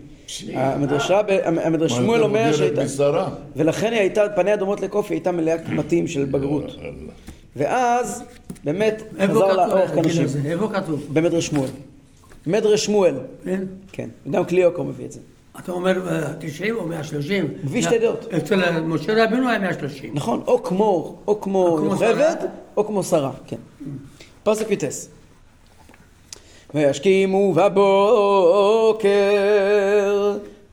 המדרשה, 0.53 1.22
המדרש 1.45 1.91
שמואל 1.91 2.24
אומר 2.24 2.53
שהייתה... 2.53 2.82
ולכן 3.55 3.91
היא 3.91 3.99
הייתה, 3.99 4.22
פניה 4.36 4.55
דומות 4.55 4.82
לקוף, 4.82 5.05
היא 5.09 5.15
הייתה 5.15 5.32
מלאה 5.32 5.57
קמטים 5.57 6.07
של 6.07 6.26
בגרות. 6.26 6.76
ואז, 7.55 8.24
באמת, 8.63 9.03
חזר 9.30 9.53
לה 9.53 9.67
אורך 9.67 9.91
כנשים. 9.91 10.26
איפה 10.45 10.69
כתוב? 10.74 11.07
במדרש 11.13 11.47
שמואל. 11.47 11.69
מדרש 12.47 12.86
שמואל, 12.86 13.15
כן? 13.43 13.63
כן. 13.91 14.09
וגם 14.28 14.45
קליוקו 14.45 14.84
מביא 14.84 15.05
את 15.05 15.11
זה. 15.11 15.19
אתה 15.60 15.72
אומר 15.72 16.10
אה, 16.10 16.34
90 16.39 16.76
או 16.76 16.88
130? 16.88 17.47
מביא 17.64 17.82
שתי 17.82 17.99
דעות. 17.99 18.26
אצל 18.38 18.82
משה 18.82 19.24
רבינו 19.26 19.49
היה 19.49 19.60
130. 19.60 20.12
נכון, 20.14 20.43
או 20.47 20.64
כמו, 20.64 21.16
או 21.28 21.41
כמו 21.41 21.80
יוכבד. 21.86 22.36
או 22.78 22.88
כמו 22.88 23.04
שרה, 23.04 23.32
כן. 23.47 23.58
פסוק 24.43 24.72
יטס. 24.72 25.10
וישכימו 26.74 27.54
בבוקר, 27.54 29.08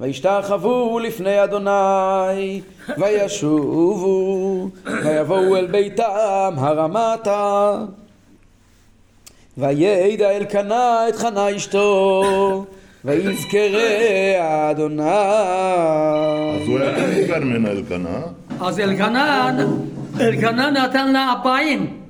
וישתחוו 0.00 0.98
לפני 0.98 1.44
אדוני, 1.44 2.60
וישובו, 2.98 4.68
ויבואו 5.04 5.56
אל 5.56 5.66
ביתם 5.66 6.54
הרמתה. 6.56 7.78
וידע 9.58 10.36
אלקנה 10.36 11.08
את 11.08 11.16
חנה 11.16 11.56
אשתו, 11.56 12.64
ויזכרה 13.08 14.70
אדוני. 14.70 15.02
אז 15.02 16.68
הוא 16.68 16.78
היה 16.78 17.08
מבוגר 17.08 17.44
ממנה 17.44 17.70
אלקנה. 17.70 18.20
אז 18.60 18.80
אלקנה, 18.80 19.50
אלקנה 20.20 20.70
נתן 20.70 21.12
לה 21.12 21.34
אפיים. 21.40 22.00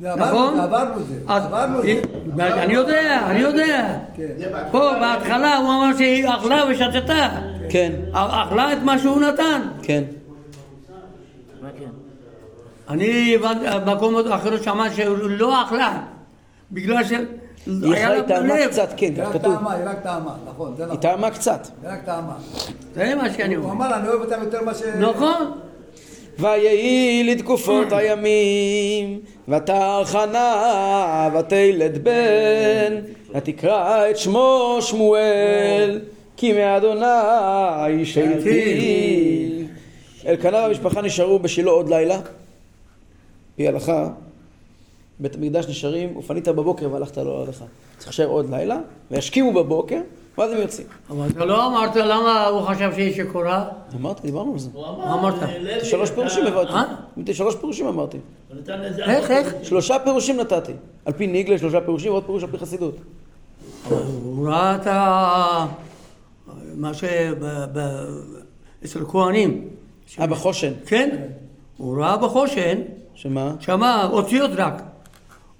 נכון? 0.00 0.60
עברנו 0.60 1.00
את 1.00 1.06
זה. 1.06 1.14
עברנו. 1.26 1.80
אני 2.38 2.74
יודע, 2.74 3.26
אני 3.26 3.38
יודע. 3.38 3.98
כן. 4.16 4.26
פה 4.70 4.90
בהתחלה 5.00 5.56
הוא 5.56 5.68
אמר 5.68 5.96
שהיא 5.96 6.28
אכלה 6.28 6.64
ושתתה. 6.70 7.28
כן, 7.70 7.92
אכלה 8.12 8.72
את 8.72 8.78
מה 8.82 8.98
שהוא 8.98 9.20
נתן. 9.20 9.62
כן. 9.82 10.04
אני 12.88 13.36
במקום 13.84 14.16
אחר 14.30 14.62
שמע 14.62 14.90
שהוא 14.90 15.16
לא 15.18 15.62
אכלה. 15.62 15.98
בגלל 16.72 17.04
ש... 17.04 17.12
היא 17.68 18.22
טעמה. 18.26 18.54
קצת, 18.70 18.88
כן, 18.96 19.12
היא 19.16 19.24
כתוב. 19.24 19.54
טעמה, 19.54 19.72
היא 19.72 19.84
רק 19.84 20.00
טעמה, 20.02 20.34
נכון, 20.48 20.74
זה 20.76 20.82
היא 20.82 20.88
נכון. 20.88 21.00
טעמה 21.00 21.30
קצת. 21.30 21.66
היא 21.82 21.90
רק 21.90 22.04
טעמה. 22.04 22.36
זה 22.94 23.14
מה 23.14 23.32
שאני 23.32 23.54
הוא 23.54 23.64
אומר. 23.64 23.86
אמר, 23.86 23.96
אני 23.96 24.08
אוהב 24.08 24.20
אותם 24.20 24.42
יותר 24.42 24.64
מאשר... 24.64 24.86
נכון. 24.98 25.52
ויהי 26.38 27.24
לתקופות 27.24 27.92
הימים, 27.92 29.20
ותר 29.48 30.04
חנה, 30.04 31.28
ותלד 31.38 32.04
בן, 32.04 32.96
ותקרא 33.34 34.10
את 34.10 34.16
שמו 34.16 34.78
שמואל, 34.80 36.00
כי 36.36 36.52
מאדוני 36.52 38.04
שאלתי. 38.04 39.66
אלקנה 40.26 40.58
והמשפחה 40.58 41.02
נשארו 41.02 41.38
בשילה 41.38 41.70
עוד 41.70 41.88
לילה, 41.88 42.18
פי 43.56 43.68
הלכה, 43.68 44.08
בית 45.20 45.34
המקדש 45.34 45.66
נשארים, 45.68 46.16
ופנית 46.16 46.48
בבוקר 46.48 46.88
והלכת 46.92 47.16
לא 47.16 47.44
לך. 47.48 47.64
צריך 47.96 48.06
להישאר 48.08 48.26
עוד 48.26 48.50
לילה, 48.50 48.78
וישכימו 49.10 49.52
בבוקר, 49.52 50.00
ואז 50.38 50.52
הם 50.52 50.58
יוצאים. 50.60 50.86
אבל 51.10 51.26
אתה 51.30 51.44
לא 51.44 51.66
אמרת 51.66 51.96
למה 51.96 52.46
הוא 52.46 52.60
חשב 52.62 52.90
שהיא 52.94 53.14
שיכורה? 53.14 53.68
אמרתי, 53.96 54.22
דיברנו 54.22 54.52
על 54.52 54.58
זה. 54.58 54.70
אמרת? 54.74 55.34
לוי, 55.60 55.84
שלוש 55.84 56.08
אתה- 56.10 56.16
פירושים 56.16 56.46
הבאתי. 56.46 56.72
אה? 56.72 56.84
שלוש 57.34 57.56
פירושים 57.56 57.86
אמרתי. 57.86 58.18
איך, 59.06 59.30
איך? 59.30 59.54
שלושה 59.62 59.96
פירושים 60.04 60.36
נתתי. 60.40 60.72
על 61.04 61.12
פי 61.12 61.26
ניגלה 61.26 61.58
שלושה 61.58 61.80
פירושים 61.80 62.12
ועוד 62.12 62.24
פירוש 62.24 62.42
על 62.42 62.50
פי 62.50 62.58
חסידות. 62.58 62.94
הוא 63.88 64.48
ראה 64.48 64.74
את 64.76 64.86
ה... 64.86 65.66
מה 66.74 66.94
ש... 66.94 67.04
ב- 67.40 67.64
ב- 67.72 68.06
אצל 68.84 69.04
כהנים. 69.08 69.68
אה, 70.20 70.26
בחושן. 70.26 70.72
כן? 70.86 71.16
הוא 71.76 71.98
ראה 72.02 72.16
בחושן, 72.16 72.78
שמה? 73.14 73.54
שמע 73.60 74.06
אותיות 74.06 74.50
רק. 74.56 74.82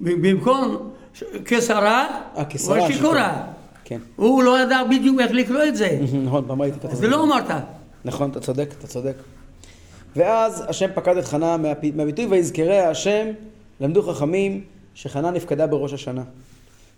במקום 0.01 0.91
כשרה, 1.45 2.07
אה, 2.37 2.43
הוא 2.67 2.87
שיכורה. 2.87 3.47
כן. 3.85 3.99
הוא 4.17 4.43
לא 4.43 4.61
ידע 4.61 4.85
בדיוק 4.91 5.21
איך 5.21 5.33
לקרוא 5.33 5.63
את 5.69 5.77
זה. 5.77 5.99
נכון, 6.25 6.45
פעם 6.47 6.63
ראיתי 6.63 6.79
כתוב. 6.79 6.95
זה 6.95 7.09
לא 7.09 7.25
אמרת. 7.25 7.51
נכון, 8.05 8.31
אתה 8.31 8.41
צודק, 8.41 8.75
אתה 8.79 8.87
צודק. 8.87 9.15
ואז 10.17 10.65
השם 10.69 10.91
פקד 10.95 11.17
את 11.17 11.25
חנה 11.25 11.57
מהביטוי 11.95 12.27
ויזכרה 12.27 12.89
השם, 12.89 13.27
למדו 13.81 14.03
חכמים 14.03 14.61
שחנה 14.95 15.31
נפקדה 15.31 15.67
בראש 15.67 15.93
השנה. 15.93 16.23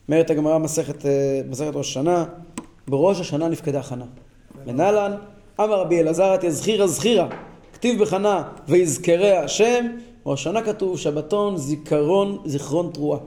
אומרת 0.09 0.31
הגמרא 0.31 0.59
מסכת, 0.59 1.07
אה, 1.07 1.41
מסכת 1.51 1.71
ראש 1.75 1.91
השנה, 1.91 2.25
בראש 2.89 3.21
השנה 3.21 3.49
נפקדה 3.49 3.83
חנה. 3.83 4.05
ונהלן, 4.67 5.13
אמר 5.61 5.81
רבי 5.81 6.01
אלעזר 6.01 6.35
את 6.35 6.45
יזכירה 6.45 6.87
זכירה, 6.87 7.29
כתיב 7.73 8.03
בחנה 8.03 8.43
ויזכרה 8.69 9.45
השם, 9.45 9.87
ראש 10.27 10.41
השנה 10.41 10.63
כתוב 10.63 10.99
שבתון 10.99 11.57
זיכרון 11.57 12.39
זיכרון 12.45 12.91
תרועה. 12.93 13.21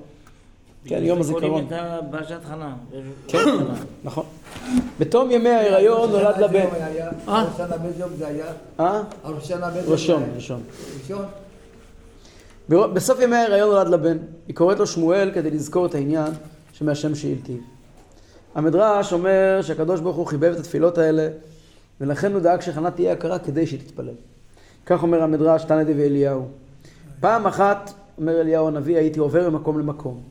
כן, 0.86 1.04
יום 1.04 1.20
הזיכרון. 1.20 1.50
קוראים 1.50 1.68
את 1.68 1.72
הבאשת 1.72 2.46
חנה. 2.46 2.76
כן, 3.28 3.38
נכון. 4.04 4.26
בתום 5.00 5.32
ימי 5.32 5.50
ההיריון 5.50 6.12
נולד 6.12 6.38
לה 6.38 6.48
בן. 6.48 6.66
אה? 7.28 7.46
ראש 7.46 7.58
שנה 7.58 7.78
באיזה 7.78 8.00
יום 8.00 8.10
זה 8.18 8.28
היה? 8.28 8.46
אה? 8.80 9.04
ראש 9.26 9.48
שנה 9.48 9.70
באיזה 9.70 9.80
יום 9.80 9.92
ראשון? 9.92 10.24
ראשון. 10.36 10.62
ראשון? 11.02 11.26
בסוף 12.70 13.20
ימי 13.20 13.36
ההיריון 13.36 13.70
נולד 13.70 13.88
לה 13.88 13.98
בן. 13.98 14.18
היא 14.48 14.56
קוראת 14.56 14.80
לו 14.80 14.88
שמואל 14.88 15.32
כדי 15.34 15.52
לזכור 15.52 15.86
את 15.86 15.96
העניין 15.96 16.32
שמהשם 16.74 17.16
שאילתיו. 17.16 17.58
המדרש 18.56 19.14
אומר 19.14 19.60
שהקדוש 19.62 20.00
ברוך 20.00 20.16
הוא 20.16 20.28
חיבב 20.28 20.52
את 20.54 20.60
התפילות 20.60 20.98
האלה, 20.98 21.28
ולכן 22.02 22.34
הוא 22.34 22.42
דאג 22.42 22.62
שחנה 22.62 22.92
תהיה 22.92 23.12
יקרה 23.12 23.40
כדי 23.40 23.68
שהיא 23.68 23.80
תתפלל. 23.80 24.14
כך 24.86 25.04
אומר 25.04 25.24
המדרש, 25.24 25.64
תנא 25.64 25.84
דבי 25.84 26.04
אליהו. 26.04 26.48
פעם 27.24 27.48
אחת, 27.48 27.94
אומר 28.18 28.42
אליהו 28.42 28.68
הנביא, 28.68 28.98
הייתי 28.98 29.20
עובר 29.20 29.50
ממקום 29.50 29.80
למקום. 29.80 30.22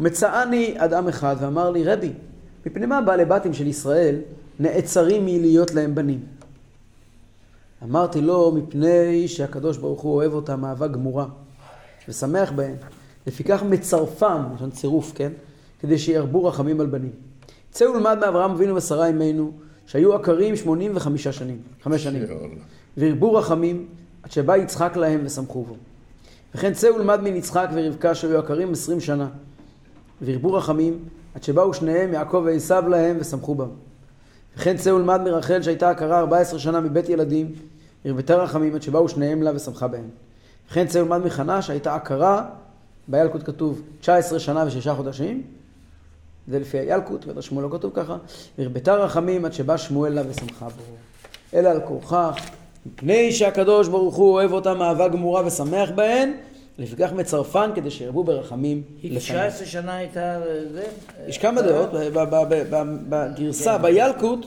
ומצאני 0.00 0.74
עד 0.78 0.92
עם 0.92 1.08
אחד 1.08 1.36
ואמר 1.40 1.70
לי, 1.70 1.84
רבי, 1.84 2.12
מפני 2.66 2.86
מה 2.86 3.00
בעלי 3.00 3.24
בתים 3.24 3.54
של 3.54 3.66
ישראל 3.66 4.16
נעצרים 4.60 5.26
מלהיות 5.26 5.74
להם 5.74 5.94
בנים? 5.94 6.20
אמרתי 7.82 8.20
לו, 8.20 8.52
מפני 8.52 9.28
שהקדוש 9.28 9.76
ברוך 9.76 10.00
הוא 10.00 10.14
אוהב 10.14 10.32
אותם 10.32 10.64
אהבה 10.64 10.86
גמורה, 10.86 11.26
ושמח 12.08 12.52
בהם. 12.52 12.76
לפיכך 13.26 13.62
מצרפם, 13.62 14.42
לשון 14.54 14.70
צירוף, 14.70 15.12
כן? 15.14 15.32
כדי 15.80 15.98
שירבו 15.98 16.44
רחמים 16.44 16.80
על 16.80 16.86
בנים. 16.86 17.12
צא 17.70 17.84
ולמד 17.84 18.18
מאברהם 18.20 18.50
אבינו 18.50 18.76
ושרה 18.76 19.08
אמנו, 19.08 19.52
שהיו 19.86 20.14
עקרים 20.14 20.56
85 20.56 21.28
שנים, 21.28 21.58
חמש 21.82 22.04
שנים. 22.04 22.22
והרבו 22.96 23.34
רחמים, 23.34 23.86
עד 24.22 24.30
שבא 24.30 24.56
יצחק 24.56 24.96
להם 24.96 25.20
ושמחו 25.24 25.64
בו. 25.64 25.76
וכן 26.56 26.72
צא 26.72 26.86
ולמד 26.86 27.20
מן 27.20 27.36
יצחק 27.36 27.68
ורבקה 27.74 28.14
שהיו 28.14 28.38
עקרים 28.38 28.72
עשרים 28.72 29.00
שנה. 29.00 29.28
והרבו 30.22 30.52
רחמים, 30.52 30.98
עד 31.34 31.42
שבאו 31.42 31.74
שניהם 31.74 32.12
יעקב 32.12 32.42
ועשיו 32.46 32.88
להם 32.88 33.16
ושמחו 33.20 33.54
בם. 33.54 33.68
וכן 34.56 34.76
צא 34.76 34.90
ולמד 34.90 35.20
מרחל 35.20 35.62
שהייתה 35.62 35.90
עקרה 35.90 36.18
ארבע 36.18 36.38
עשרה 36.38 36.58
שנה 36.58 36.80
מבית 36.80 37.08
ילדים, 37.08 37.52
הרבתה 38.04 38.36
רחמים 38.36 38.74
עד 38.74 38.82
שבאו 38.82 39.08
שניהם 39.08 39.42
לה 39.42 39.50
ושמחה 39.54 39.88
בהם. 39.88 40.08
וכן 40.70 40.86
צא 40.86 40.98
ולמד 40.98 41.18
מחנה 41.26 41.62
שהייתה 41.62 41.94
עקרה, 41.94 42.46
בילקוט 43.08 43.42
כתוב 43.44 43.82
19 44.00 44.38
שנה 44.38 44.64
ושישה 44.66 44.94
חודשים, 44.94 45.42
זה 46.48 46.58
לפי 46.58 46.78
הילקוט, 46.78 47.24
בטח 47.24 47.40
שמואל 47.40 47.64
לא 47.64 47.70
כתוב 47.72 47.92
ככה, 47.94 48.16
והרבתה 48.58 48.94
רחמים 48.94 49.44
עד 49.44 49.52
שבא 49.52 49.76
שמואל 49.76 50.12
לה 50.12 50.22
ושמחה 50.28 50.68
בו. 50.68 50.82
אלא 51.54 51.68
על 51.68 51.80
כורכך, 51.80 52.34
מפני 52.94 53.32
שהקדוש 53.32 53.88
ברוך 53.88 54.14
הוא 54.14 54.32
אוהב 54.32 54.52
אותם 54.52 54.82
אהבה 54.82 55.08
גמורה 55.08 55.46
ושמח 55.46 55.90
בהן, 55.94 56.32
לפיכך 56.78 57.12
מצרפן 57.12 57.70
כדי 57.74 57.90
שירבו 57.90 58.24
ברחמים 58.24 58.82
לפניו. 59.02 59.18
19 59.50 59.66
שנה 59.66 59.96
הייתה 59.96 60.40
זה? 60.72 60.84
יש 61.28 61.38
כמה 61.38 61.62
דעות, 61.62 61.88
ב- 61.92 62.84
בגרסה, 63.08 63.78
בילקוט, 63.78 64.46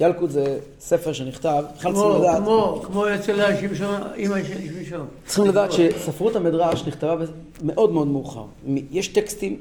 ילקוט 0.00 0.30
זה 0.30 0.58
ספר 0.80 1.12
שנכתב, 1.12 1.64
בכלל 1.78 1.92
צריכים 1.92 2.20
לדעת, 2.22 2.36
כמו, 2.36 2.80
כמו 2.84 3.14
אצל 3.14 3.40
השמשון, 3.40 4.00
אימא 4.14 4.36
של 4.44 4.60
שמשון. 4.66 5.06
צריכים 5.26 5.46
לדעת 5.46 5.72
שספרות 5.72 6.36
המדרש 6.36 6.84
נכתבה 6.86 7.14
מאוד 7.62 7.92
מאוד 7.92 8.06
מאוחר. 8.06 8.44
יש 8.90 9.08
טקסטים, 9.08 9.56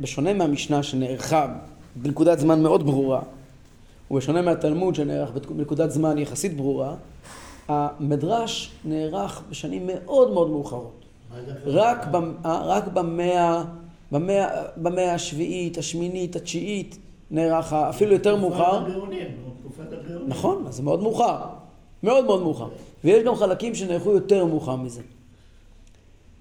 בשונה 0.00 0.34
מהמשנה 0.34 0.82
שנערכה 0.82 1.46
בנקודת 1.96 2.38
זמן 2.38 2.62
מאוד 2.62 2.86
ברורה, 2.86 3.20
ובשונה 4.10 4.42
מהתלמוד 4.42 4.94
שנערך 4.94 5.30
בנקודת 5.50 5.90
זמן 5.90 6.18
יחסית 6.18 6.56
ברורה, 6.56 6.94
המדרש 7.68 8.70
נערך 8.84 9.42
בשנים 9.50 9.86
מאוד 9.94 10.30
מאוד 10.32 10.50
מאוחרות. 10.50 10.92
רק, 11.66 12.06
במ- 12.06 12.34
אה, 12.44 12.62
רק 12.66 12.88
במאה, 12.88 13.64
במאה, 14.12 14.48
במאה 14.76 15.14
השביעית, 15.14 15.78
השמינית, 15.78 16.36
התשיעית, 16.36 16.98
נערך 17.30 17.72
אפילו 17.72 18.12
יותר 18.12 18.36
מאוחר. 18.36 18.84
נכון, 20.28 20.64
אז 20.68 20.74
זה 20.74 20.82
מאוד 20.82 21.02
מאוחר. 21.02 21.38
מאוד 22.02 22.24
מאוד 22.24 22.42
מאוחר. 22.42 22.68
ויש 23.04 23.22
גם 23.24 23.34
חלקים 23.36 23.74
שנערכו 23.74 24.10
יותר 24.12 24.44
מאוחר 24.44 24.76
מזה. 24.76 25.00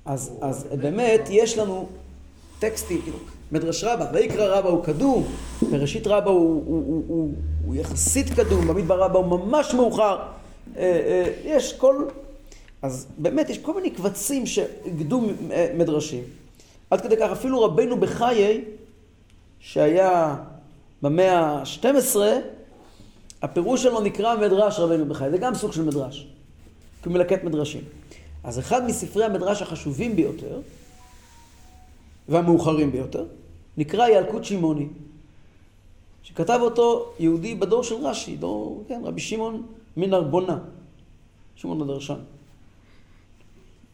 אז, 0.05 0.31
אז 0.41 0.67
באמת 0.81 1.21
יש 1.29 1.57
לנו 1.57 1.87
טקסטים, 2.59 3.01
כאילו, 3.01 3.17
מדרש 3.51 3.83
רבה, 3.83 4.05
ויקרא 4.13 4.57
רבה 4.57 4.69
הוא 4.69 4.83
קדום, 4.83 5.23
בראשית 5.71 6.07
רבה 6.07 6.31
הוא, 6.31 6.63
הוא, 6.65 6.83
הוא, 6.87 7.03
הוא, 7.07 7.33
הוא 7.65 7.75
יחסית 7.75 8.29
קדום, 8.29 8.67
במדבר 8.67 8.99
רבה 8.99 9.19
הוא 9.19 9.25
ממש 9.25 9.73
מאוחר. 9.73 10.17
אה, 10.77 10.81
אה, 10.83 11.33
יש 11.43 11.73
כל... 11.73 12.05
אז 12.81 13.07
באמת 13.17 13.49
יש 13.49 13.57
כל 13.57 13.73
מיני 13.75 13.89
קבצים 13.89 14.45
שאיגדו 14.45 15.21
אה, 15.51 15.71
מדרשים. 15.77 16.23
עד 16.89 17.01
כדי 17.01 17.17
כך 17.17 17.29
אפילו 17.31 17.63
רבנו 17.63 17.97
בחיי, 17.97 18.63
שהיה 19.59 20.35
במאה 21.01 21.39
ה-12, 21.39 22.17
הפירוש 23.41 23.83
שלו 23.83 24.01
נקרא 24.01 24.35
מדרש 24.35 24.79
רבנו 24.79 25.05
בחיי, 25.05 25.31
זה 25.31 25.37
גם 25.37 25.55
סוג 25.55 25.73
של 25.73 25.83
מדרש, 25.83 26.27
כי 27.03 27.09
הוא 27.09 27.13
מלקט 27.13 27.43
מדרשים. 27.43 27.81
אז 28.43 28.59
אחד 28.59 28.85
מספרי 28.85 29.25
המדרש 29.25 29.61
החשובים 29.61 30.15
ביותר, 30.15 30.59
והמאוחרים 32.29 32.91
ביותר, 32.91 33.25
נקרא 33.77 34.07
ילקוט 34.07 34.43
שמעוני, 34.43 34.87
שכתב 36.23 36.59
אותו 36.61 37.13
יהודי 37.19 37.55
בדור 37.55 37.83
של 37.83 37.95
רש"י, 37.95 38.35
דור, 38.35 38.83
כן, 38.87 39.01
רבי 39.03 39.21
שמעון 39.21 39.63
מן 39.97 40.13
ארבונה, 40.13 40.59
שמעון 41.55 41.81
הדרשן. 41.81 42.19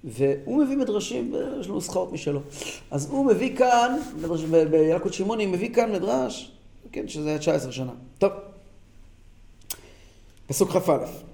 והוא 0.03 0.63
מביא 0.63 0.77
מדרשים, 0.77 1.33
יש 1.59 1.67
לו 1.67 1.73
נוסחאות 1.73 2.11
משלו. 2.11 2.39
אז 2.91 3.09
הוא 3.11 3.25
מביא 3.25 3.57
כאן, 3.57 3.99
בילקוט 4.71 5.13
שמעוני, 5.13 5.45
מביא 5.45 5.73
כאן 5.73 5.91
מדרש, 5.91 6.51
כן, 6.91 7.07
שזה 7.07 7.29
היה 7.29 7.39
19 7.39 7.71
שנה. 7.71 7.91
טוב. 8.17 8.31
פסוק 10.47 10.69
כ"א. 10.69 11.32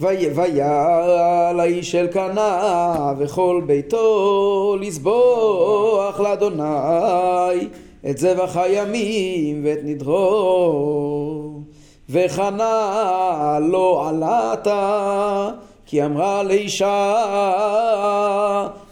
"ויה- 0.00 0.30
ויעל 0.34 1.60
האיש 1.60 1.94
אל 1.94 2.06
קנה 2.06 3.12
וכל 3.18 3.62
ביתו 3.66 4.76
לזבוח 4.80 6.20
לאדוני 6.20 7.68
את 8.10 8.18
זבח 8.18 8.56
הימים 8.56 9.60
ואת 9.64 9.78
נדרו. 9.84 11.60
וחנה 12.10 13.58
לא 13.62 14.08
עלתה 14.08 15.50
כי 15.86 16.04
אמרה 16.04 16.42
לאישה 16.42 17.14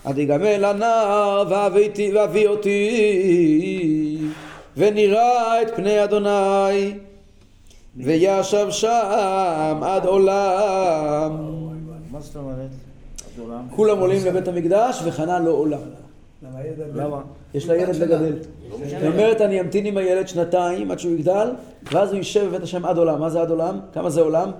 עד 0.05 0.19
יגמל 0.19 0.65
הנער 0.65 1.45
והביא 1.49 2.49
אותי 2.49 4.19
ונראה 4.77 5.63
את 5.63 5.77
פני 5.77 6.05
אדוני 6.05 6.93
וישב 7.97 8.67
שם 8.71 9.81
עד 9.83 10.07
עולם. 10.07 11.37
מה 12.11 12.21
זאת 12.21 12.37
אומרת? 12.37 12.71
כולם 13.77 13.99
עולים 13.99 14.27
לבית 14.27 14.49
המקדש 14.49 15.01
וחנה 15.05 15.39
לא 15.39 15.51
עולה. 15.51 15.77
למה? 16.95 17.21
יש 17.55 17.67
לה 17.67 17.77
ילד 17.77 17.97
לגדל. 17.97 18.37
היא 18.83 19.09
אומרת 19.09 19.41
אני 19.41 19.61
אמתין 19.61 19.87
עם 19.87 19.97
הילד 19.97 20.29
שנתיים 20.29 20.91
עד 20.91 20.99
שהוא 20.99 21.13
יגדל 21.13 21.51
ואז 21.93 22.09
הוא 22.09 22.17
יישב 22.17 22.47
בבית 22.49 22.63
השם 22.63 22.85
עד 22.85 22.99
עולם. 22.99 23.21
מה 23.21 23.31
זה 23.31 23.41
עד 23.41 23.51
עולם? 23.51 23.81
כמה 23.93 24.11
זה 24.11 24.21
עולם? 24.21 24.51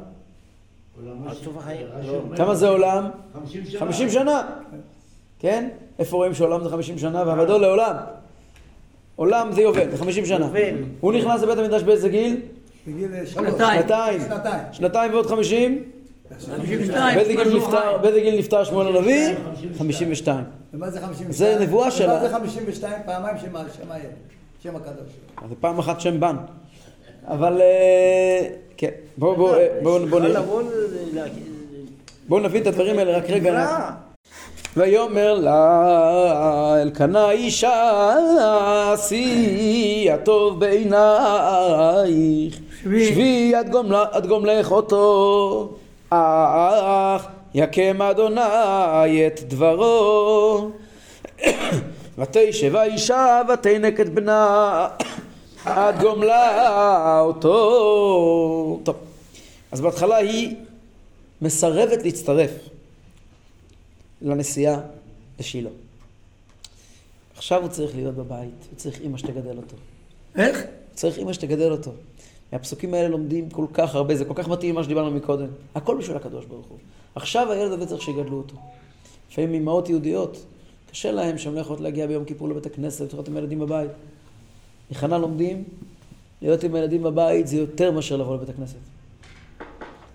עד 1.27 1.37
סוף 1.45 1.57
החיים. 1.57 1.87
רש"י 1.99 2.07
לא. 2.07 2.17
אומר, 2.17 2.37
כמה 2.37 2.55
זה 2.55 2.69
עולם? 2.69 3.11
50 3.35 3.65
שנה. 3.65 3.81
50 3.81 4.11
שנה. 4.11 4.43
כן? 5.39 5.69
איפה 5.99 6.17
רואים 6.17 6.35
שעולם 6.35 6.63
זה 6.63 6.69
50 6.71 6.99
שנה 6.99 7.23
ועבדו 7.27 7.59
לעולם? 7.59 7.97
עולם 9.17 9.53
זה 9.53 9.63
יובל, 9.63 9.91
זה 9.91 9.97
50 9.97 10.27
שנה. 10.27 10.49
הוא 11.01 11.13
נכנס 11.13 11.43
לבית 11.43 11.59
המקדש 11.59 11.83
באיזה 11.83 12.09
גיל? 12.09 12.41
בגיל 12.87 13.09
שלוש. 13.27 13.49
שנתיים. 13.49 14.21
שנתיים. 14.73 15.13
ועוד 15.13 15.27
50? 15.27 15.83
52. 16.47 17.15
באיזה 17.17 17.33
גיל 17.35 17.57
נפטר- 17.57 17.99
באיזה 18.03 18.21
גיל 18.21 18.39
נפטר 18.39 18.65
שמואל 18.65 18.97
הנביא? 18.97 19.27
52. 19.79 19.79
52. 19.79 20.45
ומה 20.75 20.91
זה 20.91 21.01
52? 21.01 21.33
זה 21.33 21.65
נבואה 21.65 21.91
שלה. 21.91 22.13
ומה 22.15 22.29
זה 22.29 22.35
52? 22.35 22.93
פעמיים 23.07 23.37
שם 23.39 23.57
הילד. 23.91 24.07
שם 24.63 24.77
הקדוש. 24.77 25.09
זה 25.49 25.55
פעם 25.61 25.79
אחת 25.79 26.01
שם 26.01 26.21
בן. 26.21 26.37
אבל 27.29 27.61
אה, 27.61 28.49
כן, 28.77 28.91
בואו 29.19 29.37
בואו 29.37 29.55
בואו 29.83 30.07
בואו 30.07 30.23
נראה. 30.23 30.41
בואו 32.29 32.41
נבין 32.43 32.63
את 32.63 32.67
הדברים 32.67 32.99
האלה 32.99 33.17
רק 33.17 33.31
רגע. 33.31 33.91
ויאמר 34.77 35.35
לה 35.35 36.83
אלקנה 36.83 37.31
אישה 37.31 38.15
עשי 38.93 40.09
הטוב 40.13 40.61
בעינייך 40.61 41.03
שבי. 42.83 43.07
שבי 43.07 43.53
עד 44.13 44.27
גומלך 44.27 44.73
אותו 44.73 45.77
אך 46.11 47.27
יקם 47.55 48.03
אדוני 48.03 49.27
את 49.27 49.41
דברו 49.49 50.71
ותשב 52.19 52.77
האישה 52.77 53.43
ותנק 53.53 54.01
את 54.01 54.09
בנה 54.09 54.89
עד 55.65 56.01
גומלה 56.01 57.21
אותו 57.21 58.81
טוב 58.85 58.97
אז 59.73 59.81
בהתחלה 59.81 60.17
היא 60.17 60.57
מסרבת 61.43 62.03
להצטרף 62.03 62.51
לנסיעה 64.23 64.81
לשילה. 65.41 65.71
עכשיו 67.37 67.63
הוא 67.63 67.69
צריך 67.69 67.95
להיות 67.95 68.15
בבית, 68.15 68.67
הוא 68.71 68.77
צריך 68.77 69.01
אימא 69.01 69.19
שתגדל 69.19 69.57
אותו. 69.57 69.77
איך? 70.37 70.63
צריך 70.95 71.19
אימא 71.19 71.33
שתגדל 71.33 71.73
אותו. 71.73 71.93
מהפסוקים 72.53 72.95
האלה 72.95 73.09
לומדים 73.09 73.51
כל 73.51 73.67
כך 73.73 73.95
הרבה, 73.95 74.17
זה 74.17 74.25
כל 74.25 74.35
כך 74.37 74.49
מתאים 74.49 74.75
למה 74.75 74.85
שדיברנו 74.85 75.11
מקודם. 75.11 75.47
הכל 75.75 75.99
בשביל 75.99 76.17
הקדוש 76.17 76.45
ברוך 76.45 76.67
הוא. 76.67 76.79
עכשיו 77.15 77.53
הילד 77.53 77.73
הזה 77.73 77.87
צריך 77.87 78.03
שיגדלו 78.03 78.37
אותו. 78.37 78.57
לפעמים 79.31 79.55
אמהות 79.55 79.89
יהודיות, 79.89 80.45
קשה 80.91 81.13
להם 81.13 81.39
שהן 81.39 81.55
לא 81.55 81.61
יכולות 81.61 81.81
להגיע 81.81 82.07
ביום 82.07 82.25
כיפור 82.25 82.49
לבית 82.49 82.67
הכנסת, 82.67 83.13
לראות 83.13 83.29
עם 83.29 83.37
הילדים 83.37 83.59
בבית. 83.59 83.91
נכנה 84.91 85.19
לומדים, 85.19 85.65
להיות 86.43 86.65
עם 86.65 86.75
הילדים 86.75 87.03
בבית 87.03 87.47
זה 87.47 87.57
יותר 87.57 87.91
מאשר 87.91 88.17
לבוא 88.17 88.37
לבית 88.37 88.49
הכנסת. 88.49 88.77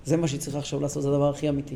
זה 0.05 0.17
מה 0.17 0.27
שהיא 0.27 0.39
צריכה 0.39 0.59
עכשיו 0.59 0.79
לעשות, 0.79 1.03
זה 1.03 1.09
הדבר 1.09 1.29
הכי 1.29 1.49
אמיתי. 1.49 1.75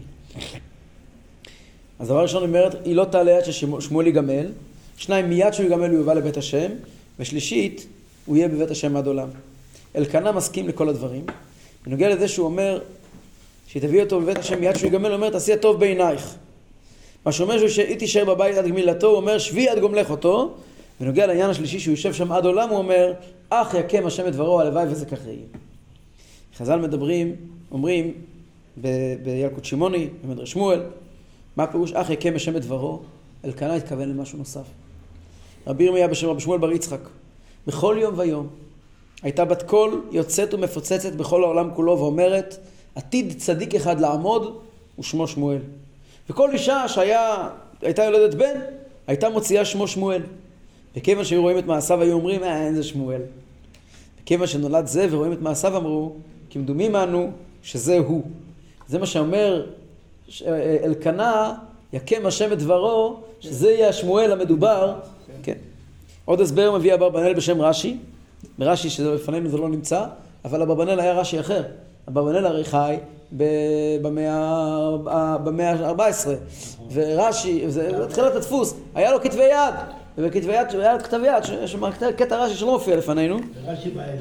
אז 2.00 2.08
דבר 2.08 2.22
ראשון, 2.22 2.44
אומרת, 2.44 2.86
היא 2.86 2.96
לא 2.96 3.06
תעלה 3.06 3.38
עד 3.38 3.44
ששמואל 3.44 4.08
ייגמל. 4.08 4.52
שניים, 4.98 5.30
מיד 5.30 5.54
שהוא 5.54 5.64
ייגמל 5.64 5.90
הוא 5.90 5.98
יובא 5.98 6.14
לבית 6.14 6.38
השם. 6.38 6.72
ושלישית, 7.20 7.88
הוא 8.26 8.38
יהיה 8.38 8.48
בבית 8.48 8.72
השם 8.72 8.98
עד 8.98 9.08
עולם. 9.08 9.30
אלקנה 9.96 10.32
מסכים 10.32 10.68
לכל 10.68 10.90
הדברים. 10.90 11.26
בנוגע 11.86 12.10
לזה 12.10 12.28
שהוא 12.28 12.46
אומר, 12.46 12.80
שהיא 13.68 13.82
תביא 13.82 14.04
אותו 14.04 14.22
בבית 14.22 14.38
השם 14.38 14.60
מיד 14.60 14.76
שהוא 14.76 14.86
ייגמל, 14.86 15.08
הוא 15.08 15.16
אומר, 15.16 15.30
תעשי 15.30 15.54
הטוב 15.54 15.80
בעינייך. 15.80 16.36
מה 17.26 17.32
שאומר 17.32 17.68
שהיא 17.68 18.00
תישאר 18.00 18.26
בבית 18.26 18.58
עד 18.58 18.68
גמילתו, 18.68 19.08
הוא 19.08 19.16
אומר, 19.16 19.38
שבי 19.38 19.70
עד 19.70 19.80
גומלך 19.80 20.12
אותו. 20.12 20.54
בנוגע 21.00 21.28
לעניין 21.28 21.50
השלישי, 21.50 21.80
שהוא 21.80 21.92
יושב 21.92 22.14
שם 22.14 22.32
עד 22.32 22.46
עולם, 22.46 22.70
הוא 22.70 22.78
אומר, 22.78 23.14
אך 23.50 23.74
יקם 23.74 24.06
השם 24.06 24.28
את 24.28 24.34
דברו, 24.34 24.62
הלוואי 24.62 24.86
וזה 24.90 25.06
כך 25.06 25.26
יהיה. 25.26 25.46
חז"ל 26.58 26.80
מדברים, 26.80 27.36
אומרים, 27.72 28.14
בילקוט 29.24 29.66
שמעוני, 29.66 30.10
במדרש 30.24 30.52
שמואל, 30.52 30.82
מה 31.56 31.64
הפירוש 31.64 31.94
אך 31.94 32.10
יקם 32.10 32.36
השם 32.36 32.56
את 32.58 32.62
דברו? 32.62 33.00
אלקנה 33.46 33.76
התכוון 33.76 34.10
למשהו 34.10 34.38
נוסף. 34.38 34.66
רבי 35.68 35.84
ירמיה 35.84 36.08
בשם 36.08 36.28
רבי 36.28 36.42
שמואל 36.42 36.60
בר 36.60 36.72
יצחק, 36.72 37.00
בכל 37.68 37.98
יום 38.00 38.14
ויום 38.18 38.48
הייתה 39.24 39.46
בת 39.46 39.64
קול 39.64 40.02
יוצאת 40.12 40.54
ומפוצצת 40.54 41.14
בכל 41.14 41.44
העולם 41.44 41.70
כולו 41.76 42.00
ואומרת 42.00 42.58
עתיד 42.96 43.34
צדיק 43.38 43.76
אחד 43.76 44.00
לעמוד 44.00 44.58
ושמו 45.00 45.28
שמואל. 45.28 45.58
וכל 46.30 46.52
אישה 46.52 46.88
שהייתה 46.88 48.04
יולדת 48.04 48.34
בן 48.36 48.60
הייתה 49.08 49.30
מוציאה 49.30 49.66
שמו 49.66 49.88
שמואל. 49.88 50.22
וכיוון 50.96 51.26
שהיו 51.26 51.42
רואים 51.42 51.58
את 51.58 51.66
מעשיו 51.66 52.02
היו 52.02 52.14
אומרים 52.14 52.44
אה 52.44 52.66
אין 52.66 52.76
זה 52.76 52.84
שמואל. 52.84 53.22
וכיוון 54.24 54.48
שנולד 54.48 54.86
זה 54.88 55.08
ורואים 55.12 55.34
את 55.34 55.42
מעשיו 55.42 55.78
אמרו 55.78 56.14
כמדומים 56.50 56.96
אנו 56.96 57.32
שזה 57.64 57.98
הוא. 57.98 58.24
זה 58.88 59.00
מה 59.00 59.06
שאומר 59.06 59.66
ש- 60.28 60.42
אה, 60.44 60.78
אלקנה 60.84 61.54
יקם 61.94 62.26
השם 62.26 62.54
את 62.54 62.58
דברו 62.60 63.18
שזה 63.40 63.72
יהיה 63.72 63.90
השמואל 63.90 64.32
המדובר. 64.32 64.94
כן. 65.44 65.58
עוד 66.26 66.42
הסבר 66.42 66.78
מביא 66.78 66.94
אברבנאל 66.94 67.34
בשם 67.34 67.62
רש"י, 67.62 67.98
ברש"י 68.62 68.90
שזה 68.90 69.16
לפנינו 69.16 69.50
זה 69.50 69.58
לא 69.58 69.70
נמצא, 69.70 70.04
אבל 70.46 70.62
אברבנאל 70.62 71.00
היה 71.00 71.14
רש"י 71.14 71.40
אחר. 71.40 71.64
אברבנאל 72.10 72.46
הרי 72.46 72.64
חי 72.64 72.96
במאה 74.02 74.34
ה- 75.12 75.38
במאה 75.38 75.72
ה-14, 75.72 76.28
ורש"י, 76.94 77.70
זה 77.72 77.92
זה 77.98 78.08
תחילת 78.08 78.36
הדפוס, 78.36 78.74
היה 78.96 79.12
לו 79.12 79.22
כתבי 79.22 79.44
יד, 79.44 79.74
ובכתבי 80.18 80.54
יד, 80.54 80.68
היה 80.76 80.94
לו 80.94 81.00
כתב 81.00 81.20
יד, 81.26 81.44
יש 81.64 81.76
קטע 82.16 82.38
רש"י 82.46 82.56
שלא 82.56 82.72
מופיע 82.72 82.96
לפנינו, 82.98 83.38
רש"י 83.66 83.90
באלף. 83.90 84.20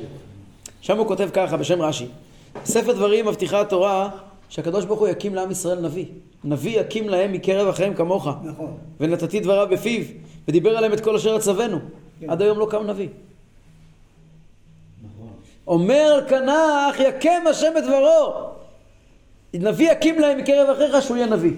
שם 0.80 0.98
הוא 0.98 1.06
כותב 1.06 1.28
ככה 1.32 1.56
בשם 1.56 1.82
רש"י. 1.82 2.06
ספר 2.64 2.92
דברים 2.92 3.26
מבטיחה 3.26 3.60
התורה 3.60 4.08
שהקדוש 4.48 4.84
ברוך 4.84 5.00
הוא 5.00 5.08
יקים 5.08 5.34
לעם 5.34 5.50
ישראל 5.50 5.80
נביא. 5.80 6.04
נביא 6.44 6.80
יקים 6.80 7.08
להם 7.08 7.32
מקרב 7.32 7.68
אחיהם 7.68 7.94
כמוך. 7.94 8.28
נכון. 8.44 8.74
ונתתי 9.00 9.40
דבריו 9.40 9.66
בפיו, 9.70 10.04
ודיבר 10.48 10.76
עליהם 10.76 10.92
את 10.92 11.00
כל 11.00 11.16
אשר 11.16 11.36
אצוונו. 11.36 11.78
עד 12.28 12.42
היום 12.42 12.58
לא 12.58 12.66
קם 12.70 12.86
נביא. 12.86 13.08
אומר 15.70 16.14
אלקנח, 16.14 17.00
יקם 17.00 17.42
השם 17.50 17.72
את 17.78 17.82
דברו. 17.84 18.50
נביא 19.54 19.92
יקים 19.92 20.18
להם 20.18 20.38
מקרב 20.38 20.70
אחיך 20.70 21.02
שהוא 21.02 21.16
יהיה 21.16 21.26
נביא. 21.26 21.52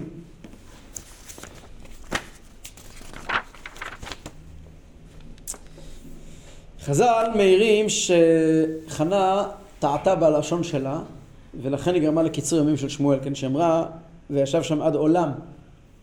חז"ל 6.83 7.25
מעירים 7.35 7.85
שחנה 7.89 9.43
טעתה 9.79 10.15
בלשון 10.15 10.63
שלה, 10.63 10.99
ולכן 11.61 11.93
היא 11.93 12.01
גרמה 12.01 12.23
לקיצור 12.23 12.59
ימים 12.59 12.77
של 12.77 12.89
שמואל, 12.89 13.19
כן, 13.23 13.35
שאמרה, 13.35 13.85
וישב 14.29 14.63
שם 14.63 14.81
עד 14.81 14.95
עולם. 14.95 15.31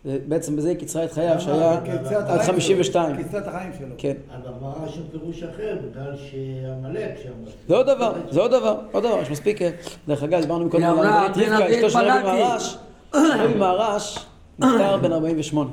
בעצם 0.05 0.55
בזה 0.55 0.69
היא 0.69 0.77
קיצרה 0.77 1.03
את 1.03 1.11
חייו, 1.11 1.41
שהיה 1.41 1.81
קיצרה 1.81 2.19
את 2.19 2.29
עד 2.29 2.39
החיים 2.39 2.51
52. 2.51 3.15
שלו, 3.15 3.23
קיצרה 3.23 3.39
את 3.39 3.47
החיים 3.47 3.71
שלו. 3.79 3.95
כן. 3.97 4.13
אבל 4.29 4.53
אמרה 4.61 4.89
שם 4.89 5.01
פירוש 5.11 5.43
אחר, 5.43 5.77
בגלל 5.91 6.15
שעמלק 6.17 7.11
שם. 7.23 7.51
זה 7.67 7.75
עוד 7.75 7.85
דבר, 7.85 8.13
זה 8.29 8.39
עוד 8.39 8.51
דבר, 8.51 8.79
עוד 8.91 9.03
דבר, 9.03 9.19
יש 9.21 9.31
מספיק, 9.31 9.61
אה, 9.61 9.69
דרך 10.07 10.23
אגב, 10.23 10.41
דיברנו 10.41 10.69
קודם 10.69 10.83
על 10.83 10.95
"בן 10.95 11.03
רבקה, 11.03 11.69
אשתו 11.75 11.89
של 11.89 11.97
רבי 11.97 12.09
התפללתי". 12.09 12.27
מהרש, 12.27 12.77
רבי 13.13 13.55
מהרש 13.55 14.25
נפטר 14.59 14.97
בן 14.97 15.11
48. 15.11 15.69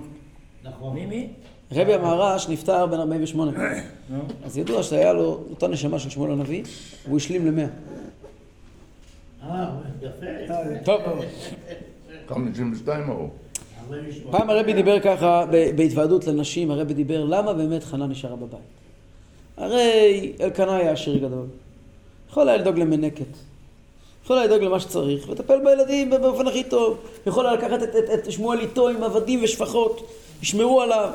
נכון. 0.64 0.95
מי 0.95 1.07
מי? 1.07 1.29
רבי 1.72 1.95
המהרש 1.95 2.49
נפטר 2.49 2.87
בן 2.87 3.01
48. 3.01 3.53
אז 4.45 4.59
ידוע 4.59 4.83
שהיה 4.83 5.12
לו 5.12 5.41
אותה 5.51 5.68
נשמה 5.68 5.99
של 5.99 6.11
שמואל 6.11 6.31
הנביא, 6.31 6.62
והוא 7.07 7.16
השלים 7.16 7.47
למאה. 7.47 7.66
אה, 9.51 9.68
יפה. 10.03 10.26
טוב, 10.85 11.01
52 12.29 13.11
ההוא. 13.11 13.29
48. 13.91 14.39
פעם 14.39 14.51
הרבי 14.51 14.72
דיבר 14.72 15.01
ככה 15.01 15.45
בהתוועדות 15.76 16.26
לנשים, 16.26 16.70
הרבי 16.70 16.95
דיבר 16.95 17.24
למה 17.24 17.53
באמת 17.53 17.84
חנה 17.84 18.07
נשארה 18.07 18.36
בבית. 18.36 18.61
הרי 19.57 20.32
אלקנה 20.41 20.76
היה 20.76 20.93
עשיר 20.93 21.16
גדול, 21.16 21.47
יכול 22.30 22.49
היה 22.49 22.59
לדאוג 22.59 22.78
למנקת, 22.78 23.24
יכול 24.24 24.39
היה 24.39 24.47
לדאוג 24.47 24.62
למה 24.62 24.80
שצריך, 24.80 25.28
ולטפל 25.28 25.59
בילדים 25.64 26.11
באופן 26.11 26.47
הכי 26.47 26.64
טוב, 26.64 26.97
יכול 27.26 27.47
היה 27.47 27.55
לקחת 27.55 27.82
את, 27.82 27.97
את, 27.97 28.26
את 28.26 28.32
שמואל 28.32 28.61
איתו 28.61 28.89
עם 28.89 29.03
עבדים 29.03 29.41
ושפחות, 29.45 30.11
ישמרו 30.43 30.80
עליו. 30.80 31.11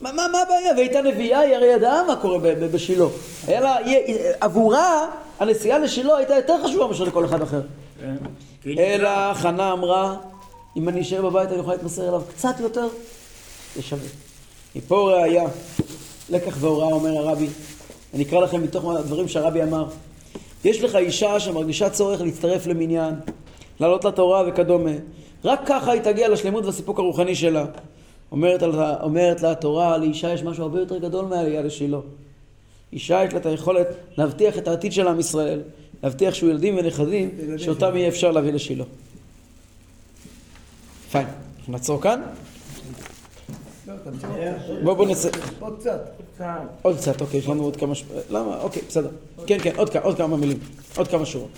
מה, 0.00 0.12
מה, 0.12 0.26
מה 0.32 0.38
הבעיה? 0.42 0.72
והייתה 0.76 1.02
נביאה, 1.02 1.38
היא 1.40 1.54
הרי 1.56 1.66
ידעה 1.66 2.06
מה 2.06 2.16
קורה 2.16 2.38
בשילה. 2.72 3.04
היה 3.46 3.60
לה, 3.60 3.76
היא- 3.76 4.16
עבורה, 4.40 5.06
הנסיעה 5.40 5.78
לשילה 5.78 6.16
הייתה 6.16 6.34
יותר 6.34 6.54
חשובה 6.64 6.86
מאשר 6.86 7.04
לכל 7.04 7.24
אחד 7.24 7.42
אחר. 7.42 7.60
כן. 8.00 8.14
אלא 8.78 9.34
חנה 9.34 9.72
אמרה, 9.72 10.16
אם 10.76 10.88
אני 10.88 11.00
אשאר 11.00 11.30
בבית 11.30 11.48
אני 11.48 11.58
אוכל 11.58 11.72
להתמסר 11.72 12.08
אליו 12.08 12.22
קצת 12.28 12.54
יותר, 12.60 12.88
זה 13.76 13.82
שווה. 13.82 14.08
מפה 14.76 15.12
ראיה, 15.12 15.44
לקח 16.30 16.56
והוראה 16.60 16.92
אומר 16.92 17.18
הרבי, 17.18 17.48
אני 18.14 18.24
אקרא 18.24 18.40
לכם 18.40 18.62
מתוך 18.62 18.84
הדברים 18.84 19.28
שהרבי 19.28 19.62
אמר. 19.62 19.86
יש 20.64 20.80
לך 20.80 20.96
אישה 20.96 21.40
שמרגישה 21.40 21.90
צורך 21.90 22.20
להצטרף 22.20 22.66
למניין, 22.66 23.14
לעלות 23.80 24.04
לתורה 24.04 24.42
וכדומה. 24.48 24.90
רק 25.44 25.60
ככה 25.66 25.92
היא 25.92 26.02
תגיע 26.02 26.28
לשלמות 26.28 26.64
והסיפוק 26.64 26.98
הרוחני 26.98 27.34
שלה. 27.34 27.64
אומרת, 28.32 28.62
לה, 28.62 29.02
אומרת 29.02 29.42
לה 29.42 29.50
התורה, 29.50 29.98
לאישה 29.98 30.32
יש 30.32 30.42
משהו 30.42 30.62
הרבה 30.62 30.80
יותר 30.80 30.98
גדול 30.98 31.24
מהעלייה 31.24 31.62
לשילה. 31.62 31.98
אישה 32.92 33.24
יש 33.24 33.32
לה 33.32 33.38
את 33.38 33.46
היכולת 33.46 33.86
להבטיח 34.18 34.58
את 34.58 34.68
העתיד 34.68 34.92
של 34.92 35.08
עם 35.08 35.20
ישראל, 35.20 35.60
להבטיח 36.02 36.34
שהוא 36.34 36.50
ילדים 36.50 36.78
ונכדים, 36.78 37.30
שאותם. 37.56 37.96
יהיה 37.96 38.08
אפשר 38.08 38.30
להביא 38.30 38.52
לשילה. 38.52 38.84
פיין, 41.16 41.28
אנחנו 41.58 41.72
נעצור 41.72 42.00
כאן? 42.00 42.20
לא. 43.86 43.94
בואו 44.82 44.96
בוא 44.96 45.06
נצא. 45.06 45.28
עוד 45.60 45.76
קצת. 45.80 46.00
עוד 46.82 46.96
קצת, 46.96 47.20
אוקיי, 47.20 47.40
יש 47.40 47.48
לנו 47.48 47.62
עוד 47.62 47.76
כמה... 47.76 47.94
ש... 47.94 48.04
למה? 48.30 48.56
אוקיי, 48.62 48.82
בסדר. 48.88 49.08
כן, 49.46 49.58
כן, 49.62 49.72
עוד, 49.76 50.16
כמה 50.16 50.36
מילים. 50.36 50.58
עוד 50.96 51.08
כמה 51.08 51.26
שורות. 51.26 51.48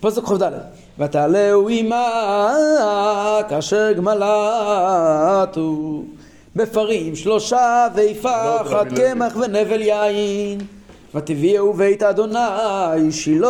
פסוק 0.00 0.28
כ"ד: 0.28 0.50
ותעלהו 0.98 1.68
עמה 1.68 3.40
כאשר 3.48 3.92
גמלתו 3.92 6.02
בפרים 6.56 7.16
שלושה 7.16 7.88
ויפה 7.94 8.44
לא, 8.44 8.60
אחת 8.60 8.70
רבי 8.70 8.96
קמח 8.96 9.36
ונבל 9.36 9.82
יין 9.82 10.60
ותביאו 11.14 11.72
בית 11.72 12.02
אדוני 12.02 13.12
שילה 13.12 13.48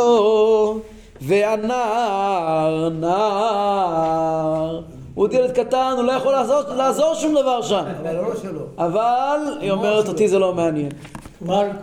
והנער 1.21 2.89
נער 2.89 4.83
הוא 5.15 5.25
עוד 5.25 5.33
ילד 5.33 5.51
קטן, 5.53 5.93
הוא 5.97 6.05
לא 6.05 6.13
יכול 6.13 6.33
לעזור, 6.33 6.61
לעזור 6.77 7.15
שום 7.15 7.35
דבר 7.35 7.63
שם 7.63 7.85
אבל. 8.01 8.17
אבל 8.79 9.39
היא 9.61 9.71
אומרת 9.71 10.09
אותי 10.09 10.29
זה 10.29 10.39
לא 10.39 10.55
מעניין 10.55 10.91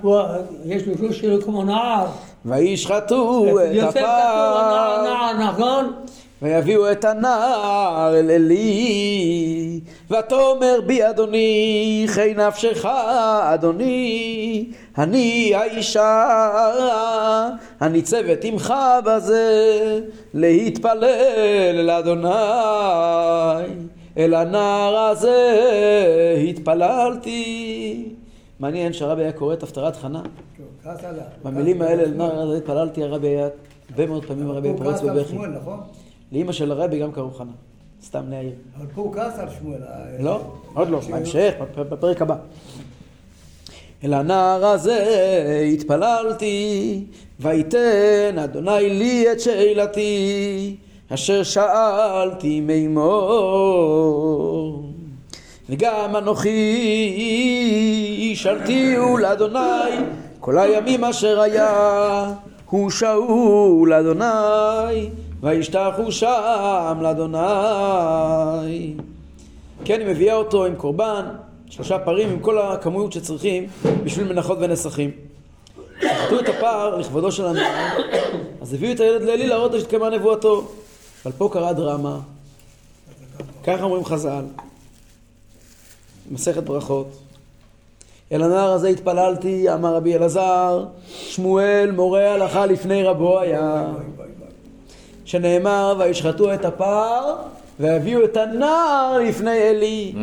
כבר, 0.01 0.25
יש 0.65 0.87
לו 0.87 0.93
ראש 1.07 1.19
שלו 1.19 1.41
כמו 1.41 1.63
נער. 1.63 2.05
וישחטו 2.45 3.45
את 3.45 3.75
יוסף 3.75 3.89
כתוב, 3.89 4.03
הפר 4.03 5.03
נער, 5.03 5.03
נער, 5.03 5.51
נכון? 5.51 5.93
ויביאו 6.41 6.91
את 6.91 7.05
הנער 7.05 8.19
אל 8.19 8.31
עלי 8.31 9.79
ותאמר 10.09 10.79
בי 10.85 11.09
אדוני 11.09 12.03
חי 12.07 12.33
נפשך 12.37 12.85
אדוני 13.41 14.65
אני 14.97 15.55
האישה 15.55 17.49
הניצבת 17.79 18.43
עמך 18.43 18.73
בזה 19.05 19.99
להתפלל 20.33 21.03
אל 21.79 21.89
אדוני 21.89 22.29
אל 24.17 24.33
הנער 24.33 24.97
הזה 24.97 25.55
התפללתי 26.49 28.05
מעניין 28.59 28.93
שהרבי 28.93 29.21
היה 29.21 29.31
קורא 29.31 29.53
את 29.53 29.63
הפטרת 29.63 29.95
חנה. 29.95 30.21
במילים 31.43 31.81
האלה, 31.81 32.03
אל 32.03 32.13
נער 32.13 32.41
הזה 32.41 32.57
התפללתי, 32.57 33.03
הרבי 33.03 33.27
היה, 33.27 33.47
הרבה 33.89 34.05
מאוד 34.07 34.25
פעמים 34.25 34.49
הרבי 34.49 34.67
היה 34.67 34.77
פורץ 34.77 35.01
בבכי. 35.01 35.37
לאימא 36.31 36.51
של 36.51 36.71
הרבי 36.71 36.99
גם 36.99 37.11
קראו 37.11 37.31
חנה, 37.31 37.51
סתם 38.05 38.21
להעיר. 38.29 38.51
אבל 38.77 38.85
פה 38.95 39.01
הוא 39.01 39.13
כעס 39.13 39.39
על 39.39 39.47
שמואל. 39.59 39.81
אה, 39.83 40.23
לא, 40.23 40.41
עוד 40.73 40.89
לא, 40.89 40.99
בהמשך, 41.09 41.53
בפ- 41.61 41.79
בפרק 41.79 42.21
הבא. 42.21 42.35
אל 44.03 44.13
הנער 44.13 44.65
הזה 44.65 45.05
התפללתי, 45.73 47.03
ויתן 47.39 48.35
אדוני 48.43 48.89
לי 48.89 49.31
את 49.31 49.39
שאלתי, 49.39 50.75
אשר 51.13 51.43
שאלתי 51.43 52.59
מימו. 52.61 53.11
וגם 55.69 56.15
אנוכי 56.15 56.51
שלתיהו 58.35 59.17
לאדוני 59.17 59.59
כל 60.39 60.59
הימים 60.59 61.03
אשר 61.03 61.41
היה 61.41 62.33
הוא 62.69 62.89
שאול 62.89 63.93
אדוני 63.93 65.09
וישתחו 65.41 66.11
שם 66.11 66.97
לאדוני 67.01 67.39
כן, 69.85 69.99
היא 69.99 70.07
מביאה 70.07 70.35
אותו 70.35 70.65
עם 70.65 70.75
קורבן, 70.75 71.25
שלושה 71.69 71.99
פרים 71.99 72.29
עם 72.29 72.39
כל 72.39 72.57
הכמויות 72.57 73.13
שצריכים 73.13 73.67
בשביל 74.03 74.27
מנחות 74.27 74.57
ונסכים. 74.61 75.11
שחטו 76.01 76.39
את 76.39 76.49
הפר 76.49 76.95
לכבודו 76.95 77.31
של 77.31 77.45
הנער, 77.45 77.97
אז 78.61 78.73
הביאו 78.73 78.91
את 78.91 78.99
הילד 78.99 79.21
לאלי 79.21 79.47
להראות 79.47 79.71
שהתקיימה 79.71 80.09
נבואתו. 80.09 80.67
אבל 81.25 81.33
פה 81.37 81.49
קרה 81.53 81.73
דרמה, 81.73 82.19
ככה 83.63 83.83
אומרים 83.83 84.05
חז"ל, 84.05 84.45
מסכת 86.31 86.63
ברכות. 86.63 87.07
אל 88.31 88.43
הנער 88.43 88.71
הזה 88.71 88.87
התפללתי, 88.87 89.73
אמר 89.73 89.95
רבי 89.95 90.15
אלעזר, 90.15 90.85
שמואל 91.07 91.91
מורה 91.91 92.33
הלכה 92.33 92.65
לפני 92.65 93.03
רבו 93.03 93.39
היה. 93.39 93.85
שנאמר, 95.31 95.95
וישחטו 95.99 96.53
את 96.53 96.65
הפר, 96.65 97.35
והביאו 97.79 98.23
את 98.23 98.37
הנער 98.37 99.19
לפני 99.19 99.59
עלי. 99.61 100.13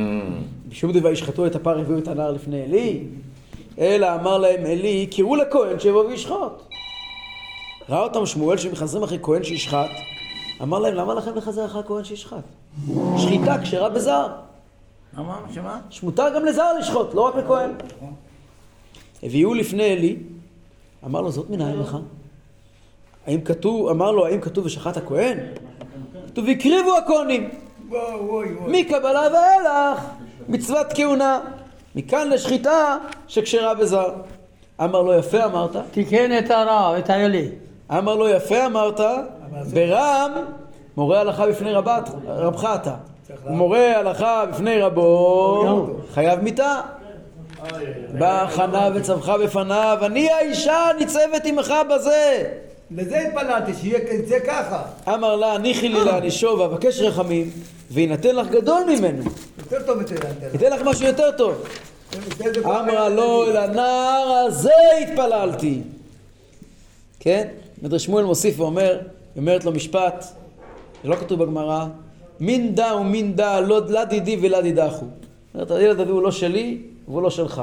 בשום 0.69 0.93
דבר 0.93 1.09
וישחטו 1.09 1.47
את 1.47 1.55
הפר, 1.55 1.79
הביאו 1.79 1.99
את 1.99 2.09
הנער 2.09 2.31
לפני 2.31 2.63
עלי. 2.63 3.05
אלא 3.79 4.15
אמר 4.15 4.39
להם 4.39 4.67
עלי, 4.67 5.07
קראו 5.07 5.37
לכהן 5.37 5.79
שיבוא 5.79 6.05
וישחט. 6.05 6.63
ראה 7.89 8.03
אותם 8.03 8.27
שמואל 8.27 8.57
שמחזרים 8.57 9.03
אחרי 9.03 9.19
כהן 9.23 9.45
שישחט, 9.45 9.91
אמר 10.63 10.79
להם, 10.79 10.95
למה 10.95 11.15
לכם 11.15 11.37
לחזר 11.37 11.65
אחרי 11.65 11.83
כהן 11.87 12.05
שישחט? 12.05 12.45
שחיטה 13.19 13.63
כשרה 13.63 13.89
בזר. 13.89 14.27
אמר, 15.19 15.39
שמה? 15.55 15.81
שמותר 15.91 16.35
גם 16.35 16.45
לזר 16.45 16.73
לשחוט, 16.79 17.15
לא 17.15 17.21
רק 17.21 17.37
לכהן. 17.37 17.71
הביאו 19.23 19.55
לפני 19.55 19.85
עלי, 19.85 20.17
אמר 21.05 21.21
לו, 21.21 21.31
זאת 21.31 21.51
מנין 21.51 21.79
לך? 21.79 21.97
האם 23.29 23.41
כתוב, 23.41 23.89
אמר 23.89 24.11
לו, 24.11 24.27
האם 24.27 24.41
כתוב 24.41 24.67
ושחט 24.67 24.97
הכהן? 24.97 25.39
כתוב 26.27 26.45
והקריבו 26.49 26.97
הכהנים. 26.97 27.49
מקבלה 28.67 29.23
ואילך 29.23 30.05
מצוות 30.49 30.87
כהונה. 30.95 31.41
מכאן 31.95 32.29
לשחיטה 32.31 32.97
שכשרה 33.29 33.75
בזר. 33.75 34.09
אמר 34.81 35.03
לו 35.03 35.15
יפה 35.15 35.45
אמרת, 35.45 35.77
תיקן 35.91 36.39
את 36.39 36.51
הרב, 36.51 36.95
את 36.99 37.11
האלי. 37.11 37.49
אמר 37.91 38.15
לו 38.15 38.29
יפה 38.29 38.67
אמרת, 38.67 39.01
ברם 39.75 40.33
מורה 40.97 41.21
הלכה 41.21 41.47
בפני 41.47 41.73
רבת, 41.73 42.11
רבך 42.27 42.69
אתה. 42.75 42.95
מורה 43.47 43.99
הלכה 43.99 44.47
בפני 44.47 44.81
רבו, 44.81 45.87
חייב 46.15 46.41
מיתה. 46.41 46.81
בא 48.19 48.47
חנה 48.51 48.89
וצמחה 48.95 49.39
בפניו, 49.39 49.99
אני 50.03 50.31
האישה 50.31 50.87
ניצבת 50.99 51.45
עמך 51.45 51.75
בזה. 51.91 52.45
לזה 52.91 53.19
התפללתי, 53.29 53.75
שיהיה 53.75 53.99
זה 54.27 54.41
ככה. 54.41 54.83
אמר 55.09 55.37
לה, 55.37 55.53
הניחי 55.53 55.89
לי 55.89 56.05
לענישו 56.05 56.57
ואבקש 56.59 57.01
רחמים, 57.01 57.51
ויינתן 57.91 58.37
לך 58.37 58.49
גדול 58.49 58.83
ממנו. 58.89 59.23
יותר 59.59 59.87
טוב 59.87 59.99
מתל 59.99 60.15
ייתן 60.53 60.73
לך 60.73 60.83
משהו 60.85 61.07
יותר 61.07 61.31
טוב. 61.31 61.65
אמרה 62.65 63.09
לו, 63.09 63.45
אל 63.47 63.57
הנער 63.57 64.45
הזה 64.47 64.73
התפללתי. 65.03 65.81
כן? 67.21 67.49
מדרש 67.83 68.05
שמואל 68.05 68.25
מוסיף 68.25 68.61
ואומר, 68.61 68.99
היא 69.35 69.41
אומרת 69.41 69.65
לו 69.65 69.73
משפט, 69.73 70.25
זה 71.03 71.09
לא 71.09 71.17
כתוב 71.17 71.45
בגמרא, 71.45 71.87
מין 72.41 72.75
דא 72.75 72.95
ומין 73.01 73.37
דא 73.37 73.61
לא 73.61 73.81
לה 73.89 74.05
דידי 74.05 74.37
ולה 74.43 74.63
דידחו. 74.63 75.07
אומרת, 75.55 75.71
הילד 75.71 76.01
הזה 76.01 76.13
הוא 76.13 76.23
לא 76.23 76.31
שלי 76.31 76.79
והוא 77.09 77.23
לא 77.23 77.31
שלך, 77.31 77.63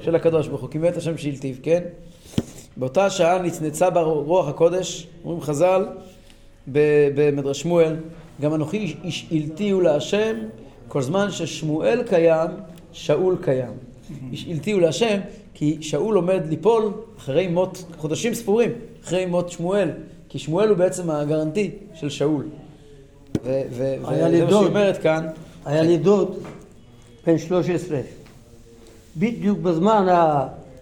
של 0.00 0.14
הקדוש 0.14 0.48
ברוך 0.48 0.60
הוא, 0.60 0.70
כי 0.70 0.78
מת 0.78 0.96
השם 0.96 1.18
שהלטיב, 1.18 1.60
כן? 1.62 1.82
באותה 2.78 3.10
שעה 3.10 3.42
נצנצה 3.42 3.90
בה 3.90 4.00
רוח 4.00 4.48
הקודש, 4.48 5.06
אומרים 5.24 5.40
חז"ל 5.40 5.86
במדרש 7.14 7.60
שמואל, 7.60 7.96
גם 8.40 8.54
אנוכי 8.54 8.96
הלטיהו 9.30 9.80
להשם, 9.80 10.36
כל 10.88 11.02
זמן 11.02 11.30
ששמואל 11.30 12.02
קיים, 12.06 12.50
שאול 12.92 13.36
קיים. 13.42 13.72
השאילתיהו 14.32 14.80
להשם, 14.80 15.20
כי 15.54 15.78
שאול 15.80 16.16
עומד 16.16 16.42
ליפול 16.48 16.92
אחרי 17.18 17.46
מות, 17.48 17.84
חודשים 17.96 18.34
ספורים, 18.34 18.70
אחרי 19.04 19.26
מות 19.26 19.50
שמואל, 19.50 19.90
כי 20.28 20.38
שמואל 20.38 20.68
הוא 20.68 20.76
בעצם 20.78 21.10
הגרנטי 21.10 21.70
של 21.94 22.08
שאול. 22.08 22.44
וזה 23.44 23.96
מה 24.02 24.08
שהיא. 24.08 24.42
אומרת 24.52 24.98
כאן, 24.98 25.26
היה 25.64 25.82
לי 25.82 25.98
דוד 25.98 26.36
בן 27.26 27.38
13. 27.38 28.00
בדיוק 29.16 29.58
בזמן 29.58 30.06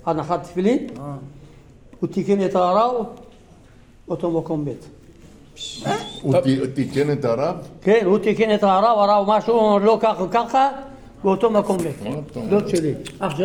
הנחת 0.06 0.42
תפילין, 0.42 0.86
הוא 2.06 2.12
תיקן 2.12 2.44
את 2.44 2.54
הרב, 2.54 2.94
אותו 4.08 4.30
מקום 4.30 4.64
בית. 4.64 4.88
הוא 6.22 6.34
תיקן 6.74 7.12
את 7.12 7.24
הרב? 7.24 7.56
כן, 7.82 8.00
הוא 8.04 8.18
תיקן 8.18 8.54
את 8.54 8.62
הרב, 8.62 8.98
הרב 8.98 9.24
משהו, 9.28 9.78
לא 9.78 9.98
ככה 10.00 10.22
וככה, 10.22 10.68
באותו 11.24 11.50
מקום 11.50 11.76
אומר? 12.06 12.20
דוד 12.48 12.68
שלי, 12.68 12.94
אח 13.18 13.36
של 13.36 13.44